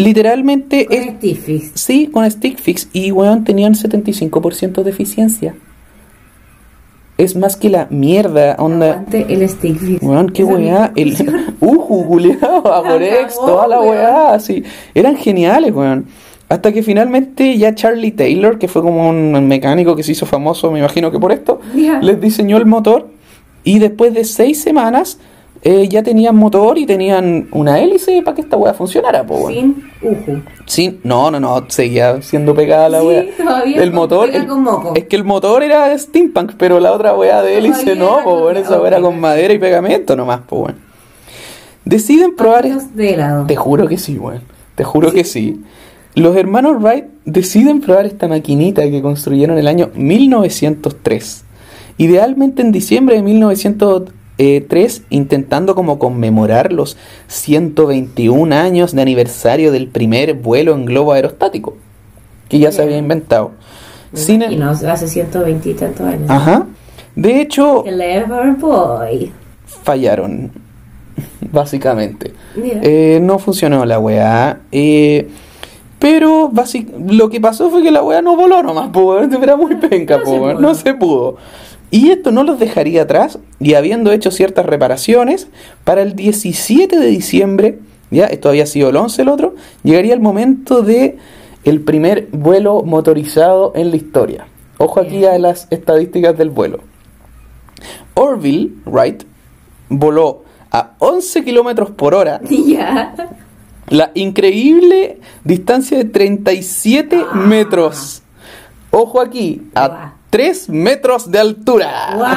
Literalmente 0.00 0.86
Con 0.86 0.96
es, 0.96 1.14
stick 1.16 1.40
fix. 1.40 1.70
sí, 1.74 2.06
con 2.06 2.30
stick 2.30 2.58
fix 2.58 2.88
y 2.92 3.12
weón 3.12 3.44
tenían 3.44 3.74
75% 3.74 4.82
de 4.82 4.90
eficiencia. 4.90 5.54
Es 7.18 7.36
más 7.36 7.56
que 7.56 7.68
la 7.68 7.86
mierda, 7.90 8.56
onda. 8.58 9.04
El 9.12 9.46
stick 9.46 9.76
fix. 9.78 10.02
Weón, 10.02 10.30
qué 10.30 10.42
weá. 10.42 10.90
El 10.96 11.14
culiao, 11.60 12.72
Amorex, 12.72 13.34
cagó, 13.34 13.46
toda 13.46 13.68
la 13.68 13.80
weá, 13.82 14.32
así. 14.32 14.62
Eran 14.94 15.16
geniales, 15.16 15.74
weón. 15.74 16.06
Hasta 16.48 16.72
que 16.72 16.82
finalmente 16.82 17.58
ya 17.58 17.74
Charlie 17.74 18.12
Taylor, 18.12 18.58
que 18.58 18.68
fue 18.68 18.80
como 18.80 19.10
un 19.10 19.46
mecánico 19.46 19.94
que 19.94 20.02
se 20.02 20.12
hizo 20.12 20.24
famoso, 20.24 20.72
me 20.72 20.78
imagino 20.78 21.10
que 21.10 21.20
por 21.20 21.30
esto, 21.30 21.60
les 21.74 22.20
diseñó 22.20 22.56
el 22.56 22.64
motor. 22.66 23.08
Y 23.64 23.78
después 23.78 24.14
de 24.14 24.24
seis 24.24 24.62
semanas 24.62 25.18
eh, 25.62 25.88
ya 25.88 26.02
tenían 26.02 26.36
motor 26.36 26.78
y 26.78 26.86
tenían 26.86 27.48
una 27.52 27.80
hélice 27.80 28.22
para 28.22 28.34
que 28.34 28.40
esta 28.40 28.56
weá 28.56 28.72
funcionara, 28.72 29.26
po. 29.26 29.48
Sin 29.48 29.84
uju. 30.02 30.40
Sí, 30.64 31.00
no, 31.04 31.30
no, 31.30 31.38
no, 31.38 31.64
seguía 31.68 32.22
siendo 32.22 32.54
pegada 32.54 32.88
la 32.88 33.00
Sí, 33.00 33.06
weá. 33.06 33.24
todavía 33.36 33.82
El 33.82 33.92
motor, 33.92 34.30
el- 34.30 34.46
con 34.46 34.62
moco. 34.62 34.92
es 34.96 35.04
que 35.04 35.16
el 35.16 35.24
motor 35.24 35.62
era 35.62 35.96
steampunk, 35.98 36.52
pero 36.56 36.80
la 36.80 36.92
otra 36.92 37.14
weá 37.14 37.42
de 37.42 37.58
hélice 37.58 37.94
no, 37.96 38.18
po, 38.24 38.40
con- 38.44 38.56
esa 38.56 38.78
weá 38.78 38.88
era 38.88 39.00
con 39.02 39.20
madera 39.20 39.52
y 39.52 39.58
pegamento 39.58 40.16
nomás, 40.16 40.40
po, 40.42 40.60
weón. 40.60 40.76
Deciden 41.84 42.36
probar, 42.36 42.62
Patios 42.62 42.94
de 42.94 43.14
helado. 43.14 43.46
te 43.46 43.56
juro 43.56 43.86
que 43.88 43.98
sí, 43.98 44.18
weón, 44.18 44.42
te 44.74 44.84
juro 44.84 45.12
que 45.12 45.24
sí. 45.24 45.60
Los 46.14 46.36
hermanos 46.36 46.80
Wright 46.82 47.04
deciden 47.24 47.80
probar 47.80 48.06
esta 48.06 48.28
maquinita 48.28 48.82
que 48.90 49.00
construyeron 49.02 49.54
en 49.56 49.60
el 49.60 49.68
año 49.68 49.90
1903. 49.94 51.44
Idealmente 51.98 52.62
en 52.62 52.72
diciembre 52.72 53.16
de 53.16 53.22
1903, 53.22 54.14
intentando 55.10 55.74
como 55.74 55.98
conmemorar 55.98 56.72
los 56.72 56.96
121 57.28 58.54
años 58.54 58.94
de 58.94 59.02
aniversario 59.02 59.70
del 59.72 59.88
primer 59.88 60.34
vuelo 60.34 60.74
en 60.74 60.86
globo 60.86 61.12
aerostático, 61.12 61.76
que 62.48 62.58
ya 62.58 62.72
se 62.72 62.82
había 62.82 62.96
inventado. 62.96 63.52
Sin 64.14 64.42
imagino, 64.42 64.70
hace 64.70 65.06
120 65.06 65.68
y 65.70 65.74
tantos 65.74 66.06
años. 66.06 66.30
Ajá. 66.30 66.66
De 67.14 67.40
hecho, 67.40 67.82
Clever 67.84 68.52
boy. 68.58 69.30
fallaron, 69.66 70.50
básicamente. 71.52 72.32
Eh, 72.56 73.20
no 73.22 73.38
funcionó 73.38 73.84
la 73.84 73.98
weá. 73.98 74.60
eh, 74.72 75.28
pero 75.98 76.50
lo 77.10 77.28
que 77.28 77.42
pasó 77.42 77.68
fue 77.68 77.82
que 77.82 77.90
la 77.90 78.02
weá 78.02 78.22
no 78.22 78.34
voló 78.34 78.62
nomás, 78.62 78.88
po, 78.88 79.18
era 79.42 79.54
muy 79.56 79.74
penca, 79.76 80.16
No 80.16 80.24
po, 80.24 80.48
se 80.48 80.54
no 80.54 80.74
se 80.74 80.94
pudo. 80.94 81.36
Y 81.90 82.10
esto 82.10 82.30
no 82.30 82.44
los 82.44 82.58
dejaría 82.60 83.02
atrás, 83.02 83.38
y 83.58 83.74
habiendo 83.74 84.12
hecho 84.12 84.30
ciertas 84.30 84.64
reparaciones, 84.66 85.48
para 85.84 86.02
el 86.02 86.14
17 86.14 86.96
de 86.98 87.06
diciembre, 87.06 87.78
ya, 88.10 88.26
esto 88.26 88.48
había 88.48 88.66
sido 88.66 88.90
el 88.90 88.96
11 88.96 89.22
el 89.22 89.28
otro, 89.28 89.54
llegaría 89.82 90.14
el 90.14 90.20
momento 90.20 90.82
de 90.82 91.18
el 91.64 91.80
primer 91.80 92.28
vuelo 92.32 92.82
motorizado 92.82 93.72
en 93.74 93.90
la 93.90 93.96
historia. 93.96 94.46
Ojo 94.78 95.00
aquí 95.00 95.24
a 95.26 95.38
las 95.38 95.66
estadísticas 95.70 96.38
del 96.38 96.50
vuelo. 96.50 96.78
Orville 98.14 98.72
Wright 98.86 99.24
voló 99.88 100.44
a 100.70 100.92
11 100.98 101.44
kilómetros 101.44 101.90
por 101.90 102.14
hora 102.14 102.40
Ya. 102.48 103.14
la 103.88 104.10
increíble 104.14 105.18
distancia 105.44 105.98
de 105.98 106.04
37 106.04 107.24
Ah. 107.30 107.34
metros. 107.34 108.22
Ojo 108.90 109.20
aquí, 109.20 109.62
a. 109.74 110.14
3 110.30 110.68
metros 110.70 111.30
de 111.30 111.38
altura. 111.40 112.12
¡Guau! 112.14 112.30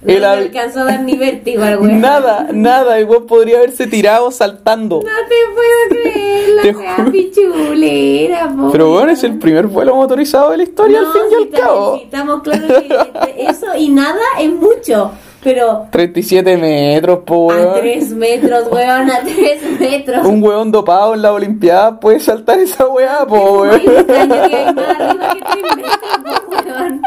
No 0.00 0.12
El 0.12 0.24
alcanzó 0.24 0.80
a 0.80 0.84
dar 0.84 1.00
ni 1.02 1.16
vértigo 1.16 1.62
al 1.62 1.78
weón. 1.78 2.00
Nada, 2.00 2.48
nada, 2.52 3.00
igual 3.00 3.24
podría 3.24 3.58
haberse 3.58 3.86
tirado 3.88 4.30
saltando. 4.30 4.96
No 5.02 5.10
te 5.28 5.34
puedo 5.54 6.02
creer, 6.02 6.48
la 6.54 6.62
Te 6.62 7.10
pichulera, 7.10 8.48
po. 8.56 8.70
Pero 8.70 8.90
bueno, 8.90 9.10
es 9.10 9.24
el 9.24 9.38
primer 9.38 9.66
vuelo 9.66 9.94
motorizado 9.96 10.50
de 10.50 10.58
la 10.58 10.62
historia 10.62 11.00
No, 11.00 11.06
al 11.08 11.12
fin 11.12 11.22
y 11.26 11.30
sí, 11.30 11.36
al 11.54 11.60
cabo. 11.60 11.96
estamos 11.96 12.42
claros 12.42 12.72
que 12.84 13.34
eso 13.48 13.66
y 13.76 13.88
nada 13.88 14.20
es 14.38 14.50
mucho. 14.52 15.10
Pero 15.42 15.86
37 15.90 16.56
metros, 16.56 17.20
po, 17.24 17.52
a 17.52 17.56
weón. 17.56 17.80
tres 17.80 18.10
metros, 18.10 18.64
weón, 18.70 19.10
a 19.10 19.20
tres 19.20 19.62
metros. 19.78 20.26
Un 20.26 20.42
weón 20.42 20.72
dopado 20.72 21.14
en 21.14 21.22
la 21.22 21.32
Olimpiada 21.32 22.00
puede 22.00 22.18
saltar 22.18 22.58
esa 22.58 22.88
weá, 22.88 23.24
po, 23.26 23.62
weón. 23.62 23.80
extraño 23.80 24.48
que 24.48 24.56
hay 24.56 24.74
más 24.74 24.88
arriba 25.00 25.34
que 25.34 25.40
tres 25.40 25.76
metros, 25.76 26.40
po, 26.44 26.68
weón. 26.68 27.02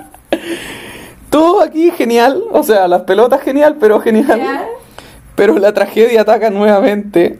Todo 1.30 1.62
aquí 1.62 1.92
genial, 1.92 2.44
o 2.52 2.64
sea, 2.64 2.88
las 2.88 3.02
pelotas 3.02 3.42
genial, 3.42 3.78
pero 3.80 4.00
genial. 4.00 4.40
Ya. 4.40 4.66
Pero 5.36 5.58
la 5.60 5.74
tragedia 5.74 6.22
ataca 6.22 6.50
nuevamente 6.50 7.40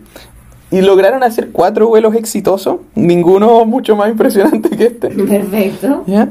y 0.72 0.82
lograron 0.82 1.24
hacer 1.24 1.52
cuatro 1.52 1.88
vuelos 1.90 2.16
exitosos, 2.16 2.78
ninguno 2.96 3.66
mucho 3.66 3.96
más 3.96 4.10
impresionante 4.10 4.70
que 4.70 4.86
este. 4.86 5.10
Perfecto. 5.10 6.04
¿Ya? 6.08 6.30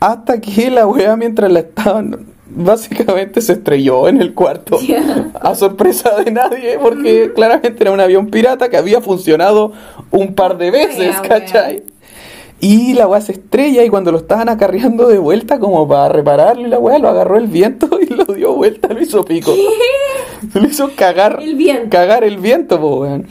Hasta 0.00 0.40
que 0.40 0.70
la 0.70 0.86
wea 0.86 1.16
mientras 1.16 1.50
la 1.50 1.60
estaban 1.60 2.26
básicamente 2.50 3.40
se 3.40 3.54
estrelló 3.54 4.08
en 4.08 4.20
el 4.20 4.34
cuarto. 4.34 4.78
A 5.40 5.54
sorpresa 5.54 6.16
de 6.22 6.30
nadie, 6.30 6.78
porque 6.78 7.32
claramente 7.34 7.82
era 7.82 7.92
un 7.92 8.00
avión 8.00 8.28
pirata 8.28 8.68
que 8.68 8.76
había 8.76 9.00
funcionado 9.00 9.72
un 10.10 10.34
par 10.34 10.58
de 10.58 10.70
veces. 10.70 11.16
¿cachai? 11.20 11.82
Y 12.60 12.94
la 12.94 13.06
weá 13.06 13.20
se 13.20 13.32
estrella 13.32 13.84
y 13.84 13.88
cuando 13.88 14.10
lo 14.10 14.18
estaban 14.18 14.48
acarreando 14.48 15.06
de 15.06 15.18
vuelta 15.18 15.60
como 15.60 15.86
para 15.86 16.08
repararlo 16.08 16.66
y 16.66 16.70
la 16.70 16.78
weá 16.78 16.98
lo 16.98 17.08
agarró 17.08 17.38
el 17.38 17.46
viento 17.46 17.88
y 18.00 18.06
lo 18.06 18.24
dio 18.24 18.54
vuelta, 18.54 18.88
lo 18.88 19.00
hizo 19.00 19.24
pico. 19.24 19.54
Se 20.52 20.60
lo 20.60 20.66
hizo 20.66 20.90
cagar. 20.96 21.38
El 21.40 21.54
viento. 21.54 21.90
Cagar 21.90 22.24
el 22.24 22.38
viento, 22.38 22.80
po, 22.80 23.00
weón. 23.00 23.26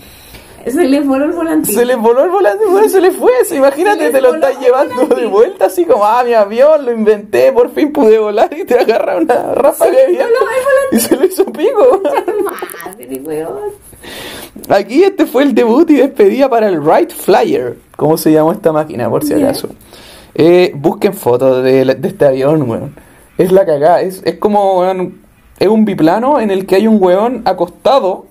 Se 0.71 0.85
le 0.87 0.99
voló 1.01 1.25
el 1.25 1.31
volante. 1.31 1.71
Se 1.71 1.85
le 1.85 1.95
voló 1.95 2.23
el 2.23 2.29
volante, 2.29 2.65
weón, 2.65 2.89
se 2.89 3.01
le 3.01 3.11
fue. 3.11 3.31
Se- 3.45 3.55
Imagínate, 3.55 4.05
Se 4.07 4.11
te 4.11 4.21
lo 4.21 4.35
estás 4.35 4.59
llevando 4.59 5.05
de 5.15 5.25
vuelta, 5.25 5.65
así 5.65 5.85
como, 5.85 6.05
ah, 6.05 6.23
mi 6.25 6.33
avión, 6.33 6.85
lo 6.85 6.91
inventé, 6.91 7.51
por 7.51 7.69
fin 7.71 7.91
pude 7.91 8.17
volar 8.19 8.49
y 8.57 8.63
te 8.65 8.79
agarra 8.79 9.17
una 9.17 9.53
ráfaga 9.53 9.91
de 9.91 10.07
viento 10.07 10.33
y 10.91 10.99
se 10.99 11.15
lo 11.15 11.25
hizo 11.25 11.45
pico. 11.45 12.01
Madre, 12.43 13.21
weón. 13.23 13.57
Aquí 14.69 15.03
este 15.03 15.25
fue 15.25 15.43
el 15.43 15.53
debut 15.55 15.89
y 15.89 15.95
despedida 15.97 16.49
para 16.49 16.67
el 16.67 16.79
Wright 16.79 17.11
Flyer, 17.11 17.77
¿cómo 17.95 18.17
se 18.17 18.31
llama 18.31 18.53
esta 18.53 18.71
máquina, 18.71 19.09
por 19.09 19.23
si 19.23 19.33
acaso? 19.33 19.69
Eh, 20.35 20.71
busquen 20.75 21.13
fotos 21.13 21.63
de 21.63 21.81
este 22.03 22.25
avión, 22.25 22.69
weón. 22.69 22.95
Es 23.37 23.51
la 23.51 23.65
cagada, 23.65 24.01
es, 24.01 24.21
es 24.25 24.35
como, 24.37 24.79
weón, 24.79 25.21
es 25.59 25.67
un 25.67 25.85
biplano 25.85 26.39
en 26.39 26.51
el 26.51 26.65
que 26.65 26.75
hay 26.75 26.87
un 26.87 27.01
weón 27.01 27.41
acostado 27.45 28.25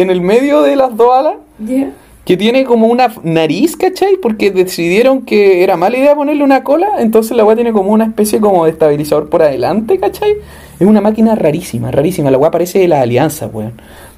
en 0.00 0.10
el 0.10 0.20
medio 0.20 0.62
de 0.62 0.76
las 0.76 0.96
dos 0.96 1.10
alas 1.16 1.34
Ya. 1.58 1.90
que 2.24 2.36
tiene 2.36 2.64
como 2.64 2.88
una 2.88 3.12
nariz, 3.22 3.76
¿cachai? 3.76 4.16
Porque 4.20 4.50
decidieron 4.50 5.22
que 5.22 5.62
era 5.62 5.76
mala 5.76 5.96
idea 5.96 6.14
ponerle 6.14 6.42
una 6.44 6.62
cola, 6.64 6.88
entonces 6.98 7.36
la 7.36 7.44
weá 7.44 7.54
tiene 7.54 7.72
como 7.72 7.92
una 7.92 8.04
especie 8.04 8.40
como 8.40 8.64
de 8.64 8.72
estabilizador 8.72 9.28
por 9.28 9.42
adelante, 9.42 9.98
¿cachai? 9.98 10.32
Es 10.78 10.86
una 10.86 11.00
máquina 11.00 11.34
rarísima, 11.34 11.90
rarísima. 11.90 12.30
La 12.30 12.36
weá 12.36 12.50
parece 12.50 12.80
de 12.80 12.88
la 12.88 13.00
alianza, 13.00 13.46
weón. 13.46 13.72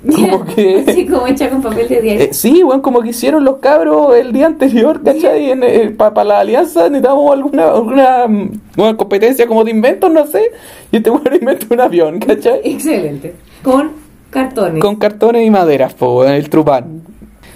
Como 0.04 0.44
que... 0.44 0.84
Así 0.88 1.06
como 1.06 1.26
hecha 1.28 1.48
con 1.50 1.60
papel 1.62 1.86
de 1.88 2.00
diario. 2.00 2.24
Eh, 2.24 2.28
sí, 2.32 2.64
weón, 2.64 2.80
como 2.80 3.00
que 3.02 3.10
hicieron 3.10 3.44
los 3.44 3.58
cabros 3.58 4.16
el 4.16 4.32
día 4.32 4.46
anterior, 4.46 5.02
¿cachai? 5.04 5.92
Para 5.96 6.24
la 6.24 6.40
alianza 6.40 6.88
necesitamos 6.88 7.30
alguna, 7.32 7.68
alguna 7.68 8.26
mm, 8.26 8.50
una 8.76 8.96
competencia 8.96 9.46
como 9.46 9.62
de 9.64 9.70
inventos, 9.70 10.10
no 10.10 10.26
sé. 10.26 10.50
Y 10.90 10.96
este 10.96 11.10
weón 11.10 11.28
inventa 11.40 11.66
un 11.70 11.80
avión, 11.80 12.18
¿cachai? 12.18 12.60
Excelente. 12.64 13.34
Con 13.62 14.07
cartones. 14.30 14.80
Con 14.80 14.96
cartones 14.96 15.46
y 15.46 15.50
maderas, 15.50 15.94
po, 15.94 16.20
weón, 16.20 16.32
el 16.32 16.48
trupán. 16.48 17.02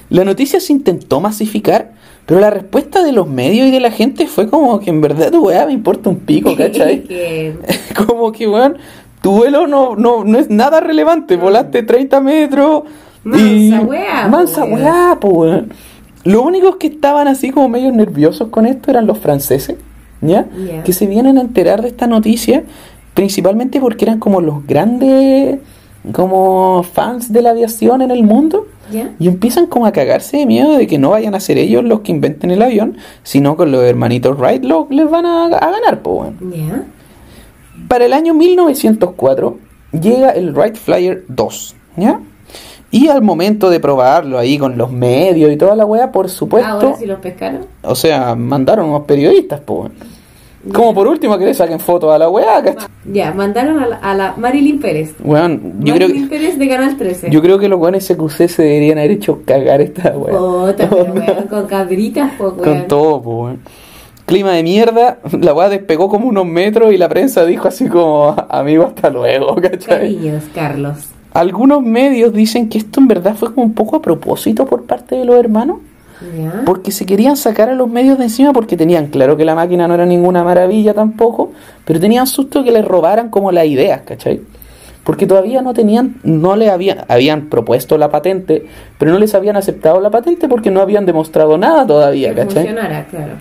La 0.08 0.24
noticia 0.24 0.60
se 0.60 0.72
intentó 0.72 1.20
masificar, 1.20 1.92
pero 2.26 2.40
la 2.40 2.50
respuesta 2.50 3.02
de 3.02 3.12
los 3.12 3.26
medios 3.26 3.66
y 3.66 3.70
de 3.70 3.80
la 3.80 3.90
gente 3.90 4.26
fue 4.26 4.48
como 4.48 4.78
que 4.78 4.90
en 4.90 5.00
verdad 5.00 5.30
tu 5.30 5.46
weá 5.46 5.66
me 5.66 5.72
importa 5.72 6.10
un 6.10 6.20
pico, 6.20 6.54
¿cachai? 6.56 7.04
como 8.06 8.32
que, 8.32 8.46
weón, 8.46 8.76
tu 9.22 9.32
vuelo 9.32 9.66
no, 9.66 9.96
no, 9.96 10.24
no 10.24 10.38
es 10.38 10.50
nada 10.50 10.80
relevante. 10.80 11.36
Volaste 11.36 11.82
30 11.82 12.20
metros. 12.20 12.82
y... 13.24 13.70
Mansa 13.70 13.80
weá, 13.82 14.22
po, 14.24 14.28
Mansa 14.28 14.64
weá, 14.64 15.18
po, 15.20 15.28
weón. 15.28 15.72
Los 16.24 16.42
únicos 16.44 16.76
que 16.76 16.88
estaban 16.88 17.26
así 17.26 17.50
como 17.50 17.68
medio 17.68 17.90
nerviosos 17.90 18.48
con 18.48 18.66
esto 18.66 18.90
eran 18.90 19.06
los 19.06 19.18
franceses, 19.18 19.76
¿ya? 20.20 20.46
Ya. 20.66 20.82
Que 20.84 20.92
se 20.92 21.06
vienen 21.06 21.38
a 21.38 21.40
enterar 21.40 21.82
de 21.82 21.88
esta 21.88 22.06
noticia, 22.06 22.62
principalmente 23.14 23.80
porque 23.80 24.04
eran 24.04 24.20
como 24.20 24.40
los 24.40 24.64
grandes, 24.66 25.58
como 26.10 26.82
fans 26.82 27.32
de 27.32 27.42
la 27.42 27.50
aviación 27.50 28.02
en 28.02 28.10
el 28.10 28.24
mundo. 28.24 28.66
Y 29.18 29.28
empiezan 29.28 29.66
como 29.66 29.86
a 29.86 29.92
cagarse 29.92 30.36
de 30.38 30.46
miedo 30.46 30.76
de 30.76 30.86
que 30.86 30.98
no 30.98 31.10
vayan 31.10 31.34
a 31.34 31.40
ser 31.40 31.56
ellos 31.56 31.82
los 31.82 32.00
que 32.00 32.12
inventen 32.12 32.50
el 32.50 32.60
avión, 32.60 32.98
sino 33.22 33.56
con 33.56 33.72
los 33.72 33.82
hermanitos 33.84 34.38
Wright 34.38 34.64
lo, 34.64 34.86
les 34.90 35.08
van 35.08 35.24
a, 35.24 35.46
a 35.46 35.70
ganar. 35.70 36.02
¿Ya? 36.54 36.84
Para 37.88 38.04
el 38.04 38.12
año 38.12 38.34
1904 38.34 39.56
llega 39.98 40.30
el 40.30 40.52
Wright 40.52 40.76
Flyer 40.76 41.24
2, 41.28 41.74
¿ya? 41.96 42.20
Y 42.90 43.08
al 43.08 43.22
momento 43.22 43.70
de 43.70 43.80
probarlo 43.80 44.38
ahí 44.38 44.58
con 44.58 44.76
los 44.76 44.92
medios 44.92 45.50
y 45.50 45.56
toda 45.56 45.74
la 45.74 45.86
weá, 45.86 46.12
por 46.12 46.28
supuesto, 46.28 46.68
Ahora 46.68 46.94
sí 46.96 47.06
los 47.06 47.20
pescaron. 47.20 47.64
o 47.82 47.94
sea, 47.94 48.34
mandaron 48.34 48.90
unos 48.90 49.04
periodistas, 49.04 49.60
pues. 49.60 49.90
Como 50.72 50.94
por 50.94 51.08
último 51.08 51.36
que 51.38 51.46
le 51.46 51.54
saquen 51.54 51.80
fotos 51.80 52.14
a 52.14 52.18
la 52.18 52.28
weá, 52.28 52.62
¿cachai? 52.62 52.88
Ya, 53.12 53.32
mandaron 53.32 53.80
a 53.80 53.86
la, 53.86 53.96
a 53.96 54.14
la 54.14 54.34
Marilyn 54.36 54.78
Pérez. 54.78 55.14
Weón, 55.24 55.80
yo 55.80 55.94
creo, 55.94 56.08
Marilyn 56.08 56.28
Pérez 56.28 56.58
de 56.58 56.68
Canal 56.68 56.96
13. 56.96 57.30
yo 57.30 57.42
creo 57.42 57.58
que 57.58 57.68
los 57.68 57.80
weones 57.80 58.04
SQC 58.04 58.48
se 58.48 58.62
deberían 58.62 58.98
haber 58.98 59.10
hecho 59.10 59.42
cagar 59.44 59.80
esta 59.80 60.16
weá. 60.16 60.38
Puta, 60.38 60.88
pero 60.88 61.04
weón, 61.12 61.46
con 61.50 61.66
cabritas, 61.66 62.38
weón. 62.38 62.56
Con 62.56 62.86
todo, 62.86 63.22
pues, 63.22 63.36
weón. 63.36 63.60
Clima 64.24 64.52
de 64.52 64.62
mierda, 64.62 65.18
la 65.40 65.52
weá 65.52 65.68
despegó 65.68 66.08
como 66.08 66.28
unos 66.28 66.46
metros 66.46 66.92
y 66.92 66.96
la 66.96 67.08
prensa 67.08 67.44
dijo 67.44 67.68
así 67.68 67.88
como, 67.88 68.34
amigo, 68.48 68.84
hasta 68.84 69.10
luego, 69.10 69.54
¿cachai? 69.62 69.98
Cariños, 69.98 70.44
Carlos. 70.54 71.08
Algunos 71.34 71.82
medios 71.82 72.32
dicen 72.32 72.68
que 72.68 72.78
esto 72.78 73.00
en 73.00 73.08
verdad 73.08 73.34
fue 73.34 73.52
como 73.54 73.66
un 73.66 73.72
poco 73.72 73.96
a 73.96 74.02
propósito 74.02 74.66
por 74.66 74.84
parte 74.84 75.16
de 75.16 75.24
los 75.24 75.36
hermanos, 75.36 75.78
¿Ya? 76.36 76.62
porque 76.64 76.92
se 76.92 77.06
querían 77.06 77.36
sacar 77.36 77.68
a 77.68 77.74
los 77.74 77.88
medios 77.88 78.18
de 78.18 78.24
encima 78.24 78.52
porque 78.52 78.76
tenían 78.76 79.08
claro 79.08 79.36
que 79.36 79.44
la 79.44 79.54
máquina 79.54 79.88
no 79.88 79.94
era 79.94 80.06
ninguna 80.06 80.44
maravilla 80.44 80.94
tampoco, 80.94 81.52
pero 81.84 82.00
tenían 82.00 82.26
susto 82.26 82.64
que 82.64 82.70
les 82.70 82.84
robaran 82.84 83.30
como 83.30 83.52
las 83.52 83.66
ideas, 83.66 84.02
¿cachai? 84.02 84.40
Porque 85.04 85.26
todavía 85.26 85.62
no 85.62 85.74
tenían, 85.74 86.16
no 86.22 86.54
le 86.54 86.70
habían, 86.70 87.04
habían 87.08 87.48
propuesto 87.48 87.98
la 87.98 88.10
patente, 88.10 88.66
pero 88.98 89.10
no 89.10 89.18
les 89.18 89.34
habían 89.34 89.56
aceptado 89.56 90.00
la 90.00 90.10
patente 90.10 90.48
porque 90.48 90.70
no 90.70 90.80
habían 90.80 91.06
demostrado 91.06 91.58
nada 91.58 91.86
todavía, 91.86 92.34
¿cachai? 92.34 92.66
funcionara, 92.66 93.06
claro. 93.06 93.32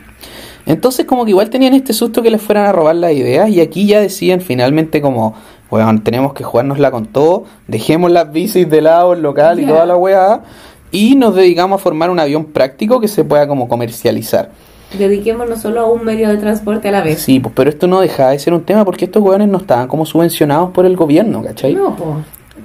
Entonces 0.66 1.06
como 1.06 1.26
que 1.26 1.32
igual 1.32 1.50
tenían 1.50 1.74
este 1.74 1.94
susto 1.94 2.22
que 2.22 2.30
les 2.30 2.42
fueran 2.42 2.66
a 2.66 2.72
robar 2.72 2.96
las 2.96 3.14
ideas 3.14 3.50
y 3.50 3.62
aquí 3.62 3.88
ya 3.88 4.00
decían 4.00 4.42
finalmente 4.42 5.02
como, 5.02 5.36
weón, 5.70 6.04
tenemos 6.04 6.34
que 6.34 6.44
jugárnosla 6.44 6.92
con 6.92 7.08
todo, 7.08 7.46
dejemos 7.68 8.12
las 8.12 8.32
bicis 8.32 8.70
de 8.70 8.82
lado, 8.82 9.14
el 9.14 9.22
local 9.22 9.60
y 9.60 9.66
toda 9.66 9.86
la 9.86 9.96
weá 9.96 10.42
y 10.92 11.16
nos 11.16 11.36
dedicamos 11.36 11.80
a 11.80 11.84
formar 11.84 12.10
un 12.10 12.20
avión 12.20 12.46
práctico 12.46 13.00
que 13.00 13.08
se 13.08 13.24
pueda 13.24 13.48
como 13.48 13.68
comercializar. 13.68 14.50
Dediquémonos 14.98 15.62
solo 15.62 15.82
a 15.82 15.86
un 15.92 16.04
medio 16.04 16.28
de 16.28 16.38
transporte 16.38 16.90
a 16.90 16.92
la 16.92 17.02
vez. 17.02 17.22
Sí, 17.22 17.40
pues 17.40 17.54
pero 17.56 17.70
esto 17.70 17.88
no 17.88 18.02
dejaba 18.02 18.32
de 18.32 18.40
ser 18.40 18.54
un 18.54 18.64
tema 18.64 18.84
porque 18.84 19.06
estos 19.06 19.24
weones 19.24 19.48
no 19.48 19.58
estaban 19.58 19.88
como 19.88 20.06
subvencionados 20.06 20.72
por 20.72 20.86
el 20.86 20.98
gobierno, 20.98 21.42
¿cachai? 21.42 21.74
No, 21.74 21.96
po. 21.96 22.18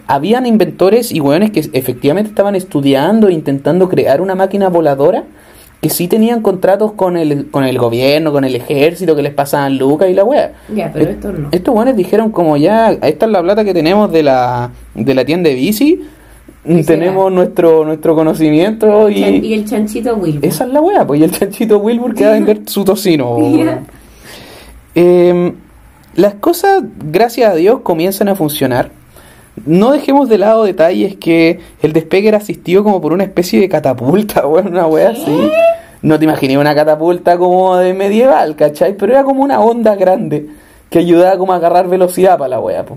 Habían 0.08 0.44
inventores 0.46 1.12
y 1.12 1.20
weones 1.20 1.52
que 1.52 1.60
efectivamente 1.72 2.28
estaban 2.30 2.56
estudiando 2.56 3.28
e 3.28 3.32
intentando 3.32 3.88
crear 3.88 4.20
una 4.20 4.34
máquina 4.34 4.68
voladora 4.68 5.24
que 5.80 5.90
sí 5.90 6.08
tenían 6.08 6.42
contratos 6.42 6.92
con 6.92 7.16
el, 7.16 7.48
con 7.50 7.64
el 7.64 7.78
gobierno, 7.78 8.32
con 8.32 8.44
el 8.44 8.56
ejército, 8.56 9.14
que 9.14 9.22
les 9.22 9.32
pasaban 9.32 9.78
lucas 9.78 10.08
y 10.08 10.14
la 10.14 10.24
wea. 10.24 10.52
Ya, 10.74 10.90
pero 10.92 11.10
estos 11.10 11.38
no. 11.38 11.48
Estos 11.52 11.74
weones 11.74 11.96
dijeron 11.96 12.30
como 12.30 12.56
ya, 12.56 12.90
esta 12.90 13.26
es 13.26 13.32
la 13.32 13.42
plata 13.42 13.64
que 13.64 13.74
tenemos 13.74 14.10
de 14.10 14.22
la, 14.24 14.70
de 14.94 15.14
la 15.14 15.24
tienda 15.24 15.48
de 15.48 15.54
bici, 15.54 16.00
¿Qué 16.00 16.15
tenemos 16.66 17.24
será? 17.24 17.30
nuestro, 17.30 17.84
nuestro 17.84 18.14
conocimiento 18.14 19.08
y 19.08 19.24
y... 19.24 19.54
el 19.54 19.64
chanchito 19.64 20.14
Wilbur. 20.16 20.44
Esa 20.44 20.64
es 20.64 20.72
la 20.72 20.80
wea, 20.80 21.06
pues 21.06 21.20
y 21.20 21.24
el 21.24 21.30
chanchito 21.30 21.78
Wilbur 21.78 22.14
que 22.14 22.24
va 22.24 22.30
a 22.30 22.34
vender 22.34 22.62
su 22.66 22.84
tocino. 22.84 23.38
Eh, 24.98 25.52
las 26.14 26.36
cosas, 26.36 26.82
gracias 26.96 27.52
a 27.52 27.54
Dios, 27.54 27.80
comienzan 27.82 28.28
a 28.28 28.34
funcionar. 28.34 28.90
No 29.66 29.92
dejemos 29.92 30.30
de 30.30 30.38
lado 30.38 30.64
detalles 30.64 31.16
que 31.16 31.60
el 31.82 31.92
despegue 31.92 32.28
era 32.28 32.38
asistido 32.38 32.82
como 32.82 33.02
por 33.02 33.12
una 33.12 33.24
especie 33.24 33.60
de 33.60 33.68
catapulta, 33.68 34.46
weón, 34.46 34.68
una 34.68 34.86
wea 34.86 35.10
así. 35.10 35.50
No 36.00 36.18
te 36.18 36.24
imaginé 36.24 36.56
una 36.56 36.74
catapulta 36.74 37.36
como 37.36 37.76
de 37.76 37.92
medieval, 37.92 38.56
¿cachai? 38.56 38.96
Pero 38.96 39.12
era 39.12 39.24
como 39.24 39.42
una 39.42 39.60
onda 39.60 39.96
grande 39.96 40.46
que 40.88 41.00
ayudaba 41.00 41.36
como 41.36 41.52
a 41.52 41.56
agarrar 41.56 41.88
velocidad 41.88 42.38
para 42.38 42.48
la 42.48 42.60
wea, 42.60 42.86
po. 42.86 42.96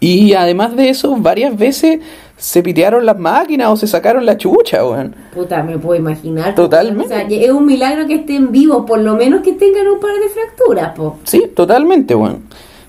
Y 0.00 0.32
además 0.32 0.74
de 0.76 0.88
eso, 0.88 1.14
varias 1.18 1.56
veces 1.56 2.00
se 2.38 2.62
pitearon 2.62 3.04
las 3.04 3.18
máquinas 3.18 3.68
o 3.68 3.76
se 3.76 3.86
sacaron 3.86 4.24
la 4.24 4.38
chucha, 4.38 4.82
weón. 4.84 5.14
Puta, 5.34 5.62
me 5.62 5.78
puedo 5.78 6.00
imaginar. 6.00 6.54
Totalmente. 6.54 7.04
O 7.04 7.08
sea, 7.08 7.26
es 7.28 7.50
un 7.50 7.66
milagro 7.66 8.06
que 8.06 8.14
estén 8.14 8.50
vivos, 8.50 8.86
por 8.86 8.98
lo 8.98 9.14
menos 9.14 9.42
que 9.42 9.52
tengan 9.52 9.86
un 9.88 10.00
par 10.00 10.12
de 10.12 10.28
fracturas, 10.30 10.94
po. 10.96 11.18
Sí, 11.24 11.50
totalmente, 11.54 12.14
weón. 12.14 12.44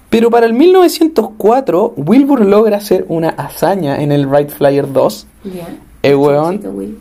Pero 0.09 0.29
para 0.29 0.45
el 0.45 0.53
1904, 0.53 1.93
Wilbur 1.97 2.45
logra 2.45 2.77
hacer 2.77 3.05
una 3.09 3.29
hazaña 3.29 4.01
en 4.01 4.11
el 4.11 4.25
Wright 4.27 4.49
Flyer 4.49 4.91
2. 4.91 5.27
Ya. 5.43 5.67
El 6.03 6.15
weón 6.15 6.57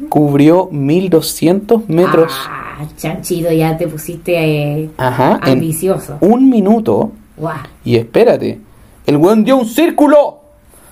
cubrió 0.08 0.68
1200 0.70 1.88
metros. 1.88 2.32
Ah, 2.48 2.84
chanchito, 2.96 3.50
ya 3.50 3.76
te 3.76 3.88
pusiste 3.88 4.36
eh, 4.82 4.90
Ajá, 4.96 5.40
en 5.44 5.52
ambicioso. 5.54 6.18
un 6.20 6.50
minuto. 6.50 7.12
Guau. 7.36 7.56
Y 7.84 7.96
espérate, 7.96 8.60
el 9.06 9.16
weón 9.16 9.44
dio 9.44 9.56
un 9.56 9.66
círculo. 9.66 10.40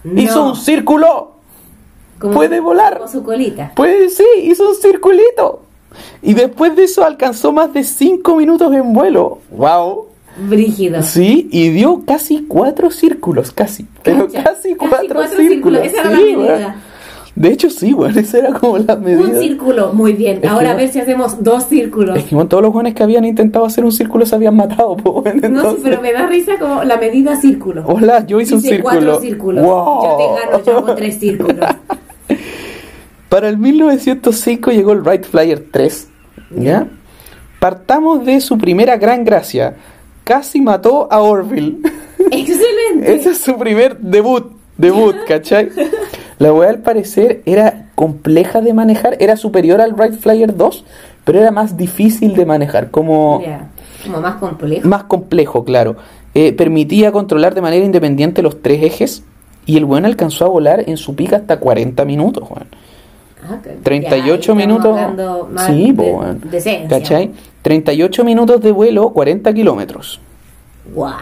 No. 0.04 0.20
Hizo 0.20 0.44
un 0.50 0.56
círculo. 0.56 1.32
Como- 2.18 2.34
Puede 2.34 2.60
volar. 2.60 2.98
Como 2.98 3.08
su 3.10 3.22
colita. 3.22 3.72
Pues 3.74 4.16
sí, 4.16 4.24
hizo 4.42 4.68
un 4.68 4.74
circulito. 4.74 5.62
Y 6.22 6.34
después 6.34 6.74
de 6.76 6.84
eso 6.84 7.04
alcanzó 7.04 7.52
más 7.52 7.72
de 7.72 7.82
5 7.84 8.36
minutos 8.36 8.72
en 8.72 8.92
vuelo. 8.92 9.38
¡Wow! 9.50 10.06
Brígido. 10.48 11.02
Sí, 11.02 11.48
y 11.50 11.70
dio 11.70 12.02
casi 12.06 12.44
cuatro 12.46 12.90
círculos, 12.92 13.50
casi. 13.50 13.86
Pero 14.04 14.26
Cacha, 14.28 14.44
casi 14.44 14.74
cuatro, 14.76 15.08
cuatro 15.14 15.36
círculos. 15.36 15.84
Esa 15.84 16.00
era 16.02 16.16
sí, 16.16 16.32
la 16.32 16.38
medida. 16.38 16.76
De 17.38 17.50
hecho, 17.52 17.70
sí, 17.70 17.94
weón, 17.94 18.18
esa 18.18 18.38
era 18.38 18.52
como 18.52 18.78
la 18.78 18.96
medida. 18.96 19.20
Un 19.28 19.40
círculo, 19.40 19.92
muy 19.92 20.12
bien. 20.12 20.40
Es 20.42 20.50
Ahora 20.50 20.66
que- 20.66 20.70
a 20.70 20.74
ver 20.74 20.88
si 20.92 20.98
hacemos 20.98 21.42
dos 21.42 21.64
círculos. 21.68 22.18
Es 22.18 22.24
que 22.24 22.34
todos 22.46 22.62
los 22.62 22.72
jóvenes 22.72 22.94
que 22.94 23.02
habían 23.04 23.24
intentado 23.24 23.64
hacer 23.64 23.84
un 23.84 23.92
círculo 23.92 24.26
se 24.26 24.34
habían 24.34 24.56
matado, 24.56 24.96
po, 25.02 25.20
weón, 25.20 25.36
No, 25.36 25.40
sí, 25.40 25.46
entonces- 25.46 25.80
pero 25.84 26.02
me 26.02 26.12
da 26.12 26.26
risa 26.26 26.58
como 26.58 26.82
la 26.82 26.96
medida 26.96 27.36
círculo. 27.40 27.84
Hola, 27.86 28.26
yo 28.26 28.40
hice 28.40 28.54
un 28.56 28.60
círculo. 28.62 28.82
cuatro 28.82 29.20
círculos. 29.20 29.64
Wow. 29.64 30.02
Yo 30.02 30.16
te 30.16 30.46
gano, 30.50 30.64
yo 30.64 30.78
hago 30.78 30.94
tres 30.96 31.18
círculos. 31.18 31.56
Para 33.28 33.48
el 33.50 33.58
1905 33.58 34.70
llegó 34.72 34.92
el 34.92 35.02
Wright 35.02 35.24
Flyer 35.24 35.64
3. 35.70 36.08
¿Ya? 36.56 36.88
Partamos 37.60 38.24
de 38.24 38.40
su 38.40 38.56
primera 38.58 38.96
gran 38.96 39.22
gracia. 39.24 39.76
Casi 40.24 40.60
mató 40.60 41.06
a 41.10 41.20
Orville. 41.20 41.76
Excelente. 42.30 43.14
Ese 43.14 43.30
es 43.30 43.38
su 43.38 43.56
primer 43.58 43.98
debut. 43.98 44.52
Debut, 44.76 45.14
¿cachai? 45.26 45.70
La 46.38 46.52
weá 46.52 46.70
al 46.70 46.78
parecer 46.78 47.42
era 47.46 47.86
compleja 47.94 48.60
de 48.60 48.72
manejar, 48.72 49.16
era 49.20 49.36
superior 49.36 49.80
al 49.80 49.94
Wright 49.94 50.14
Flyer 50.14 50.56
2, 50.56 50.84
pero 51.24 51.40
era 51.40 51.50
más 51.50 51.76
difícil 51.76 52.34
de 52.34 52.46
manejar, 52.46 52.90
como 52.90 53.42
más 54.22 54.36
complejo. 54.36 54.88
más 54.88 55.04
complejo, 55.04 55.64
claro. 55.64 55.96
Eh, 56.34 56.52
permitía 56.52 57.10
controlar 57.10 57.54
de 57.54 57.60
manera 57.60 57.84
independiente 57.84 58.42
los 58.42 58.62
tres 58.62 58.82
ejes 58.82 59.24
y 59.66 59.76
el 59.76 59.84
weón 59.84 60.04
alcanzó 60.04 60.44
a 60.44 60.48
volar 60.48 60.84
en 60.86 60.96
su 60.96 61.14
pica 61.16 61.36
hasta 61.36 61.58
40 61.58 62.04
minutos, 62.04 62.44
weón. 62.48 62.68
Ah, 63.50 63.58
que- 63.62 63.70
38 63.70 64.52
ya, 64.52 64.54
minutos. 64.54 64.98
Sí, 65.66 65.92
de, 65.92 66.02
weón. 66.02 66.40
de. 66.50 66.86
¿Cachai? 66.88 67.32
38 67.62 68.24
minutos 68.24 68.60
de 68.60 68.72
vuelo, 68.72 69.10
40 69.10 69.52
kilómetros. 69.52 70.20
Guau. 70.94 71.12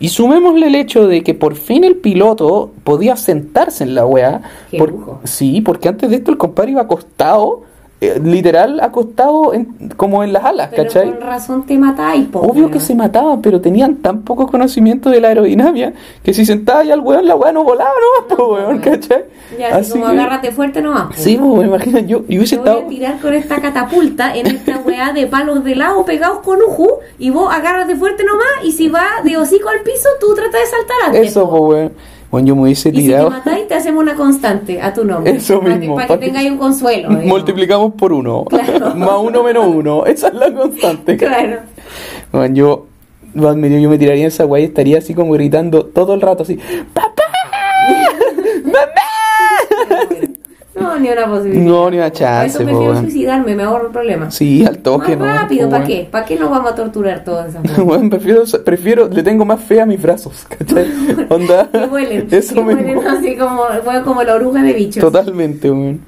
Y 0.00 0.10
sumémosle 0.10 0.68
el 0.68 0.74
hecho 0.76 1.08
de 1.08 1.22
que 1.22 1.34
por 1.34 1.56
fin 1.56 1.82
el 1.82 1.96
piloto 1.96 2.70
podía 2.84 3.16
sentarse 3.16 3.82
en 3.84 3.94
la 3.94 4.06
weá. 4.06 4.42
Por- 4.78 5.18
sí, 5.24 5.60
porque 5.60 5.88
antes 5.88 6.08
de 6.10 6.16
esto 6.16 6.30
el 6.30 6.38
compadre 6.38 6.70
iba 6.72 6.82
acostado, 6.82 7.62
eh, 8.00 8.20
literal 8.22 8.78
acostado 8.80 9.52
en- 9.54 9.90
como 9.96 10.22
en 10.22 10.32
las 10.32 10.44
alas, 10.44 10.68
Pero 10.70 10.84
¿cachai? 10.84 11.10
con 11.10 11.20
razón 11.20 11.66
te 11.66 11.76
matáis, 11.76 12.26
po, 12.28 12.40
Obvio 12.40 12.70
que 12.70 12.78
se 12.78 12.94
mataban, 12.94 13.42
pero 13.42 13.60
tenían 13.60 13.96
tan 13.96 14.22
poco 14.22 14.46
conocimiento 14.46 15.10
de 15.10 15.20
la 15.20 15.28
aerodinámica 15.28 15.92
que 16.22 16.32
si 16.32 16.46
sentaba 16.46 16.84
ya 16.84 16.94
el 16.94 17.00
weón, 17.00 17.26
la 17.26 17.34
weá 17.34 17.50
no 17.50 17.64
volaba, 17.64 17.90
no, 18.30 18.36
po, 18.36 18.54
weón, 18.54 18.78
¿cachai? 18.78 19.24
Ya, 19.58 19.74
así 19.76 19.92
como 19.92 20.04
que- 20.06 20.12
agárrate 20.12 20.52
fuerte 20.52 20.80
nomás. 20.80 21.06
po. 21.08 21.12
Sí, 21.16 21.36
pues, 21.42 21.66
imagina, 21.66 22.00
yo, 22.00 22.18
yo 22.28 22.38
hubiese 22.38 22.58
Te 22.58 22.70
voy 22.70 22.82
a 22.82 22.86
tirar 22.86 23.18
con 23.20 23.34
esta 23.34 23.60
catapulta 23.60 24.36
en 24.36 24.46
esta 24.46 24.78
weá 24.86 25.12
de 25.12 25.26
palos 25.26 25.64
de 25.64 25.74
lado 25.74 26.04
pegados 26.04 26.38
con 26.40 26.58
uju 26.62 26.88
y 27.18 27.30
vos 27.30 27.52
agárrate 27.52 27.96
fuerte 27.96 28.22
nomás 28.24 28.46
y 28.62 28.72
si 28.72 28.88
va 28.88 29.06
de 29.24 29.36
hocico 29.38 29.70
al 29.70 29.80
piso 29.80 30.08
tú 30.20 30.34
tratas 30.34 30.60
de 30.60 30.66
saltar 30.66 30.96
antes. 31.06 31.28
Eso, 31.30 31.50
po. 31.50 31.66
pues, 31.66 31.78
weón. 31.80 31.92
Bueno, 32.30 32.48
yo 32.48 32.56
me 32.56 32.62
hubiese 32.62 32.90
Y 32.90 32.92
si 32.92 32.96
te 32.98 33.02
tirado. 33.04 33.30
matáis 33.30 33.66
te 33.68 33.74
hacemos 33.74 34.02
una 34.02 34.14
constante 34.14 34.80
a 34.82 34.92
tu 34.92 35.04
nombre. 35.04 35.36
Eso 35.36 35.60
para 35.60 35.76
mismo, 35.76 35.94
Que, 35.94 35.96
para 35.96 36.08
para 36.08 36.20
que 36.20 36.26
que- 36.26 36.30
tengáis 36.32 36.50
un 36.50 36.58
consuelo. 36.58 37.08
digamos. 37.08 37.24
Multiplicamos 37.26 37.92
por 37.94 38.12
uno. 38.12 38.44
Claro. 38.50 38.94
Más 38.96 39.14
uno 39.22 39.42
menos 39.42 39.66
uno. 39.66 40.04
Esa 40.04 40.28
es 40.28 40.34
la 40.34 40.52
constante. 40.52 41.16
Claro. 41.16 41.60
Bueno, 42.32 42.54
yo, 42.54 42.86
yo 43.34 43.54
me 43.54 43.98
tiraría 43.98 44.22
en 44.22 44.28
esa 44.28 44.44
weá 44.44 44.60
y 44.60 44.64
estaría 44.66 44.98
así 44.98 45.14
como 45.14 45.32
gritando 45.32 45.86
todo 45.86 46.12
el 46.14 46.20
rato 46.20 46.42
así, 46.42 46.58
¡Papá! 46.92 47.22
¡Mamá! 48.64 49.02
No, 50.80 50.98
ni 50.98 51.08
una 51.10 51.26
posibilidad. 51.26 51.64
No, 51.64 51.90
ni 51.90 51.96
una 51.96 52.08
Por 52.10 52.18
chance, 52.18 52.46
Eso 52.48 52.58
po, 52.58 52.64
prefiero 52.64 52.92
weón. 52.92 53.02
suicidarme, 53.04 53.54
me 53.54 53.62
ahorro 53.62 53.86
el 53.86 53.92
problema. 53.92 54.30
Sí, 54.30 54.64
al 54.64 54.78
toque, 54.78 55.16
Más 55.16 55.28
¿no? 55.34 55.40
rápido, 55.42 55.66
Po, 55.66 55.70
¿para 55.72 55.84
qué? 55.86 56.08
¿Para 56.10 56.24
qué 56.24 56.36
nos 56.36 56.50
vamos 56.50 56.72
a 56.72 56.74
torturar 56.74 57.24
todas 57.24 57.48
esas? 57.54 57.78
Weón, 57.84 58.10
prefiero, 58.10 58.42
prefiero, 58.64 59.08
le 59.08 59.22
tengo 59.22 59.44
más 59.44 59.60
fe 59.60 59.80
a 59.80 59.86
mis 59.86 60.00
brazos, 60.00 60.46
¿cachai? 60.58 60.86
Onda, 61.28 61.68
Que 61.70 61.86
vuelen, 61.86 62.28
eso 62.30 62.54
que 62.54 62.62
mismo. 62.62 62.82
vuelen 62.82 63.06
así 63.06 63.36
como, 63.36 63.62
weón, 63.86 64.04
como 64.04 64.22
la 64.22 64.34
oruga 64.34 64.62
de 64.62 64.72
bichos. 64.72 65.02
Totalmente, 65.02 65.70
weón. 65.70 66.00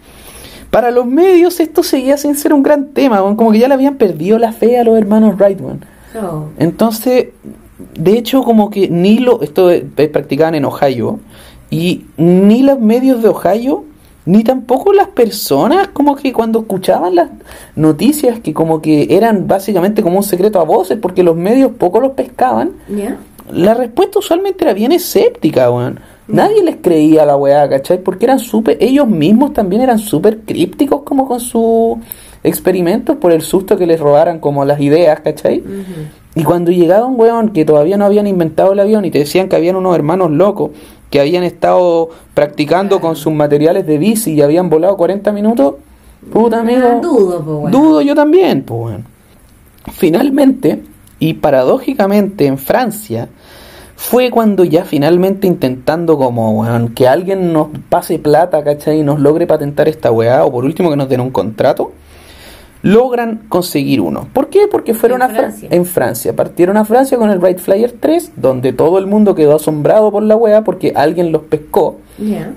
Para 0.71 0.91
los 0.93 1.05
medios 1.05 1.59
esto 1.59 1.83
seguía 1.83 2.17
sin 2.17 2.37
ser 2.37 2.53
un 2.53 2.63
gran 2.63 2.89
tema. 2.91 3.19
Como 3.21 3.51
que 3.51 3.59
ya 3.59 3.67
le 3.67 3.75
habían 3.75 3.97
perdido 3.97 4.39
la 4.39 4.53
fe 4.53 4.79
a 4.79 4.85
los 4.85 4.97
hermanos 4.97 5.37
Wright, 5.37 5.61
weón. 5.61 5.85
No. 6.15 6.49
Entonces, 6.59 7.29
de 7.99 8.13
hecho, 8.13 8.43
como 8.45 8.71
que 8.71 8.89
ni 8.89 9.19
lo, 9.19 9.43
esto 9.43 9.71
es, 9.71 9.83
es 9.97 10.09
practicaban 10.09 10.55
en 10.55 10.65
Ohio, 10.65 11.19
y 11.71 12.05
ni 12.17 12.63
los 12.63 12.79
medios 12.81 13.23
de 13.23 13.29
Ohio, 13.31 13.85
ni 14.27 14.45
tampoco 14.45 14.93
las 14.93 15.09
personas, 15.09 15.89
como 15.89 16.15
que 16.15 16.33
cuando 16.33 16.61
escuchaban 16.61 17.15
las 17.15 17.31
noticias, 17.75 18.41
que 18.41 18.53
como 18.53 18.81
que 18.81 19.09
eran 19.11 19.47
básicamente 19.47 20.03
como 20.03 20.19
un 20.19 20.23
secreto 20.23 20.61
a 20.61 20.65
voces, 20.65 20.99
porque 21.01 21.23
los 21.23 21.37
medios 21.37 21.73
poco 21.79 22.01
los 22.01 22.13
pescaban, 22.13 22.73
la 23.53 23.75
respuesta 23.75 24.19
usualmente 24.19 24.65
era 24.65 24.73
bien 24.73 24.93
escéptica, 24.93 25.71
weón. 25.71 26.01
Nadie 26.29 26.63
les 26.63 26.77
creía 26.77 27.25
a 27.25 27.27
la 27.27 27.37
weá, 27.37 27.69
¿cachai? 27.69 28.01
Porque 28.03 28.27
eran 28.27 28.39
súper, 28.39 28.77
ellos 28.81 29.09
mismos 29.09 29.53
también 29.53 29.83
eran 29.83 29.99
súper 29.99 30.41
crípticos 30.41 31.03
como 31.03 31.27
con 31.27 31.41
sus 31.41 31.99
experimentos 32.45 33.17
por 33.17 33.33
el 33.33 33.43
susto 33.43 33.77
que 33.77 33.87
les 33.87 33.99
robaran 33.99 34.39
como 34.39 34.65
las 34.65 34.81
ideas, 34.81 35.21
¿cachai? 35.21 35.65
Y 36.37 36.45
cuando 36.45 36.71
llegaba 36.71 37.07
un 37.07 37.19
weón 37.19 37.49
que 37.49 37.65
todavía 37.65 37.97
no 37.97 38.05
habían 38.05 38.29
inventado 38.29 38.73
el 38.73 38.81
avión 38.81 39.05
y 39.05 39.11
te 39.11 39.19
decían 39.19 39.49
que 39.49 39.57
habían 39.57 39.75
unos 39.75 39.97
hermanos 39.97 40.31
locos 40.31 40.71
que 41.11 41.21
habían 41.21 41.43
estado 41.43 42.11
practicando 42.35 43.01
con 43.01 43.17
sus 43.17 43.33
materiales 43.33 43.87
de 43.87 43.99
bici 43.99 44.33
y 44.33 44.43
habían 44.43 44.71
volado 44.71 44.97
40 44.97 45.33
minutos, 45.33 45.75
puta 46.33 46.61
amigo. 46.61 46.87
Ah, 46.87 47.01
dudo, 47.03 47.45
po, 47.45 47.57
weón. 47.59 47.73
Dudo 47.73 48.01
yo 48.01 48.15
también, 48.15 48.63
pues 48.63 48.81
weón. 48.81 49.05
Finalmente, 49.93 50.83
y 51.19 51.35
paradójicamente 51.35 52.47
en 52.47 52.59
Francia, 52.59 53.29
fue 53.97 54.31
cuando 54.31 54.65
ya 54.65 54.85
finalmente 54.85 55.47
intentando 55.47 56.17
como, 56.17 56.65
que 56.95 57.07
alguien 57.07 57.53
nos 57.53 57.69
pase 57.91 58.19
plata, 58.19 58.65
¿cachai? 58.65 59.01
Y 59.01 59.03
nos 59.03 59.21
logre 59.21 59.47
patentar 59.47 59.89
esta 59.89 60.11
weá, 60.11 60.45
o 60.45 60.51
por 60.51 60.65
último 60.65 60.89
que 60.89 60.97
nos 60.97 61.09
den 61.09 61.21
un 61.21 61.31
contrato, 61.31 61.93
logran 62.83 63.43
conseguir 63.49 64.01
uno. 64.01 64.29
¿Por 64.33 64.49
qué? 64.49 64.67
Porque 64.71 64.95
fueron 64.95 65.19
En 65.19 65.23
a 65.23 65.29
Fra- 65.29 65.39
Francia. 65.41 65.69
en 65.71 65.85
Francia. 65.85 66.35
Partieron 66.35 66.77
a 66.77 66.85
Francia 66.85 67.19
con 67.19 67.31
el 67.31 67.39
Wright 67.39 67.59
Flyer 67.59 67.93
3, 67.99 68.33
donde 68.37 68.73
todo 68.73 68.99
el 68.99 69.07
mundo 69.07 69.35
quedó 69.35 69.57
asombrado 69.57 70.11
por 70.11 70.23
la 70.23 70.37
weá 70.37 70.65
porque 70.65 70.93
alguien 70.97 71.33
los 71.33 71.43
pescó. 71.43 71.97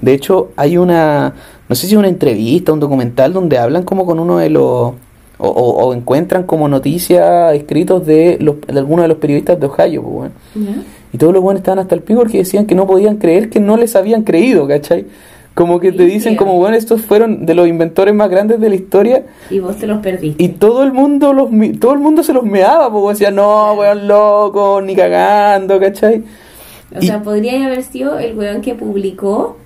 De 0.02 0.14
hecho, 0.14 0.50
hay 0.58 0.78
una, 0.78 1.34
no 1.70 1.76
sé 1.76 1.88
si 1.88 1.96
una 1.96 2.10
entrevista, 2.10 2.74
un 2.74 2.80
documental 2.82 3.32
donde 3.34 3.58
hablan 3.58 3.84
como 3.84 4.06
con 4.06 4.20
uno 4.20 4.38
de 4.38 4.50
los, 4.50 4.64
o, 4.64 4.94
o- 5.40 5.86
o 5.86 5.94
encuentran 5.94 6.44
como 6.44 6.68
noticias 6.68 7.54
escritos 7.56 8.06
de, 8.06 8.38
los, 8.42 8.60
de 8.62 8.78
algunos 8.80 9.04
de 9.04 9.08
los 9.10 9.18
periodistas 9.18 9.60
de 9.60 9.66
Ohio, 9.68 10.04
pues. 10.04 10.32
Ya. 10.56 10.76
Y 11.14 11.18
todos 11.18 11.32
los 11.34 11.42
buenos 11.44 11.60
estaban 11.62 11.80
hasta 11.80 11.96
el 11.96 12.02
pico 12.02 12.22
porque 12.22 12.40
decían 12.40 12.66
que 12.66 12.76
no 12.76 12.88
podían 12.88 13.18
creer 13.18 13.50
que 13.50 13.60
no 13.60 13.78
les 13.78 13.96
habían 13.96 14.24
creído, 14.24 14.68
¿cachai? 14.68 15.06
Como 15.54 15.80
que 15.80 15.92
te 15.92 16.06
dicen 16.06 16.36
como, 16.36 16.58
bueno, 16.58 16.76
estos 16.76 17.02
fueron 17.04 17.46
de 17.46 17.54
los 17.54 17.68
inventores 17.68 18.14
más 18.16 18.30
grandes 18.30 18.60
de 18.60 18.70
la 18.70 18.76
historia 18.76 19.24
Y 19.52 19.60
vos 19.60 19.76
te 19.78 19.86
los 19.86 20.00
perdiste. 20.00 20.44
y 20.44 20.48
todo 20.50 20.82
el 20.84 20.92
mundo 20.94 21.32
los 21.32 21.50
todo 21.80 21.94
el 21.94 22.00
mundo 22.00 22.24
se 22.24 22.34
los 22.34 22.44
meaba, 22.44 22.92
pues 22.92 23.20
decía, 23.20 23.30
no, 23.32 23.74
weón 23.74 24.08
loco, 24.08 24.82
ni 24.82 24.96
cagando, 24.96 25.80
¿cachai? 25.80 26.24
O 26.96 27.00
Y- 27.02 27.06
sea, 27.08 27.22
podría 27.22 27.66
haber 27.68 27.84
sido 27.84 28.18
el 28.18 28.36
weón 28.38 28.62
que 28.62 28.74
publicó 28.74 29.58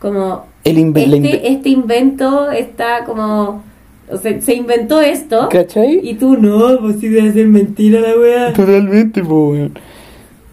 como 0.00 0.44
El 0.64 0.78
este, 0.96 1.52
este 1.52 1.68
invento 1.68 2.50
está 2.50 3.04
como 3.04 3.62
o 4.10 4.16
sea, 4.16 4.40
se 4.40 4.54
inventó 4.54 5.00
esto 5.02 5.48
¿Cachai? 5.50 6.00
y 6.02 6.14
tú 6.14 6.36
no, 6.38 6.78
pues 6.80 6.98
sí 6.98 7.08
debe 7.08 7.30
ser 7.32 7.46
mentira 7.46 8.00
la 8.00 8.16
weá. 8.18 8.52
Totalmente, 8.54 9.22
po, 9.22 9.50
weón. 9.50 9.78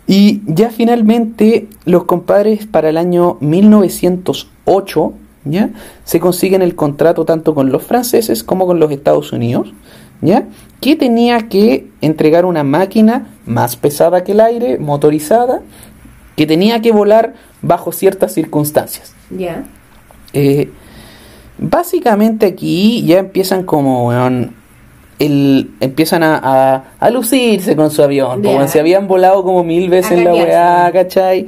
Y 0.07 0.41
ya 0.45 0.69
finalmente 0.69 1.67
los 1.85 2.03
compadres 2.03 2.67
para 2.67 2.89
el 2.89 2.97
año 2.97 3.37
1908, 3.41 5.13
¿ya? 5.45 5.69
Se 6.03 6.19
consiguen 6.19 6.61
el 6.61 6.75
contrato 6.75 7.25
tanto 7.25 7.55
con 7.55 7.71
los 7.71 7.83
franceses 7.83 8.43
como 8.43 8.67
con 8.67 8.79
los 8.79 8.91
Estados 8.91 9.31
Unidos, 9.31 9.73
¿ya? 10.21 10.47
Que 10.79 10.95
tenía 10.95 11.49
que 11.49 11.87
entregar 12.01 12.45
una 12.45 12.63
máquina 12.63 13.35
más 13.45 13.75
pesada 13.75 14.23
que 14.23 14.33
el 14.33 14.41
aire, 14.41 14.77
motorizada, 14.77 15.61
que 16.35 16.45
tenía 16.45 16.81
que 16.81 16.91
volar 16.91 17.33
bajo 17.61 17.91
ciertas 17.91 18.33
circunstancias. 18.33 19.13
Ya. 19.31 19.63
Eh, 20.33 20.69
básicamente 21.57 22.45
aquí 22.45 23.03
ya 23.05 23.19
empiezan 23.19 23.63
como, 23.63 24.09
weón, 24.09 24.53
el, 25.19 25.71
empiezan 25.79 26.23
a, 26.23 26.39
a, 26.43 26.83
a 26.99 27.09
lucirse 27.09 27.75
con 27.75 27.89
su 27.91 28.03
avión. 28.03 28.41
Como 28.43 28.67
se 28.67 28.79
habían 28.79 29.07
volado 29.07 29.43
como 29.43 29.63
mil 29.63 29.89
veces 29.89 30.11
en 30.13 30.23
la 30.25 30.33
weá, 30.33 30.89
¿cachai? 30.93 31.47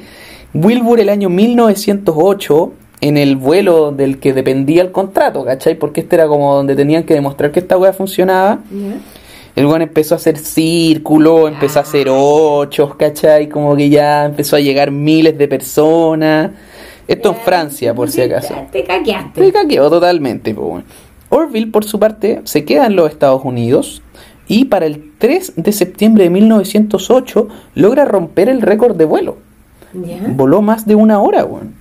Wilbur 0.53 0.99
el 0.99 1.09
año 1.09 1.29
1908, 1.29 2.71
en 3.01 3.17
el 3.17 3.35
vuelo 3.35 3.91
del 3.91 4.19
que 4.19 4.33
dependía 4.33 4.81
el 4.81 4.91
contrato, 4.91 5.43
¿cachai? 5.45 5.75
Porque 5.75 6.01
este 6.01 6.15
era 6.15 6.27
como 6.27 6.55
donde 6.55 6.75
tenían 6.75 7.03
que 7.03 7.13
demostrar 7.13 7.51
que 7.51 7.59
esta 7.59 7.77
weá 7.77 7.93
funcionaba. 7.93 8.59
El 9.55 9.65
weón 9.65 9.81
empezó 9.81 10.15
a 10.15 10.17
hacer 10.17 10.37
círculos, 10.37 11.49
empezó 11.49 11.79
a 11.79 11.81
hacer 11.81 12.07
ochos, 12.11 12.95
¿cachai? 12.95 13.49
Como 13.49 13.75
que 13.75 13.89
ya 13.89 14.25
empezó 14.25 14.55
a 14.55 14.59
llegar 14.59 14.91
miles 14.91 15.37
de 15.37 15.47
personas. 15.47 16.51
Esto 17.07 17.29
en 17.29 17.35
Ya, 17.35 17.41
Francia, 17.43 17.93
por 17.93 18.09
si 18.11 18.17
te- 18.17 18.23
acaso. 18.25 18.53
Te 18.71 18.83
caqueaste. 18.83 19.45
Se 19.45 19.51
caqueó 19.51 19.89
totalmente. 19.89 20.53
po, 20.53 20.61
weón. 20.63 20.83
Orville, 21.29 21.71
por 21.71 21.83
su 21.85 21.99
parte, 21.99 22.41
se 22.45 22.63
queda 22.65 22.85
en 22.87 22.95
los 22.95 23.09
Estados 23.11 23.43
Unidos 23.43 24.01
y 24.47 24.65
para 24.65 24.85
el 24.85 25.11
3 25.17 25.53
de 25.57 25.71
septiembre 25.73 26.23
de 26.25 26.29
1908 26.29 27.47
logra 27.75 28.05
romper 28.05 28.49
el 28.49 28.61
récord 28.61 28.95
de 28.95 29.05
vuelo. 29.05 29.37
Ya. 29.93 30.17
Voló 30.29 30.61
más 30.61 30.85
de 30.85 30.95
una 30.95 31.19
hora, 31.19 31.43
weón. 31.45 31.73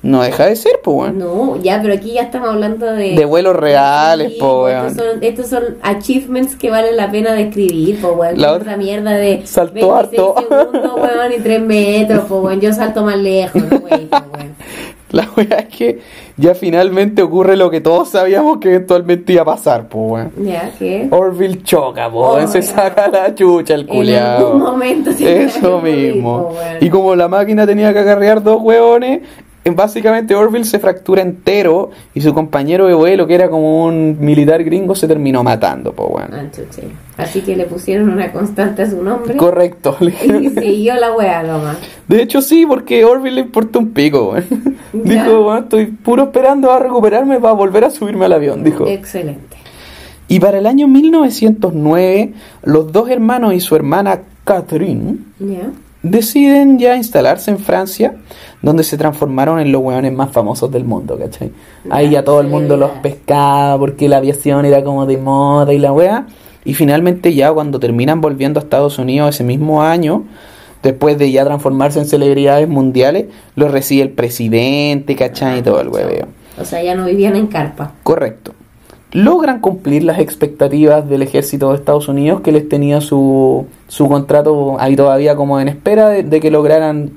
No 0.00 0.22
deja 0.22 0.46
de 0.46 0.54
ser, 0.54 0.80
pues, 0.82 0.96
weón. 0.96 1.18
No, 1.18 1.56
ya, 1.60 1.80
pero 1.82 1.92
aquí 1.94 2.12
ya 2.14 2.22
estamos 2.22 2.48
hablando 2.50 2.86
de... 2.86 3.14
De 3.16 3.24
vuelos 3.24 3.56
reales, 3.56 4.32
Sí, 4.34 4.38
po, 4.38 4.68
estos 4.68 4.96
weón. 4.96 5.12
son, 5.14 5.22
estos 5.24 5.46
son 5.48 5.64
achievements 5.82 6.54
que 6.56 6.70
valen 6.70 6.96
la 6.96 7.10
pena 7.10 7.32
de 7.32 7.42
escribir, 7.42 8.00
po, 8.00 8.10
weón. 8.12 8.40
La 8.40 8.52
otra- 8.52 8.76
mierda 8.76 9.10
de 9.12 9.42
Saltó 9.44 9.92
26 9.92 9.92
harto. 9.92 10.34
segundos, 10.48 10.92
weón, 10.96 11.32
y 11.36 11.40
3 11.42 11.60
metros, 11.62 12.24
po, 12.26 12.38
weón. 12.42 12.60
Yo 12.60 12.72
salto 12.72 13.02
más 13.04 13.18
lejos, 13.18 13.60
weón. 13.70 14.08
La 15.12 15.28
weá 15.36 15.60
es 15.60 15.74
que 15.76 15.98
ya 16.36 16.54
finalmente 16.54 17.22
ocurre 17.22 17.56
lo 17.56 17.70
que 17.70 17.80
todos 17.80 18.10
sabíamos 18.10 18.58
que 18.58 18.68
eventualmente 18.74 19.32
iba 19.32 19.42
a 19.42 19.46
pasar, 19.46 19.88
pues, 19.88 20.26
weón. 20.36 20.46
Ya, 20.46 20.70
¿qué? 20.78 21.08
Orville 21.10 21.62
choca, 21.62 22.10
po, 22.10 22.32
Oh, 22.32 22.46
se 22.46 22.60
saca 22.62 23.08
la 23.08 23.34
chucha 23.34 23.74
el 23.74 23.80
En 23.82 23.86
culiao. 23.86 24.36
algún 24.46 24.60
momento 24.62 25.10
Eso 25.10 25.78
morir, 25.80 26.14
mismo. 26.14 26.48
po. 26.50 26.56
Y 26.80 26.90
como 26.90 27.14
la 27.16 27.26
máquina 27.28 27.66
tenía 27.66 27.92
que 27.92 28.00
acarrear 28.00 28.42
dos 28.42 28.60
hueones, 28.60 29.22
básicamente 29.74 30.34
Orville 30.34 30.64
se 30.64 30.78
fractura 30.78 31.22
entero 31.22 31.90
y 32.14 32.20
su 32.20 32.32
compañero 32.34 32.86
de 32.86 32.94
vuelo, 32.94 33.26
que 33.26 33.34
era 33.34 33.48
como 33.48 33.84
un 33.84 34.16
militar 34.20 34.62
gringo, 34.64 34.94
se 34.94 35.08
terminó 35.08 35.42
matando, 35.42 35.92
pues 35.92 36.08
bueno. 36.08 36.28
Ah. 36.32 37.22
Así 37.22 37.40
que 37.40 37.56
le 37.56 37.64
pusieron 37.64 38.08
una 38.08 38.32
constante 38.32 38.82
a 38.82 38.90
su 38.90 39.02
nombre. 39.02 39.36
Correcto. 39.36 39.96
Y 40.00 40.48
siguió 40.60 40.94
la 40.94 41.14
wea 41.14 41.42
nomás. 41.42 41.78
De 42.06 42.22
hecho 42.22 42.42
sí, 42.42 42.64
porque 42.66 43.04
Orville 43.04 43.36
le 43.36 43.40
importó 43.42 43.80
un 43.80 43.90
pico. 43.90 44.34
Dijo, 44.92 45.42
bueno, 45.42 45.60
estoy 45.60 45.86
puro 45.86 46.24
esperando 46.24 46.70
a 46.70 46.78
recuperarme 46.78 47.40
para 47.40 47.54
volver 47.54 47.84
a 47.84 47.90
subirme 47.90 48.24
al 48.24 48.32
avión, 48.32 48.62
dijo. 48.62 48.86
Excelente. 48.86 49.56
Y 50.28 50.40
para 50.40 50.58
el 50.58 50.66
año 50.66 50.86
1909, 50.88 52.34
los 52.62 52.92
dos 52.92 53.08
hermanos 53.08 53.54
y 53.54 53.60
su 53.60 53.74
hermana 53.74 54.20
Catherine. 54.44 55.18
Deciden 56.02 56.78
ya 56.78 56.96
instalarse 56.96 57.50
en 57.50 57.58
Francia, 57.58 58.14
donde 58.62 58.84
se 58.84 58.96
transformaron 58.96 59.60
en 59.60 59.72
los 59.72 59.82
hueones 59.82 60.12
más 60.12 60.30
famosos 60.30 60.70
del 60.70 60.84
mundo, 60.84 61.18
¿cachai? 61.18 61.52
Ahí 61.90 62.10
ya 62.10 62.24
todo 62.24 62.40
el 62.40 62.48
mundo 62.48 62.76
los 62.76 62.90
pescaba 63.02 63.78
porque 63.78 64.08
la 64.08 64.18
aviación 64.18 64.64
era 64.64 64.82
como 64.82 65.06
de 65.06 65.16
moda 65.16 65.72
y 65.72 65.78
la 65.78 65.92
wea. 65.92 66.26
Y 66.64 66.74
finalmente 66.74 67.34
ya 67.34 67.52
cuando 67.52 67.80
terminan 67.80 68.20
volviendo 68.20 68.60
a 68.60 68.62
Estados 68.62 68.98
Unidos 68.98 69.34
ese 69.34 69.44
mismo 69.44 69.82
año, 69.82 70.24
después 70.82 71.18
de 71.18 71.30
ya 71.30 71.44
transformarse 71.44 71.98
en 71.98 72.06
celebridades 72.06 72.68
mundiales, 72.68 73.26
los 73.54 73.70
recibe 73.70 74.02
el 74.02 74.10
presidente, 74.10 75.16
¿cachai? 75.16 75.60
Y 75.60 75.62
todo 75.62 75.80
el 75.80 75.88
hueveo. 75.88 76.28
O 76.60 76.64
sea, 76.64 76.82
ya 76.82 76.94
no 76.94 77.06
vivían 77.06 77.36
en 77.36 77.46
carpa. 77.46 77.92
Correcto. 78.02 78.52
Logran 79.12 79.60
cumplir 79.60 80.04
las 80.04 80.18
expectativas 80.18 81.08
del 81.08 81.22
ejército 81.22 81.70
de 81.70 81.76
Estados 81.76 82.08
Unidos 82.08 82.42
que 82.42 82.52
les 82.52 82.68
tenía 82.68 83.00
su, 83.00 83.66
su 83.88 84.06
contrato 84.08 84.76
ahí 84.78 84.96
todavía 84.96 85.34
como 85.34 85.58
en 85.60 85.68
espera 85.68 86.08
de, 86.10 86.22
de 86.24 86.40
que 86.40 86.50
lograran 86.50 87.12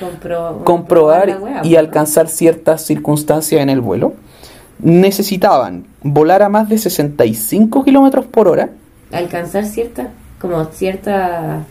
Compro- 0.00 0.62
comprobar 0.62 1.38
wea, 1.42 1.60
y 1.64 1.68
pues, 1.70 1.78
alcanzar 1.78 2.28
ciertas 2.28 2.82
circunstancias 2.86 3.60
en 3.60 3.70
el 3.70 3.80
vuelo. 3.80 4.14
Necesitaban 4.78 5.84
volar 6.02 6.42
a 6.42 6.48
más 6.48 6.68
de 6.68 6.78
65 6.78 7.84
kilómetros 7.84 8.26
por 8.26 8.46
hora. 8.48 8.70
Alcanzar 9.12 9.64
cierta, 9.64 10.10
como 10.40 10.64
cierta... 10.66 11.64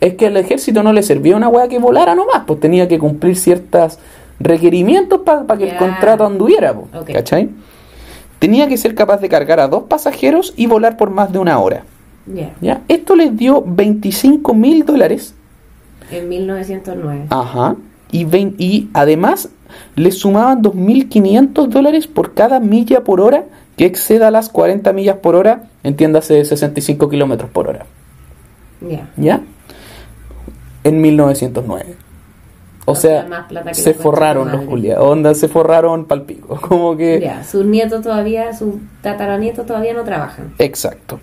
Es 0.00 0.14
que 0.14 0.26
al 0.26 0.36
ejército 0.36 0.82
no 0.82 0.92
le 0.92 1.02
servía 1.02 1.36
una 1.36 1.48
hueá 1.48 1.68
que 1.68 1.78
volara 1.78 2.14
nomás, 2.14 2.42
pues 2.46 2.60
tenía 2.60 2.86
que 2.88 2.98
cumplir 2.98 3.36
ciertos 3.36 3.98
requerimientos 4.40 5.20
para 5.20 5.56
que 5.56 5.70
el 5.70 5.76
contrato 5.76 6.26
anduviera, 6.26 6.74
pues, 6.74 6.86
Ok. 7.02 7.12
¿cachai? 7.12 7.48
Tenía 8.44 8.68
que 8.68 8.76
ser 8.76 8.94
capaz 8.94 9.22
de 9.22 9.30
cargar 9.30 9.58
a 9.58 9.68
dos 9.68 9.84
pasajeros 9.84 10.52
y 10.54 10.66
volar 10.66 10.98
por 10.98 11.08
más 11.08 11.32
de 11.32 11.38
una 11.38 11.58
hora. 11.58 11.84
Ya, 12.26 12.54
¿ya? 12.60 12.82
Esto 12.88 13.16
les 13.16 13.34
dio 13.34 13.64
25 13.66 14.52
mil 14.52 14.84
dólares. 14.84 15.34
en 16.10 16.28
1909. 16.28 17.28
Ajá. 17.30 17.76
Y, 18.12 18.90
además 18.92 19.48
les 19.96 20.18
sumaban 20.18 20.62
2.500 20.62 21.68
dólares 21.68 22.06
por 22.06 22.34
cada 22.34 22.60
milla 22.60 23.02
por 23.02 23.22
hora 23.22 23.46
que 23.78 23.86
exceda 23.86 24.30
las 24.30 24.50
40 24.50 24.92
millas 24.92 25.16
por 25.22 25.36
hora, 25.36 25.70
entiéndase 25.82 26.44
65 26.44 27.08
kilómetros 27.08 27.48
por 27.48 27.68
hora. 27.68 27.86
Ya. 28.86 29.08
¿Ya? 29.16 29.40
En 30.84 31.00
1909. 31.00 32.03
O 32.86 32.94
sea, 32.94 33.20
sea, 33.20 33.28
más 33.28 33.46
plata 33.46 33.70
que 33.70 33.74
se 33.74 33.94
forraron 33.94 34.52
los 34.52 34.64
Julia. 34.66 35.00
Onda, 35.00 35.34
se 35.34 35.48
forraron 35.48 36.04
palpico. 36.04 36.60
Como 36.68 36.96
que. 36.96 37.20
Ya, 37.20 37.44
sus 37.44 37.64
nietos 37.64 38.02
todavía, 38.02 38.52
sus 38.52 38.74
tataranietos 39.02 39.64
todavía 39.66 39.94
no 39.94 40.04
trabajan. 40.04 40.54
Exacto. 40.58 41.18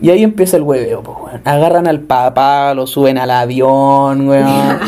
Y 0.00 0.10
ahí 0.10 0.24
empieza 0.24 0.56
el 0.56 0.64
hueveo, 0.64 1.02
pues, 1.02 1.16
weón. 1.18 1.40
Agarran 1.44 1.86
al 1.86 2.00
papá, 2.00 2.74
lo 2.74 2.86
suben 2.86 3.16
al 3.16 3.30
avión, 3.30 4.28
weón. 4.28 4.80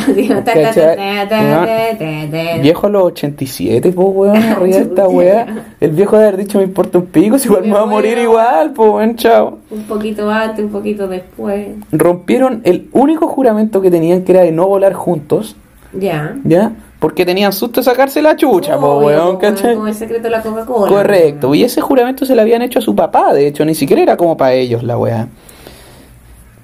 Viejo 2.60 2.86
a 2.86 2.90
los 2.90 3.02
87, 3.04 3.92
pues, 3.92 4.08
weón, 4.10 4.36
arriba 4.42 4.76
de 4.76 4.82
esta 4.82 5.08
weá. 5.08 5.46
El 5.80 5.92
viejo 5.92 6.18
de 6.18 6.26
haber 6.26 6.38
dicho, 6.38 6.58
me 6.58 6.64
importa 6.64 6.98
un 6.98 7.06
pico, 7.06 7.38
si 7.38 7.46
igual 7.46 7.62
me 7.64 7.72
va 7.72 7.82
a 7.82 7.86
morir 7.86 8.18
igual, 8.18 8.72
pues, 8.72 8.90
weón, 8.90 9.16
chao. 9.16 9.58
Un 9.70 9.84
poquito 9.84 10.28
antes, 10.28 10.64
un 10.64 10.72
poquito 10.72 11.06
después. 11.06 11.68
Rompieron 11.92 12.62
el 12.64 12.88
único 12.92 13.28
juramento 13.28 13.80
que 13.80 13.92
tenían, 13.92 14.22
que 14.22 14.32
era 14.32 14.42
de 14.42 14.50
no 14.50 14.66
volar 14.66 14.92
juntos, 14.92 15.56
Ya. 15.98 16.36
¿ya? 16.44 16.72
Porque 16.98 17.24
tenían 17.26 17.52
susto 17.52 17.80
de 17.80 17.84
sacarse 17.84 18.22
la 18.22 18.36
chucha, 18.36 18.76
Obvio, 18.78 19.06
weón, 19.06 19.26
como- 19.26 19.38
¿cachai? 19.38 19.74
Como 19.74 19.86
el 19.88 19.94
secreto 19.94 20.24
de 20.24 20.30
la 20.30 20.42
Coca-Cola. 20.42 20.88
Correcto, 20.88 21.54
y 21.54 21.62
ese 21.62 21.80
juramento 21.80 22.24
se 22.24 22.34
lo 22.34 22.42
habían 22.42 22.62
hecho 22.62 22.78
a 22.78 22.82
su 22.82 22.94
papá, 22.96 23.32
de 23.34 23.46
hecho, 23.46 23.64
ni 23.64 23.74
siquiera 23.74 24.02
era 24.02 24.16
como 24.16 24.36
para 24.36 24.54
ellos 24.54 24.82
la 24.82 24.96
weá. 24.98 25.28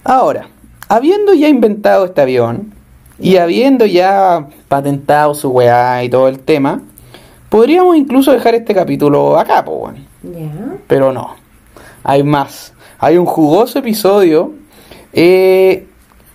Ahora, 0.04 0.48
habiendo 0.88 1.34
ya 1.34 1.48
inventado 1.48 2.06
este 2.06 2.20
avión 2.22 2.72
y 3.18 3.36
habiendo 3.36 3.86
ya 3.86 4.46
patentado 4.68 5.34
su 5.34 5.50
weá 5.50 6.02
y 6.02 6.08
todo 6.08 6.28
el 6.28 6.40
tema, 6.40 6.80
podríamos 7.48 7.96
incluso 7.96 8.32
dejar 8.32 8.54
este 8.54 8.74
capítulo 8.74 9.38
acá, 9.38 9.64
pues, 9.64 9.78
weón. 9.78 9.96
Ya. 10.22 10.76
Pero 10.86 11.12
no, 11.12 11.34
hay 12.02 12.22
más. 12.22 12.72
Hay 12.98 13.16
un 13.16 13.26
jugoso 13.26 13.78
episodio. 13.80 14.52
Eh, 15.12 15.86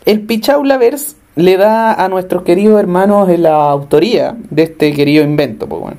el 0.05 0.21
Pichaulaverse 0.21 1.16
le 1.37 1.55
da 1.55 1.93
a 1.93 2.09
nuestros 2.09 2.43
queridos 2.43 2.79
hermanos 2.79 3.29
la 3.37 3.69
autoría 3.69 4.35
de 4.49 4.63
este 4.63 4.91
querido 4.91 5.23
invento, 5.23 5.67
pues 5.67 5.81
bueno. 5.81 5.97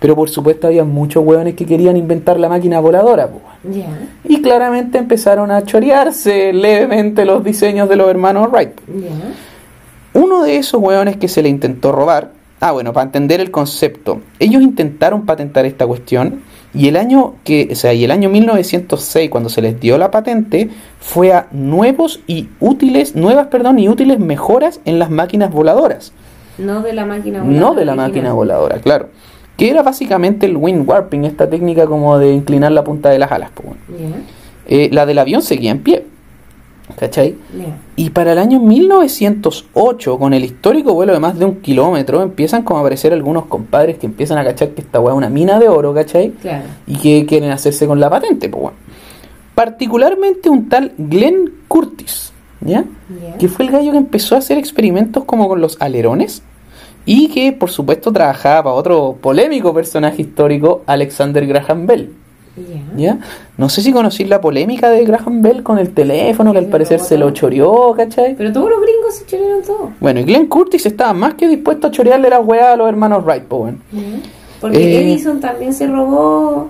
Pero 0.00 0.16
por 0.16 0.28
supuesto 0.28 0.66
había 0.66 0.84
muchos 0.84 1.24
hueones 1.24 1.54
que 1.54 1.64
querían 1.64 1.96
inventar 1.96 2.38
la 2.38 2.48
máquina 2.48 2.80
voladora, 2.80 3.28
pues 3.28 3.42
bueno. 3.42 3.86
Y 4.24 4.42
claramente 4.42 4.98
empezaron 4.98 5.50
a 5.50 5.62
chorearse 5.62 6.52
levemente 6.52 7.24
los 7.24 7.42
diseños 7.42 7.88
de 7.88 7.96
los 7.96 8.10
hermanos 8.10 8.50
Wright. 8.50 8.72
Uno 10.12 10.42
de 10.42 10.56
esos 10.56 10.82
hueones 10.82 11.16
que 11.16 11.28
se 11.28 11.40
le 11.40 11.48
intentó 11.48 11.92
robar, 11.92 12.32
ah 12.60 12.72
bueno, 12.72 12.92
para 12.92 13.06
entender 13.06 13.40
el 13.40 13.50
concepto, 13.50 14.20
ellos 14.40 14.60
intentaron 14.60 15.24
patentar 15.24 15.66
esta 15.66 15.86
cuestión 15.86 16.42
y 16.74 16.88
el 16.88 16.96
año 16.96 17.34
que, 17.44 17.68
o 17.72 17.74
sea, 17.74 17.94
y 17.94 18.04
el 18.04 18.10
año 18.10 18.28
1906 18.30 19.30
cuando 19.30 19.48
se 19.48 19.62
les 19.62 19.78
dio 19.80 19.96
la 19.98 20.10
patente 20.10 20.68
fue 21.00 21.32
a 21.32 21.46
nuevos 21.52 22.20
y 22.26 22.48
útiles, 22.60 23.14
nuevas, 23.14 23.46
perdón, 23.46 23.78
y 23.78 23.88
útiles 23.88 24.18
mejoras 24.18 24.80
en 24.84 24.98
las 24.98 25.10
máquinas 25.10 25.50
voladoras, 25.52 26.12
No 26.58 26.82
de 26.82 26.92
la 26.92 27.06
máquina 27.06 27.42
voladora. 27.42 27.60
no 27.60 27.74
de 27.74 27.84
la 27.84 27.92
original. 27.92 28.08
máquina 28.08 28.32
voladora, 28.32 28.78
claro, 28.78 29.08
que 29.56 29.70
era 29.70 29.82
básicamente 29.82 30.46
el 30.46 30.56
wind 30.56 30.88
warping, 30.88 31.24
esta 31.24 31.48
técnica 31.48 31.86
como 31.86 32.18
de 32.18 32.32
inclinar 32.32 32.72
la 32.72 32.82
punta 32.82 33.10
de 33.10 33.18
las 33.20 33.30
alas, 33.30 33.50
pues, 33.54 33.68
bueno. 33.68 34.16
Eh, 34.66 34.88
la 34.92 35.06
del 35.06 35.18
avión 35.18 35.42
seguía 35.42 35.70
en 35.70 35.80
pie, 35.82 36.06
¿cachai? 36.98 37.36
Y 37.96 38.10
para 38.10 38.32
el 38.32 38.38
año 38.38 38.60
1908, 38.60 40.18
con 40.18 40.34
el 40.34 40.44
histórico 40.44 40.94
vuelo 40.94 41.12
de 41.12 41.20
más 41.20 41.38
de 41.38 41.44
un 41.44 41.60
kilómetro, 41.60 42.22
empiezan 42.22 42.62
como 42.62 42.78
a 42.78 42.80
aparecer 42.80 43.12
algunos 43.12 43.46
compadres 43.46 43.98
que 43.98 44.06
empiezan 44.06 44.38
a 44.38 44.44
cachar 44.44 44.70
que 44.70 44.82
esta 44.82 45.00
weá 45.00 45.14
es 45.14 45.18
una 45.18 45.30
mina 45.30 45.58
de 45.58 45.68
oro, 45.68 45.94
¿cachai? 45.94 46.30
Claro. 46.30 46.64
Y 46.86 46.96
que 46.96 47.26
quieren 47.26 47.50
hacerse 47.50 47.86
con 47.86 48.00
la 48.00 48.10
patente, 48.10 48.48
pues 48.48 48.62
bueno. 48.62 48.76
Particularmente 49.54 50.50
un 50.50 50.68
tal 50.68 50.92
Glenn 50.98 51.52
Curtis, 51.68 52.32
¿ya? 52.60 52.84
Ya. 53.22 53.38
Que 53.38 53.48
fue 53.48 53.64
el 53.64 53.70
gallo 53.70 53.92
que 53.92 53.98
empezó 53.98 54.34
a 54.34 54.38
hacer 54.38 54.58
experimentos 54.58 55.24
como 55.24 55.48
con 55.48 55.60
los 55.60 55.80
alerones 55.80 56.42
y 57.06 57.28
que 57.28 57.52
por 57.52 57.70
supuesto 57.70 58.12
trabajaba 58.12 58.64
para 58.64 58.74
otro 58.74 59.16
polémico 59.20 59.72
personaje 59.72 60.22
histórico, 60.22 60.82
Alexander 60.86 61.46
Graham 61.46 61.86
Bell. 61.86 62.23
Ya. 62.56 62.96
¿Ya? 62.96 63.18
No 63.58 63.68
sé 63.68 63.82
si 63.82 63.92
conocís 63.92 64.28
la 64.28 64.40
polémica 64.40 64.88
de 64.90 65.04
Graham 65.04 65.42
Bell 65.42 65.62
con 65.64 65.78
el 65.78 65.90
teléfono, 65.92 66.52
que 66.52 66.58
al 66.58 66.66
parecer 66.66 67.00
se 67.00 67.18
lo 67.18 67.30
choreó, 67.30 67.94
¿cachai? 67.96 68.36
Pero 68.36 68.52
todos 68.52 68.70
los 68.70 68.80
gringos 68.80 69.14
se 69.16 69.26
chorearon 69.26 69.62
todo. 69.62 69.90
Bueno, 70.00 70.20
y 70.20 70.24
Glenn 70.24 70.46
Curtis 70.46 70.86
estaba 70.86 71.12
más 71.12 71.34
que 71.34 71.48
dispuesto 71.48 71.88
a 71.88 71.90
chorearle 71.90 72.30
la 72.30 72.40
weá 72.40 72.72
a 72.72 72.76
los 72.76 72.88
hermanos 72.88 73.24
Wright, 73.24 73.48
bueno. 73.48 73.78
Porque 74.60 74.78
Eh. 74.78 75.02
Edison 75.02 75.40
también 75.40 75.74
se 75.74 75.86
robó, 75.88 76.68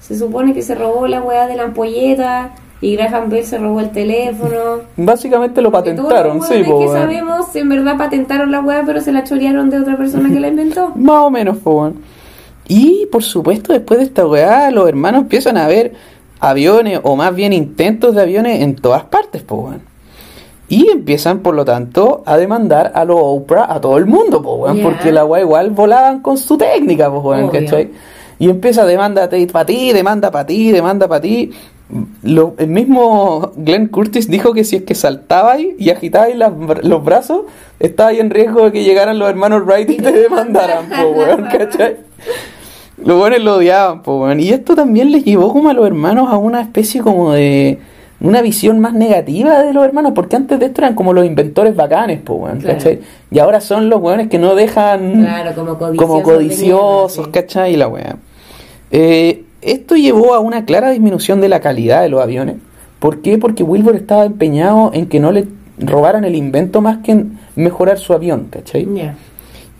se 0.00 0.16
supone 0.16 0.54
que 0.54 0.62
se 0.62 0.74
robó 0.76 1.06
la 1.08 1.20
weá 1.22 1.46
de 1.48 1.56
la 1.56 1.64
ampolleta 1.64 2.54
y 2.80 2.94
Graham 2.94 3.28
Bell 3.28 3.44
se 3.44 3.58
robó 3.58 3.80
el 3.80 3.90
teléfono. 3.90 4.82
Básicamente 4.96 5.60
lo 5.60 5.70
Porque 5.72 5.92
todos 5.94 6.06
patentaron, 6.08 6.38
los 6.38 6.46
sí, 6.48 6.62
po, 6.62 6.78
que 6.80 6.88
sabemos 6.88 7.56
en 7.56 7.68
verdad 7.68 7.96
patentaron 7.98 8.52
la 8.52 8.60
weá 8.60 8.82
pero 8.86 9.00
se 9.00 9.10
la 9.12 9.24
chorearon 9.24 9.70
de 9.70 9.80
otra 9.80 9.96
persona 9.96 10.28
que 10.28 10.38
la 10.38 10.48
inventó. 10.48 10.92
Más 10.94 11.16
o 11.24 11.30
menos, 11.30 11.62
bueno. 11.64 11.94
Y 12.68 13.06
por 13.06 13.22
supuesto, 13.22 13.72
después 13.72 14.00
de 14.00 14.06
esta 14.06 14.26
weá, 14.26 14.70
los 14.70 14.88
hermanos 14.88 15.22
empiezan 15.22 15.56
a 15.56 15.66
ver 15.68 15.92
aviones, 16.40 17.00
o 17.02 17.16
más 17.16 17.34
bien 17.34 17.52
intentos 17.52 18.14
de 18.14 18.22
aviones 18.22 18.60
en 18.62 18.76
todas 18.76 19.04
partes, 19.04 19.42
pues 19.42 19.60
bueno. 19.62 19.80
Y 20.68 20.90
empiezan, 20.90 21.40
por 21.40 21.54
lo 21.54 21.64
tanto, 21.64 22.24
a 22.26 22.36
demandar 22.36 22.90
a 22.94 23.04
los 23.04 23.18
Oprah 23.20 23.72
a 23.72 23.80
todo 23.80 23.98
el 23.98 24.06
mundo, 24.06 24.42
pues 24.42 24.56
weón, 24.58 24.76
Ya. 24.78 24.82
porque 24.82 25.12
la 25.12 25.24
weá 25.24 25.42
igual 25.42 25.70
volaban 25.70 26.20
con 26.22 26.36
su 26.36 26.58
técnica, 26.58 27.08
pues 27.10 27.24
weón. 27.24 27.50
¿cachai? 27.50 27.90
Y 28.40 28.50
empieza 28.50 28.84
demanda 28.84 29.28
para 29.30 29.64
ti, 29.64 29.92
demanda 29.92 30.30
para 30.32 30.44
ti, 30.46 30.72
demanda 30.72 31.06
para 31.08 31.20
ti. 31.20 31.52
Lo- 32.24 32.54
el 32.58 32.66
mismo 32.66 33.52
Glenn 33.56 33.86
Curtis 33.88 34.28
dijo 34.28 34.52
que 34.52 34.64
si 34.64 34.74
es 34.76 34.82
que 34.82 34.96
saltabais 34.96 35.68
y 35.78 35.90
agitabais 35.90 36.36
las 36.36 36.50
los 36.82 37.04
brazos, 37.04 37.42
estabais 37.78 38.18
en 38.18 38.30
riesgo 38.30 38.64
de 38.64 38.72
que 38.72 38.82
llegaran 38.82 39.20
los 39.20 39.28
hermanos 39.30 39.62
Wright 39.64 39.88
y 39.90 39.96
te 39.98 40.10
demandaran, 40.22 40.88
po, 40.88 41.10
weón, 41.10 41.44
¿cachai? 41.44 41.96
Los 43.04 43.18
buenos 43.18 43.40
lo 43.42 43.56
odiaban, 43.56 44.02
po, 44.02 44.22
weón. 44.22 44.40
Y 44.40 44.50
esto 44.50 44.74
también 44.74 45.12
les 45.12 45.24
llevó 45.24 45.52
como 45.52 45.68
a 45.68 45.74
los 45.74 45.86
hermanos 45.86 46.28
a 46.30 46.36
una 46.38 46.60
especie 46.62 47.02
como 47.02 47.32
de, 47.32 47.78
una 48.20 48.40
visión 48.40 48.78
más 48.78 48.94
negativa 48.94 49.62
de 49.62 49.72
los 49.74 49.84
hermanos, 49.84 50.12
porque 50.14 50.36
antes 50.36 50.58
de 50.58 50.66
esto 50.66 50.80
eran 50.80 50.94
como 50.94 51.12
los 51.12 51.26
inventores 51.26 51.76
bacanes, 51.76 52.20
po, 52.22 52.34
weón, 52.34 52.58
Claro. 52.60 52.78
¿cachai? 52.78 53.00
Y 53.30 53.38
ahora 53.38 53.60
son 53.60 53.90
los 53.90 54.00
weones 54.00 54.28
que 54.28 54.38
no 54.38 54.54
dejan 54.54 55.22
Claro, 55.22 55.54
como 55.54 55.76
codiciosos. 55.78 56.08
como 56.08 56.22
codiciosos. 56.22 57.28
¿cachai? 57.28 57.74
Y 57.74 57.76
la 57.76 57.88
weá. 57.88 58.16
Eh, 58.90 59.44
esto 59.62 59.96
llevó 59.96 60.34
a 60.34 60.40
una 60.40 60.64
clara 60.64 60.90
disminución 60.90 61.40
de 61.40 61.48
la 61.48 61.60
calidad 61.60 62.02
de 62.02 62.08
los 62.08 62.22
aviones. 62.22 62.56
¿Por 63.00 63.20
qué? 63.20 63.36
Porque 63.36 63.62
Wilbur 63.62 63.94
estaba 63.96 64.24
empeñado 64.24 64.90
en 64.94 65.06
que 65.06 65.20
no 65.20 65.32
le 65.32 65.46
robaran 65.78 66.24
el 66.24 66.34
invento 66.34 66.80
más 66.80 66.98
que 66.98 67.12
en 67.12 67.38
mejorar 67.56 67.98
su 67.98 68.14
avión, 68.14 68.46
¿cachai? 68.50 68.88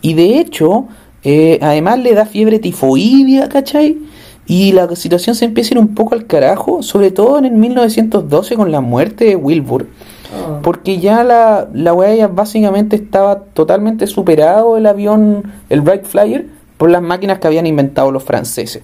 Y 0.01 0.13
de 0.13 0.37
hecho, 0.39 0.85
eh, 1.23 1.59
además 1.61 1.99
le 1.99 2.13
da 2.13 2.25
fiebre 2.25 2.59
tifoidea, 2.59 3.49
¿cachai? 3.49 3.97
Y 4.45 4.71
la 4.71 4.95
situación 4.95 5.35
se 5.35 5.45
empieza 5.45 5.73
a 5.73 5.77
ir 5.77 5.79
un 5.79 5.93
poco 5.93 6.15
al 6.15 6.25
carajo, 6.25 6.81
sobre 6.81 7.11
todo 7.11 7.37
en 7.37 7.45
el 7.45 7.51
1912 7.51 8.55
con 8.55 8.71
la 8.71 8.79
muerte 8.79 9.25
de 9.25 9.35
Wilbur. 9.35 9.87
Oh. 10.33 10.61
Porque 10.61 10.99
ya 10.99 11.23
la, 11.23 11.67
la 11.73 12.15
ya 12.15 12.27
básicamente 12.27 12.95
estaba 12.95 13.39
totalmente 13.39 14.07
superado 14.07 14.77
el 14.77 14.85
avión, 14.85 15.51
el 15.69 15.81
Wright 15.81 16.05
Flyer, 16.05 16.47
por 16.77 16.89
las 16.89 17.01
máquinas 17.01 17.39
que 17.39 17.47
habían 17.47 17.67
inventado 17.67 18.11
los 18.11 18.23
franceses. 18.23 18.83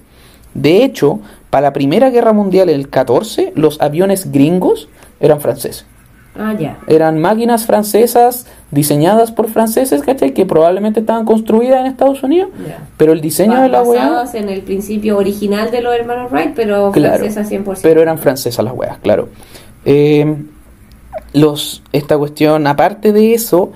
De 0.54 0.84
hecho, 0.84 1.20
para 1.50 1.68
la 1.68 1.74
Primera 1.74 2.10
Guerra 2.10 2.34
Mundial, 2.34 2.70
el 2.70 2.90
14, 2.90 3.54
los 3.56 3.80
aviones 3.82 4.32
gringos 4.32 4.90
eran 5.20 5.40
franceses. 5.40 5.86
Ah, 6.36 6.54
ya. 6.60 6.80
Eran 6.88 7.22
máquinas 7.22 7.66
francesas 7.66 8.48
diseñadas 8.72 9.32
por 9.32 9.50
franceses, 9.50 10.02
¿cachai? 10.02 10.34
Que 10.34 10.46
probablemente 10.46 11.02
estaban 11.02 11.26
construidas 11.26 11.80
en 11.82 11.86
Estados 11.86 12.24
Unidos. 12.24 12.50
Pero 12.98 13.14
el 13.14 13.22
diseño 13.22 13.62
de 13.62 13.70
la 13.70 13.84
weá... 13.84 14.10
Basados 14.10 14.36
en 14.36 14.50
el 14.50 14.62
principio 14.62 15.18
original 15.18 15.70
de 15.70 15.82
los 15.82 15.94
hermanos 15.94 16.32
Wright, 16.32 16.54
pero 16.56 16.92
Claro, 16.92 17.20
francesa 17.20 17.44
100%. 17.44 17.80
pero 17.84 18.02
eran 18.02 18.18
francesas 18.18 18.66
las 18.66 18.74
weas, 18.74 18.98
claro. 18.98 19.30
Eh, 19.86 20.36
los, 21.34 21.84
esta 21.92 22.18
cuestión, 22.18 22.66
aparte 22.68 23.12
de 23.14 23.34
eso, 23.34 23.72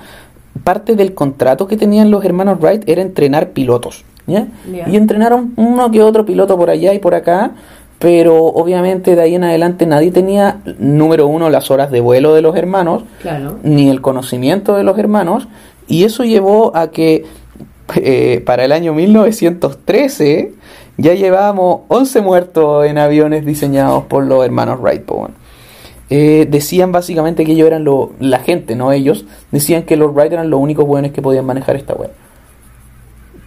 parte 0.64 0.96
del 0.96 1.14
contrato 1.14 1.68
que 1.68 1.78
tenían 1.78 2.10
los 2.10 2.26
hermanos 2.26 2.60
Wright 2.60 2.88
era 2.90 3.02
entrenar 3.02 3.50
pilotos. 3.50 4.04
¿ya? 4.26 4.48
Ya. 4.72 4.90
Y 4.90 4.96
entrenaron 4.96 5.54
uno 5.56 5.90
que 5.92 6.02
otro 6.04 6.26
piloto 6.26 6.58
por 6.58 6.70
allá 6.70 6.94
y 6.94 7.00
por 7.00 7.16
acá, 7.16 7.52
pero 8.00 8.46
obviamente 8.46 9.16
de 9.16 9.22
ahí 9.22 9.36
en 9.36 9.44
adelante 9.44 9.86
nadie 9.86 10.12
tenía, 10.12 10.60
número 10.78 11.28
uno, 11.28 11.50
las 11.50 11.72
horas 11.72 11.90
de 11.92 12.00
vuelo 12.02 12.34
de 12.36 12.42
los 12.42 12.56
hermanos, 12.56 13.04
Claro. 13.22 13.58
ni 13.64 13.90
el 13.90 14.02
conocimiento 14.02 14.76
de 14.76 14.84
los 14.84 14.98
hermanos, 15.00 15.48
y 15.88 16.04
eso 16.04 16.24
llevó 16.24 16.76
a 16.76 16.92
que 16.92 17.26
eh, 17.96 18.44
para 18.46 18.66
el 18.66 18.72
año 18.72 18.94
1913 18.94 20.54
ya 20.98 21.14
llevábamos 21.14 21.82
11 21.88 22.22
muertos 22.22 22.86
en 22.86 22.98
aviones 22.98 23.46
diseñados 23.46 24.04
por 24.06 24.26
los 24.26 24.44
hermanos 24.46 24.80
Wright. 24.82 25.04
po, 25.04 25.16
weón. 25.16 25.32
Eh, 26.10 26.48
decían 26.50 26.92
básicamente 26.94 27.44
que 27.46 27.52
ellos 27.52 27.68
eran 27.68 27.84
lo, 27.84 28.12
la 28.20 28.40
gente, 28.40 28.76
no 28.76 28.92
ellos, 28.94 29.26
decían 29.52 29.84
que 29.84 29.98
los 29.98 30.14
Wright 30.14 30.32
eran 30.32 30.50
los 30.50 30.60
únicos 30.60 30.86
buenos 30.86 31.12
que 31.12 31.22
podían 31.22 31.46
manejar 31.46 31.76
esta 31.76 31.94
web. 31.94 32.12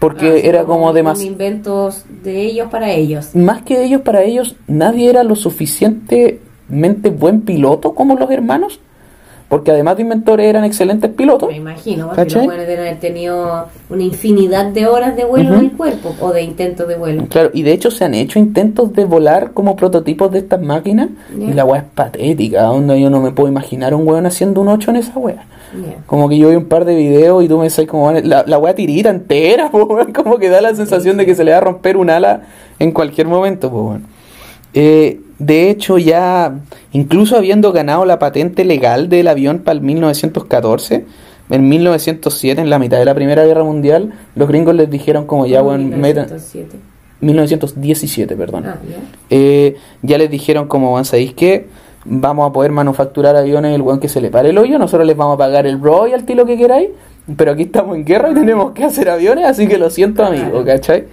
Porque 0.01 0.27
Ah, 0.45 0.49
era 0.49 0.65
como 0.65 0.89
un 0.89 0.95
demasiado... 0.95 1.31
inventos 1.33 2.05
de 2.25 2.43
ellos 2.43 2.69
para 2.71 2.91
ellos. 2.91 3.35
Más 3.37 3.63
que 3.63 3.85
ellos, 3.85 4.01
para 4.01 4.23
ellos, 4.25 4.57
nadie 4.67 5.09
era 5.11 5.23
lo 5.23 5.37
suficientemente 5.37 7.11
buen 7.11 7.43
piloto 7.43 7.95
como 7.95 8.17
los 8.17 8.31
hermanos. 8.31 8.81
Porque 9.49 9.73
además 9.73 9.97
de 9.97 10.03
inventores 10.03 10.47
eran 10.47 10.63
excelentes 10.65 11.11
pilotos. 11.11 11.49
Me 11.49 11.57
imagino, 11.57 12.07
porque 12.07 12.23
¿Cachai? 12.23 12.47
los 12.47 12.57
deben 12.57 12.79
haber 12.79 13.01
tenido 13.01 13.67
una 13.91 14.03
infinidad 14.05 14.67
de 14.67 14.87
horas 14.87 15.17
de 15.17 15.25
vuelo 15.25 15.51
Ujú. 15.51 15.59
en 15.59 15.65
el 15.65 15.73
cuerpo 15.73 16.15
o 16.21 16.33
de 16.33 16.43
intentos 16.43 16.87
de 16.87 16.95
vuelo. 16.97 17.27
Claro, 17.29 17.51
y 17.53 17.63
de 17.65 17.73
hecho 17.73 17.91
se 17.91 18.05
han 18.05 18.15
hecho 18.15 18.39
intentos 18.39 18.93
de 18.93 19.05
volar 19.05 19.51
como 19.51 19.75
prototipos 19.75 20.31
de 20.31 20.39
estas 20.39 20.63
máquinas. 20.63 21.09
Ya. 21.37 21.47
Y 21.47 21.53
la 21.53 21.65
weá 21.65 21.81
es 21.81 21.87
patética, 21.93 22.63
donde 22.63 23.01
yo 23.01 23.11
no 23.11 23.21
me 23.21 23.33
puedo 23.33 23.49
imaginar 23.49 23.93
un 23.93 24.07
weón 24.07 24.25
haciendo 24.25 24.61
un 24.61 24.69
8 24.69 24.91
en 24.93 24.97
esa 24.99 25.19
weá. 25.19 25.45
Como 26.07 26.29
que 26.29 26.39
yo 26.39 26.49
vi 26.51 26.57
un 26.57 26.67
par 26.67 26.85
de 26.85 26.95
videos 26.95 27.45
y 27.45 27.49
tú 27.49 27.59
me 27.59 27.69
decís 27.69 27.87
como 27.87 28.11
la, 28.13 28.45
la 28.47 28.59
weá 28.59 28.75
tirita 28.75 29.11
entera, 29.11 29.71
po, 29.73 29.89
como 30.15 30.39
que 30.39 30.49
da 30.49 30.61
la 30.61 30.75
sensación 30.75 31.17
de 31.17 31.27
que 31.27 31.35
se 31.35 31.45
le 31.45 31.53
va 31.53 31.59
a 31.59 31.61
romper 31.61 31.97
un 31.97 32.11
ala 32.11 32.43
en 32.79 32.93
cualquier 32.93 33.27
momento, 33.27 33.71
po. 33.71 33.99
Eh, 34.75 35.21
de 35.39 35.71
hecho, 35.71 35.99
ya 35.99 36.55
incluso 36.93 37.37
habiendo 37.37 37.73
ganado 37.73 38.05
la 38.05 38.19
patente 38.19 38.65
legal 38.65 39.09
del 39.09 39.29
avión 39.29 39.61
para 39.61 39.79
el 39.79 39.81
1914, 39.81 41.07
en 41.51 41.69
1907, 41.69 42.61
en 42.61 42.71
la 42.71 42.79
mitad 42.79 42.99
de 42.99 43.05
la 43.05 43.15
Primera 43.15 43.45
Guerra 43.45 43.65
Mundial, 43.65 44.13
los 44.37 44.49
gringos 44.49 44.75
les 44.75 44.89
dijeron 44.89 45.27
como 45.27 45.47
ya, 45.47 45.63
weón, 45.63 46.01
metan... 46.01 46.27
1907. 46.27 46.77
1917, 47.21 48.37
perdón. 48.37 48.65
Ah, 48.67 48.79
ya. 48.89 48.97
Eh, 49.29 49.77
ya 50.03 50.17
les 50.17 50.31
dijeron 50.31 50.69
como, 50.69 50.93
weón, 50.93 51.05
¿sabéis 51.05 51.35
qué? 51.35 51.67
Vamos 52.13 52.51
a 52.51 52.53
poder 52.53 52.73
manufacturar 52.73 53.37
aviones 53.37 53.73
el 53.73 53.83
weón 53.83 54.01
que 54.01 54.09
se 54.09 54.21
le 54.21 54.31
pare 54.31 54.51
el 54.51 54.59
hoyo, 54.59 54.81
nosotros 54.81 55.07
les 55.07 55.17
vamos 55.17 55.37
a 55.37 55.39
pagar 55.39 55.65
el 55.67 55.81
royalty, 55.81 56.35
lo 56.35 56.45
que 56.45 56.57
queráis, 56.57 56.89
pero 57.37 57.53
aquí 57.53 57.63
estamos 57.63 57.95
en 57.97 58.05
guerra 58.05 58.33
y 58.33 58.35
tenemos 58.35 58.73
que 58.73 58.83
hacer 58.83 59.09
aviones, 59.09 59.45
así 59.45 59.69
que 59.69 59.79
lo 59.79 59.91
siento 59.91 60.25
amigo, 60.25 60.65
¿cachai? 60.65 61.05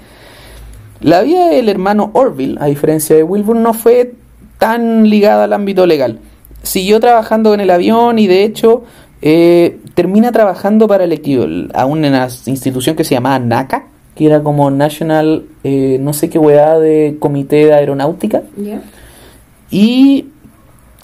La 1.00 1.22
vida 1.22 1.50
del 1.50 1.70
hermano 1.70 2.10
Orville, 2.14 2.58
a 2.60 2.66
diferencia 2.66 3.16
de 3.16 3.22
Wilbur, 3.22 3.56
no 3.56 3.76
fue 3.76 4.14
tan 4.58 5.08
ligada 5.08 5.44
al 5.44 5.54
ámbito 5.54 5.86
legal. 5.86 6.20
Siguió 6.64 7.00
trabajando 7.00 7.54
en 7.54 7.60
el 7.60 7.70
avión 7.70 8.18
y 8.18 8.26
de 8.26 8.44
hecho 8.44 8.84
eh, 9.22 9.80
termina 9.94 10.32
trabajando 10.32 10.88
para 10.88 11.04
el 11.04 11.14
equipo, 11.14 11.46
a 11.76 11.86
una 11.86 12.28
institución 12.48 12.96
que 12.96 13.04
se 13.04 13.14
llamaba 13.14 13.38
NACA, 13.38 13.86
que 14.16 14.26
era 14.26 14.42
como 14.42 14.72
National, 14.72 15.46
eh, 15.64 16.00
no 16.02 16.14
sé 16.14 16.30
qué 16.30 16.40
weá 16.40 16.80
de 16.80 17.18
comité 17.20 17.68
de 17.68 17.74
aeronáutica, 17.76 18.42
y 19.70 20.26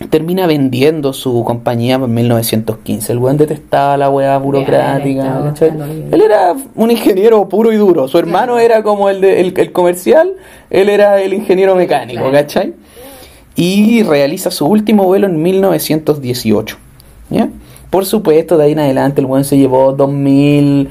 termina 0.10 0.48
vendiendo 0.48 1.14
su 1.14 1.44
compañía 1.44 1.96
en 1.96 2.14
1915. 2.14 3.12
El 3.14 3.20
weón 3.20 3.38
detestaba 3.38 3.96
la 3.96 4.10
weá 4.10 4.38
burocrática. 4.38 5.40
hoyo. 5.40 5.54
Él 6.12 6.22
era 6.22 6.56
un 6.76 6.92
ingeniero 6.92 7.48
puro 7.48 7.72
y 7.72 7.78
duro. 7.78 8.08
Su 8.08 8.18
hermano 8.18 8.54
Claro. 8.54 8.60
era 8.60 8.84
como 8.84 9.10
el, 9.10 9.22
de, 9.22 9.40
el, 9.42 9.54
el 9.58 9.72
comercial, 9.72 10.34
él 10.70 10.90
era 10.90 11.22
el 11.22 11.34
ingeniero 11.34 11.76
mecánico, 11.76 12.20
Claro. 12.22 12.34
¿cachai? 12.34 12.74
Y 13.56 14.02
realiza 14.04 14.50
su 14.50 14.66
último 14.66 15.04
vuelo 15.06 15.28
en 15.28 15.42
1918. 15.42 16.76
¿ya? 17.30 17.50
Por 17.92 18.06
supuesto, 18.06 18.58
de 18.58 18.66
ahí 18.66 18.72
en 18.72 18.80
adelante 18.80 19.22
el 19.22 19.28
weón 19.28 19.44
se 19.44 19.58
llevó 19.58 19.94
2000 19.94 20.90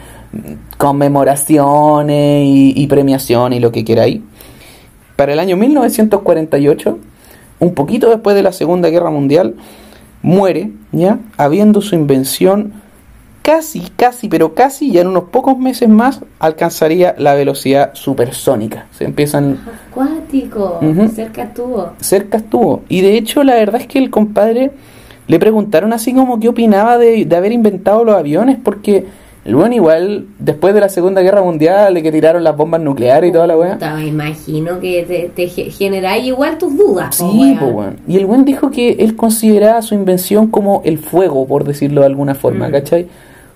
conmemoraciones 0.78 2.44
y, 2.46 2.72
y 2.76 2.86
premiaciones 2.86 3.58
y 3.58 3.60
lo 3.60 3.72
que 3.72 3.84
quiera 3.84 4.02
ahí. 4.04 4.22
Para 5.16 5.32
el 5.32 5.40
año 5.40 5.56
1948, 5.56 6.98
un 7.62 7.74
poquito 7.74 8.10
después 8.10 8.34
de 8.34 8.42
la 8.42 8.50
Segunda 8.50 8.90
Guerra 8.90 9.10
Mundial, 9.10 9.54
muere, 10.20 10.72
¿ya? 10.90 11.20
Habiendo 11.36 11.80
su 11.80 11.94
invención 11.94 12.72
casi, 13.42 13.82
casi, 13.94 14.28
pero 14.28 14.54
casi, 14.54 14.90
ya 14.90 15.02
en 15.02 15.06
unos 15.06 15.24
pocos 15.24 15.56
meses 15.56 15.88
más, 15.88 16.20
alcanzaría 16.40 17.14
la 17.18 17.34
velocidad 17.34 17.94
supersónica. 17.94 18.86
Se 18.90 19.04
empiezan 19.04 19.60
Acuático. 19.90 20.80
Cerca 21.14 21.44
estuvo. 21.44 21.92
cerca 22.00 22.38
estuvo. 22.38 22.82
Y 22.88 23.00
de 23.00 23.16
hecho, 23.16 23.44
la 23.44 23.54
verdad 23.54 23.80
es 23.80 23.86
que 23.86 24.00
el 24.00 24.10
compadre 24.10 24.72
le 25.28 25.38
preguntaron 25.38 25.92
así 25.92 26.12
como 26.12 26.40
qué 26.40 26.48
opinaba 26.48 26.98
de, 26.98 27.24
de 27.24 27.36
haber 27.36 27.52
inventado 27.52 28.02
los 28.02 28.16
aviones, 28.16 28.58
porque 28.62 29.06
el 29.44 29.56
bueno 29.56 29.74
igual, 29.74 30.26
después 30.38 30.72
de 30.72 30.80
la 30.80 30.88
Segunda 30.88 31.20
Guerra 31.20 31.42
Mundial, 31.42 31.94
de 31.94 32.02
que 32.02 32.12
tiraron 32.12 32.44
las 32.44 32.56
bombas 32.56 32.80
nucleares 32.80 33.30
y 33.30 33.32
toda 33.32 33.46
la 33.48 33.56
weá. 33.56 33.76
Me 33.96 34.06
imagino 34.06 34.78
que 34.78 35.02
te, 35.02 35.30
te 35.34 35.48
ge- 35.48 35.70
generáis 35.70 36.24
igual 36.26 36.58
tus 36.58 36.76
dudas. 36.76 37.16
po, 37.18 37.30
Sí, 37.32 37.56
pues 37.58 37.72
weón. 37.74 37.96
Y 38.06 38.16
el 38.18 38.26
buen 38.26 38.44
dijo 38.44 38.70
que 38.70 38.92
él 39.00 39.16
consideraba 39.16 39.82
su 39.82 39.94
invención 39.94 40.46
como 40.46 40.80
el 40.84 40.98
fuego, 40.98 41.46
por 41.46 41.64
decirlo 41.64 42.02
de 42.02 42.06
alguna 42.06 42.34
forma, 42.36 42.68
Mm. 42.68 42.72
¿cachai? 42.72 43.06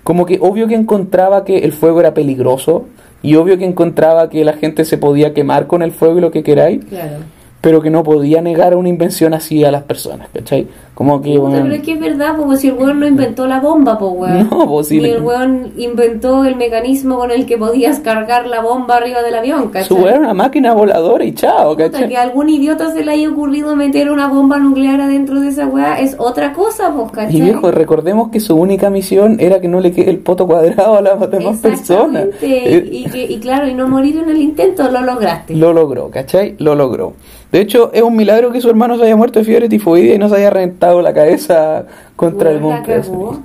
Como 0.03 0.25
que 0.25 0.39
obvio 0.41 0.67
que 0.67 0.75
encontraba 0.75 1.45
que 1.45 1.59
el 1.59 1.71
fuego 1.71 1.99
era 2.01 2.13
peligroso 2.13 2.85
y 3.23 3.35
obvio 3.35 3.57
que 3.57 3.65
encontraba 3.65 4.29
que 4.29 4.43
la 4.45 4.53
gente 4.53 4.83
se 4.85 4.97
podía 4.97 5.33
quemar 5.33 5.67
con 5.67 5.81
el 5.81 5.91
fuego 5.91 6.17
y 6.17 6.21
lo 6.21 6.31
que 6.31 6.43
queráis, 6.43 6.83
Claro. 6.85 7.17
pero 7.61 7.81
que 7.81 7.89
no 7.89 8.03
podía 8.03 8.41
negar 8.41 8.75
una 8.75 8.89
invención 8.89 9.33
así 9.33 9.63
a 9.63 9.71
las 9.71 9.83
personas, 9.83 10.27
¿cachai? 10.33 10.67
Como 10.97 11.21
que, 11.21 11.37
Puta, 11.37 11.49
weón, 11.51 11.61
pero 11.63 11.75
es 11.75 11.81
que 11.83 11.91
es 11.93 11.99
verdad, 11.99 12.33
porque 12.35 12.57
si 12.57 12.69
el 12.69 12.73
weón 12.73 12.99
no 12.99 13.07
inventó 13.07 13.45
la 13.45 13.59
bomba, 13.59 13.99
pues 13.99 14.11
weón. 14.15 14.47
No, 14.51 14.67
pues, 14.67 14.89
Ni 14.89 14.99
le- 14.99 15.11
el 15.11 15.21
weón 15.21 15.71
inventó 15.77 16.43
el 16.43 16.55
mecanismo 16.55 17.17
con 17.19 17.29
el 17.29 17.45
que 17.45 17.55
podías 17.55 17.99
cargar 17.99 18.47
la 18.47 18.61
bomba 18.61 18.95
arriba 18.97 19.21
del 19.21 19.35
avión, 19.35 19.67
¿cachai? 19.67 19.87
su 19.87 19.93
weón 19.95 20.07
era 20.09 20.19
una 20.21 20.33
máquina 20.33 20.73
voladora 20.73 21.23
y 21.23 21.33
chao, 21.33 21.75
Puta, 21.75 21.91
¿cachai? 21.91 22.09
que 22.09 22.17
a 22.17 22.23
algún 22.23 22.49
idiota 22.49 22.91
se 22.91 23.05
le 23.05 23.11
haya 23.11 23.29
ocurrido 23.29 23.75
meter 23.75 24.09
una 24.09 24.27
bomba 24.27 24.57
nuclear 24.57 24.99
adentro 24.99 25.39
de 25.39 25.49
esa 25.49 25.67
weá 25.67 25.99
es 25.99 26.15
otra 26.17 26.51
cosa, 26.53 26.91
pues, 26.91 27.11
¿cachai? 27.11 27.35
Y 27.37 27.41
viejo, 27.41 27.69
recordemos 27.69 28.29
que 28.29 28.39
su 28.39 28.55
única 28.55 28.89
misión 28.89 29.37
era 29.39 29.61
que 29.61 29.67
no 29.67 29.79
le 29.79 29.91
quede 29.91 30.09
el 30.09 30.17
poto 30.17 30.47
cuadrado 30.47 30.97
a 30.97 31.01
las 31.03 31.19
demás 31.29 31.57
personas. 31.59 32.25
Exactamente. 32.25 32.75
Eh, 32.77 32.89
Y, 32.91 33.03
que, 33.05 33.23
y 33.23 33.37
claro, 33.37 33.67
y 33.67 33.75
no 33.75 33.87
morir 33.87 34.17
en 34.17 34.29
el 34.29 34.37
intento, 34.41 34.89
lo 34.89 35.01
lograste. 35.01 35.53
Lo 35.55 35.73
logró, 35.73 36.09
¿cachai? 36.09 36.55
Lo 36.57 36.73
logró. 36.73 37.13
De 37.51 37.61
hecho, 37.61 37.91
es 37.93 38.01
un 38.01 38.15
milagro 38.15 38.51
que 38.51 38.59
su 38.59 38.69
hermano 38.69 38.97
se 38.97 39.03
haya 39.05 39.15
muerto 39.15 39.39
de 39.39 39.45
fiebre 39.45 39.69
tifoidea 39.69 40.15
y 40.15 40.17
no 40.17 40.27
se 40.27 40.35
haya 40.35 40.49
reventado 40.49 40.86
la 40.93 41.13
cabeza 41.13 41.85
contra 42.15 42.51
la 42.51 42.83
pedazo. 42.83 43.11
cagó. 43.11 43.39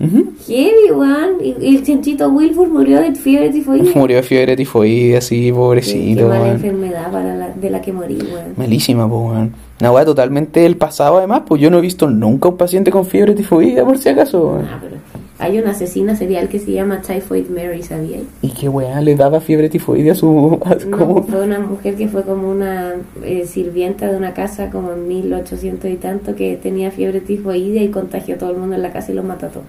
Ujú. 0.00 0.32
Heavy, 0.46 0.92
weón. 0.92 1.30
Y, 1.42 1.76
el 1.76 1.82
chanchito 1.82 2.28
Wilford 2.28 2.68
murió 2.68 3.00
de 3.00 3.14
fiebre 3.14 3.50
tifoidea. 3.50 3.92
Murió 3.96 4.16
de 4.16 4.22
fiebre 4.22 4.56
tifoidea, 4.56 5.18
así, 5.18 5.36
Qué, 5.40 5.46
qué 5.46 5.52
pobrecito, 5.52 6.28
mala 6.28 6.52
enfermedad 6.52 7.10
para 7.10 7.34
la, 7.34 7.48
de 7.48 7.70
la 7.70 7.80
que 7.80 7.92
morí, 7.92 8.16
weón. 8.16 8.54
Malísima, 8.56 9.08
pues, 9.08 9.20
weón. 9.20 9.54
Una 9.80 9.92
weá 9.92 10.04
totalmente 10.04 10.60
del 10.60 10.76
pasado, 10.76 11.18
además, 11.18 11.42
pues 11.46 11.60
yo 11.60 11.70
no 11.70 11.78
he 11.78 11.80
visto 11.80 12.08
nunca 12.08 12.48
un 12.48 12.56
paciente 12.56 12.90
con 12.90 13.06
fiebre 13.06 13.34
tifoidea, 13.34 13.84
por 13.84 13.98
si 13.98 14.08
acaso, 14.08 14.46
weón. 14.46 14.66
Ah, 14.70 14.78
pero 14.80 14.97
hay 15.40 15.58
una 15.58 15.70
asesina 15.70 16.16
serial 16.16 16.48
que 16.48 16.58
se 16.58 16.72
llama 16.72 17.00
Typhoid 17.00 17.46
Mary, 17.48 17.82
¿sabías? 17.82 18.22
¿Y 18.42 18.50
qué 18.50 18.68
weá 18.68 19.00
le 19.00 19.14
daba 19.14 19.40
fiebre 19.40 19.68
tifoidea 19.68 20.12
a 20.12 20.16
su. 20.16 20.58
a- 20.64 20.74
No, 20.86 20.96
como- 20.98 21.22
fue 21.24 21.42
una 21.42 21.60
mujer 21.60 21.94
que 21.94 22.08
fue 22.08 22.22
como 22.24 22.50
una 22.50 22.94
eh, 23.22 23.46
sirvienta 23.46 24.10
de 24.10 24.16
una 24.16 24.34
casa 24.34 24.70
como 24.70 24.92
en 24.92 25.06
1800 25.06 25.90
y 25.90 25.96
tanto 25.96 26.34
que 26.34 26.56
tenía 26.56 26.90
fiebre 26.90 27.20
tifoidea 27.20 27.82
y 27.82 27.88
contagió 27.88 28.34
a 28.34 28.38
todo 28.38 28.50
el 28.50 28.56
mundo 28.56 28.74
en 28.76 28.82
la 28.82 28.90
casa 28.92 29.12
y 29.12 29.14
los 29.14 29.24
mató 29.24 29.46
a 29.46 29.48
todos. 29.50 29.66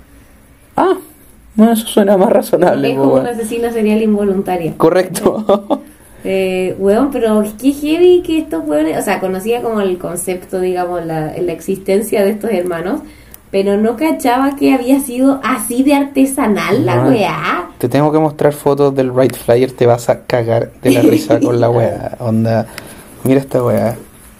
Ah, 0.75 0.97
bueno, 1.55 1.73
eso 1.73 1.87
suena 1.87 2.15
más 2.17 2.29
razonable, 2.31 2.91
es 2.91 2.97
como 2.97 3.13
una 3.15 3.29
asesina 3.31 3.71
serial 3.71 4.01
involuntaria. 4.01 4.73
Correcto. 4.77 5.81
Eh, 6.25 6.75
weón, 6.79 7.11
pero 7.11 7.41
qué 7.61 7.71
heavy 7.71 8.21
que 8.25 8.39
estos 8.39 8.67
weones, 8.67 8.97
o 8.97 9.01
sea, 9.01 9.21
conocía 9.21 9.61
como 9.61 9.79
el 9.79 9.97
concepto, 9.97 10.59
digamos, 10.59 11.05
la, 11.05 11.31
la 11.41 11.51
existencia 11.53 12.25
de 12.25 12.31
estos 12.31 12.51
hermanos, 12.51 12.99
pero 13.51 13.77
no 13.77 13.95
cachaba 13.95 14.55
que 14.55 14.73
había 14.73 14.99
sido 14.99 15.39
así 15.43 15.83
de 15.83 15.95
artesanal 15.95 16.85
la 16.85 17.03
weá. 17.05 17.69
Te 17.77 17.89
tengo 17.89 18.11
que 18.11 18.19
mostrar 18.19 18.53
fotos 18.53 18.93
del 18.95 19.15
Right 19.15 19.35
Flyer, 19.35 19.71
te 19.71 19.85
vas 19.85 20.09
a 20.09 20.21
cagar 20.25 20.71
de 20.81 20.91
la 20.91 21.01
risa 21.01 21.39
con 21.39 21.59
la 21.59 21.69
weá. 21.69 22.15
Onda, 22.19 22.67
mira 23.23 23.39
esta 23.39 23.63
weá. 23.63 23.95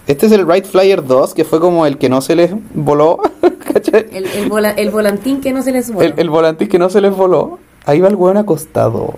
Este 0.06 0.26
es 0.26 0.32
el 0.32 0.46
Right 0.48 0.64
Flyer 0.64 1.04
2, 1.04 1.34
que 1.34 1.44
fue 1.44 1.60
como 1.60 1.86
el 1.86 1.96
que 1.98 2.08
no 2.08 2.20
se 2.20 2.34
les 2.34 2.50
voló, 2.74 3.20
¿cachai? 3.72 4.06
El, 4.12 4.26
el, 4.26 4.48
vola- 4.48 4.72
el 4.72 4.90
volantín 4.90 5.40
que 5.40 5.52
no 5.52 5.62
se 5.62 5.72
les 5.72 5.88
El, 5.88 5.94
voló. 5.94 6.14
el 6.16 6.30
volante 6.30 6.68
que 6.68 6.78
no 6.78 6.88
se 6.90 7.00
les 7.00 7.14
voló. 7.14 7.58
Ahí 7.86 8.00
va 8.00 8.08
el 8.08 8.16
weón 8.16 8.36
acostado. 8.36 9.14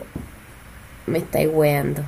Me 1.06 1.18
estáis 1.18 1.48
weando. 1.52 2.02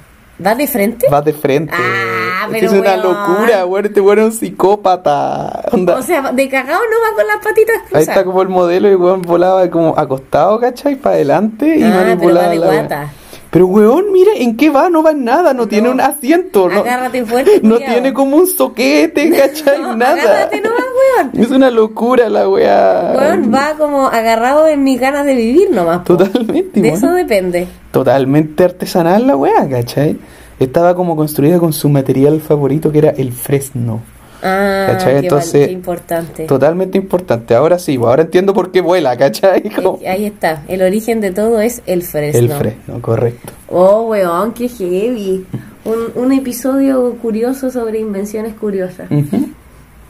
¿Va 0.45 0.55
de 0.55 0.67
frente? 0.67 1.09
Va 1.09 1.23
de 1.23 1.33
frente. 1.33 1.73
Ah, 1.77 2.47
Es 2.49 2.53
que 2.55 2.61
pero 2.61 2.73
es 2.73 2.81
una 2.81 2.97
locura, 2.97 3.67
weón. 3.67 3.87
Este 3.87 4.01
weón 4.01 4.19
es 4.21 4.25
un 4.27 4.33
psicópata. 4.33 5.65
Onda. 5.73 5.97
O 5.97 6.03
sea, 6.03 6.33
de 6.33 6.49
cagado 6.49 6.81
no 6.91 6.97
va 7.11 7.17
con 7.17 7.27
las 7.27 7.37
patitas 7.45 7.77
Ahí 7.77 7.83
cruzadas. 7.89 8.09
está 8.09 8.25
como 8.25 8.43
el 8.43 8.49
modelo 8.49 8.91
y 8.91 8.95
weón 8.97 9.23
volaba 9.23 9.69
como 9.71 9.97
acostado, 9.99 10.59
¿cachai? 10.61 10.97
Para 10.97 11.17
adelante 11.17 11.67
y 11.77 11.83
Ah, 11.83 11.87
pero 11.87 11.99
va 11.99 12.05
manipulaba 12.05 12.49
de 12.49 12.57
la. 12.57 13.13
Pero 13.55 13.69
weón, 13.69 14.07
mira, 14.13 14.33
¿en 14.35 14.57
qué 14.57 14.69
va? 14.69 14.91
No 14.91 15.01
va 15.05 15.13
en 15.13 15.23
nada, 15.23 15.55
no, 15.55 15.69
tiene 15.69 15.89
un 15.89 16.01
asiento, 16.01 16.69
no, 16.69 16.81
Agárrate 16.81 17.25
fuerte, 17.25 17.61
no 17.63 17.79
tiene 17.79 18.13
como 18.13 18.37
un 18.39 18.49
soquete, 18.49 19.31
¿cachai? 19.39 19.81
No, 19.81 19.95
nada. 19.95 20.21
agárrate 20.21 20.61
nomás, 20.61 20.83
weón. 20.83 21.31
Es 21.41 21.53
una 21.53 21.71
locura 21.71 22.29
la 22.29 22.49
weá. 22.49 23.13
Weón, 23.17 23.55
va 23.55 23.75
como 23.79 24.09
agarrado 24.09 24.67
en 24.67 24.83
mis 24.83 24.99
ganas 24.99 25.25
de 25.25 25.37
vivir 25.37 25.71
nomás. 25.71 25.99
po. 25.99 26.17
Totalmente, 26.17 26.81
De 26.81 26.89
weón. 26.89 26.99
eso 26.99 27.13
depende. 27.13 27.69
Totalmente 27.93 28.65
artesanal 28.65 29.25
la 29.25 29.37
weá, 29.37 29.69
¿cachai? 29.71 30.19
Estaba 30.59 30.97
como 30.97 31.15
construida 31.15 31.61
con 31.61 31.73
su 31.73 31.89
material 31.89 32.41
favorito 32.41 32.91
que 32.91 32.99
era 32.99 33.11
el 33.11 33.31
fresno. 33.31 34.03
Ah, 34.47 34.99
Entonces, 35.07 35.67
qué 35.69 35.73
importante. 35.73 36.45
Totalmente 36.45 36.99
importante. 36.99 37.55
Ahora 37.55 37.79
sí, 37.79 37.97
pues, 37.97 38.09
ahora 38.09 38.23
entiendo 38.23 38.53
por 38.53 38.71
qué 38.71 38.81
vuela, 38.83 39.17
¿cachai? 39.17 39.63
Como- 39.75 39.99
Ahí 40.07 40.27
está. 40.27 40.63
El 40.69 40.83
origen 40.83 41.21
de 41.23 41.31
todo 41.31 41.61
es 41.61 41.81
el 41.87 42.03
fresno. 42.03 42.41
El 42.41 42.51
fresno, 42.51 43.01
correcto. 43.01 43.53
Oh, 43.71 44.03
weón, 44.03 44.53
qué 44.53 44.69
heavy. 44.69 45.47
Un, 45.87 46.23
un 46.23 46.33
episodio 46.33 47.15
curioso 47.23 47.71
sobre 47.71 48.01
invenciones 48.01 48.55
curiosas. 48.55 49.09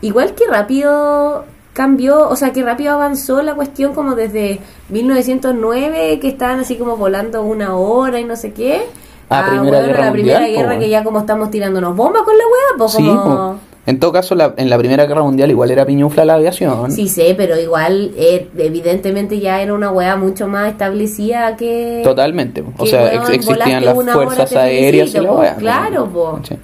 Igual 0.01 0.35
que 0.35 0.47
rápido 0.49 1.45
cambió, 1.73 2.29
o 2.29 2.37
sea, 2.37 2.53
que 2.53 2.63
rápido 2.63 2.93
avanzó 2.95 3.43
la 3.43 3.55
cuestión 3.55 3.95
como 3.95 4.15
desde 4.15 4.61
1909, 4.89 6.19
que 6.21 6.29
estaban 6.29 6.61
así 6.61 6.77
como 6.77 6.97
volando 6.97 7.43
una 7.43 7.77
hora 7.77 8.21
y 8.21 8.25
no 8.25 8.37
sé 8.37 8.53
qué. 8.53 8.83
Ah, 9.29 9.47
a, 9.47 9.51
Primera 9.51 9.81
Guerra 9.81 10.05
la 10.07 10.13
Primera 10.13 10.41
Mundial, 10.41 10.63
Guerra 10.63 10.79
que 10.79 10.89
ya 10.89 11.03
como 11.03 11.21
estamos 11.21 11.51
tirándonos 11.51 11.97
bombas 11.97 12.23
con 12.23 12.37
la 12.37 12.45
weá, 12.45 12.79
pues 12.79 12.93
Sí, 12.93 13.05
como... 13.05 13.25
po. 13.25 13.59
En 13.87 13.99
todo 14.01 14.13
caso, 14.13 14.35
la- 14.35 14.55
en 14.57 14.71
la 14.71 14.79
Primera 14.79 15.07
Guerra 15.07 15.23
Mundial 15.23 15.51
igual 15.51 15.71
era 15.71 15.85
piñufla 15.85 16.25
la 16.25 16.35
aviación. 16.35 16.91
Sí 16.91 17.09
sé, 17.09 17.35
pero 17.37 17.59
igual 17.61 18.13
eh, 18.17 18.49
evidentemente 18.57 19.41
ya 19.41 19.61
era 19.61 19.75
una 19.75 19.91
weá 19.91 20.17
mucho 20.17 20.47
más 20.49 20.71
establecida 20.73 21.57
que... 21.57 22.01
Totalmente. 22.05 22.63
O 22.79 22.87
sea, 22.87 23.13
ex- 23.15 23.29
existían 23.31 23.85
las 23.85 23.95
fuerzas 23.95 24.53
aéreas 24.57 25.15
y 25.15 25.19
la 25.21 25.29
po. 25.29 25.43
Claro, 25.59 26.07
po. 26.09 26.41
Sí. 26.49 26.55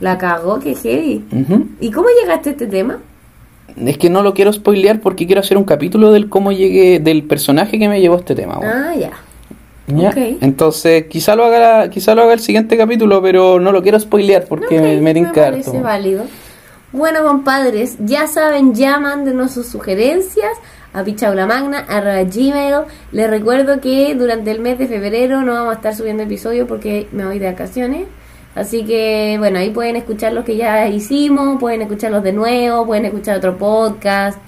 La 0.00 0.18
cagó, 0.18 0.58
que 0.58 0.74
heavy. 0.74 1.24
Ujú. 1.32 1.66
¿Y 1.80 1.90
cómo 1.90 2.08
llegaste 2.22 2.50
a 2.50 2.52
este 2.52 2.66
tema? 2.66 2.98
Es 3.76 3.98
que 3.98 4.08
no 4.10 4.22
lo 4.22 4.34
quiero 4.34 4.52
spoilear 4.52 5.00
porque 5.00 5.26
quiero 5.26 5.40
hacer 5.40 5.56
un 5.56 5.64
capítulo 5.64 6.12
del 6.12 6.28
cómo 6.28 6.52
llegué, 6.52 7.00
del 7.00 7.24
personaje 7.24 7.78
que 7.78 7.88
me 7.88 8.00
llevó 8.00 8.14
a 8.16 8.18
este 8.18 8.34
tema. 8.34 8.58
Ah, 8.62 8.94
ya. 8.98 9.10
¿Ya? 9.86 10.08
ok. 10.10 10.16
Entonces, 10.40 11.04
quizá 11.08 11.36
lo 11.36 11.44
haga 11.44 11.90
quizá 11.90 12.14
lo 12.14 12.22
haga 12.22 12.32
el 12.32 12.40
siguiente 12.40 12.76
capítulo, 12.78 13.20
pero 13.20 13.60
no 13.60 13.70
lo 13.72 13.82
quiero 13.82 13.98
spoilear 14.00 14.44
porque 14.46 14.80
me, 14.80 14.98
me 15.00 15.12
tinca 15.12 15.32
parece 15.50 15.70
harto. 15.70 15.82
válido. 15.82 16.24
Bueno, 16.94 17.24
compadres, 17.24 17.96
ya 17.98 18.28
saben, 18.28 18.72
ya 18.72 19.00
mándenos 19.00 19.50
sus 19.50 19.66
sugerencias 19.66 20.52
a 20.92 21.02
pichaulamagna.gmail. 21.02 22.84
Les 23.10 23.28
recuerdo 23.28 23.80
que 23.80 24.14
durante 24.14 24.52
el 24.52 24.60
mes 24.60 24.78
de 24.78 24.86
febrero 24.86 25.42
no 25.42 25.54
vamos 25.54 25.72
a 25.72 25.74
estar 25.78 25.96
subiendo 25.96 26.22
episodios 26.22 26.68
porque 26.68 27.08
me 27.10 27.24
voy 27.26 27.40
de 27.40 27.46
vacaciones. 27.50 28.06
Así 28.54 28.84
que, 28.84 29.34
bueno, 29.40 29.58
ahí 29.58 29.70
pueden 29.70 29.96
escuchar 29.96 30.34
los 30.34 30.44
que 30.44 30.54
ya 30.54 30.86
hicimos, 30.86 31.58
pueden 31.58 31.82
escucharlos 31.82 32.22
de 32.22 32.32
nuevo, 32.32 32.86
pueden 32.86 33.06
escuchar 33.06 33.38
otro 33.38 33.58
podcast, 33.58 34.38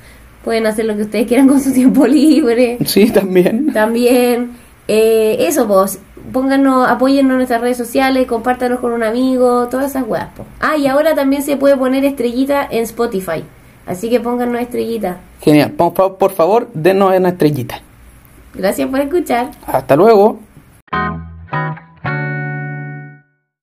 pueden 0.45 0.69
hacer 0.69 0.85
lo 0.85 0.95
que 0.95 1.03
ustedes 1.03 1.27
quieran 1.27 1.49
con 1.49 1.61
su 1.61 1.73
tiempo 1.73 2.07
libre. 2.07 2.79
Sí, 2.85 3.11
también. 3.11 3.73
También, 3.73 4.53
eh, 4.87 5.39
eso, 5.41 5.67
pues, 5.67 5.99
pónganos, 6.33 6.89
apóyennos 6.89 7.33
en 7.33 7.37
nuestras 7.37 7.61
redes 7.61 7.77
sociales, 7.77 8.27
compártanos 8.27 8.81
con 8.81 8.93
un 8.93 9.03
amigo, 9.03 9.69
todas 9.69 9.91
esas 9.91 10.05
weas, 10.07 10.29
po. 10.37 10.45
Ah, 10.61 10.77
y 10.77 10.87
ahora 10.87 11.15
también 11.15 11.43
se 11.43 11.57
puede 11.57 11.77
poner 11.77 12.05
estrellita 12.05 12.67
en 12.71 12.83
Spotify. 12.85 13.45
Así 13.87 14.11
que 14.11 14.21
pónganos 14.21 14.61
estrellita. 14.61 15.19
Genial. 15.41 15.73
Por, 15.73 16.17
por 16.17 16.33
favor, 16.33 16.69
denos 16.75 17.17
una 17.17 17.29
estrellita. 17.29 17.81
Gracias 18.55 18.89
por 18.89 19.01
escuchar. 19.01 19.51
Hasta 19.67 19.97
luego. 19.97 20.39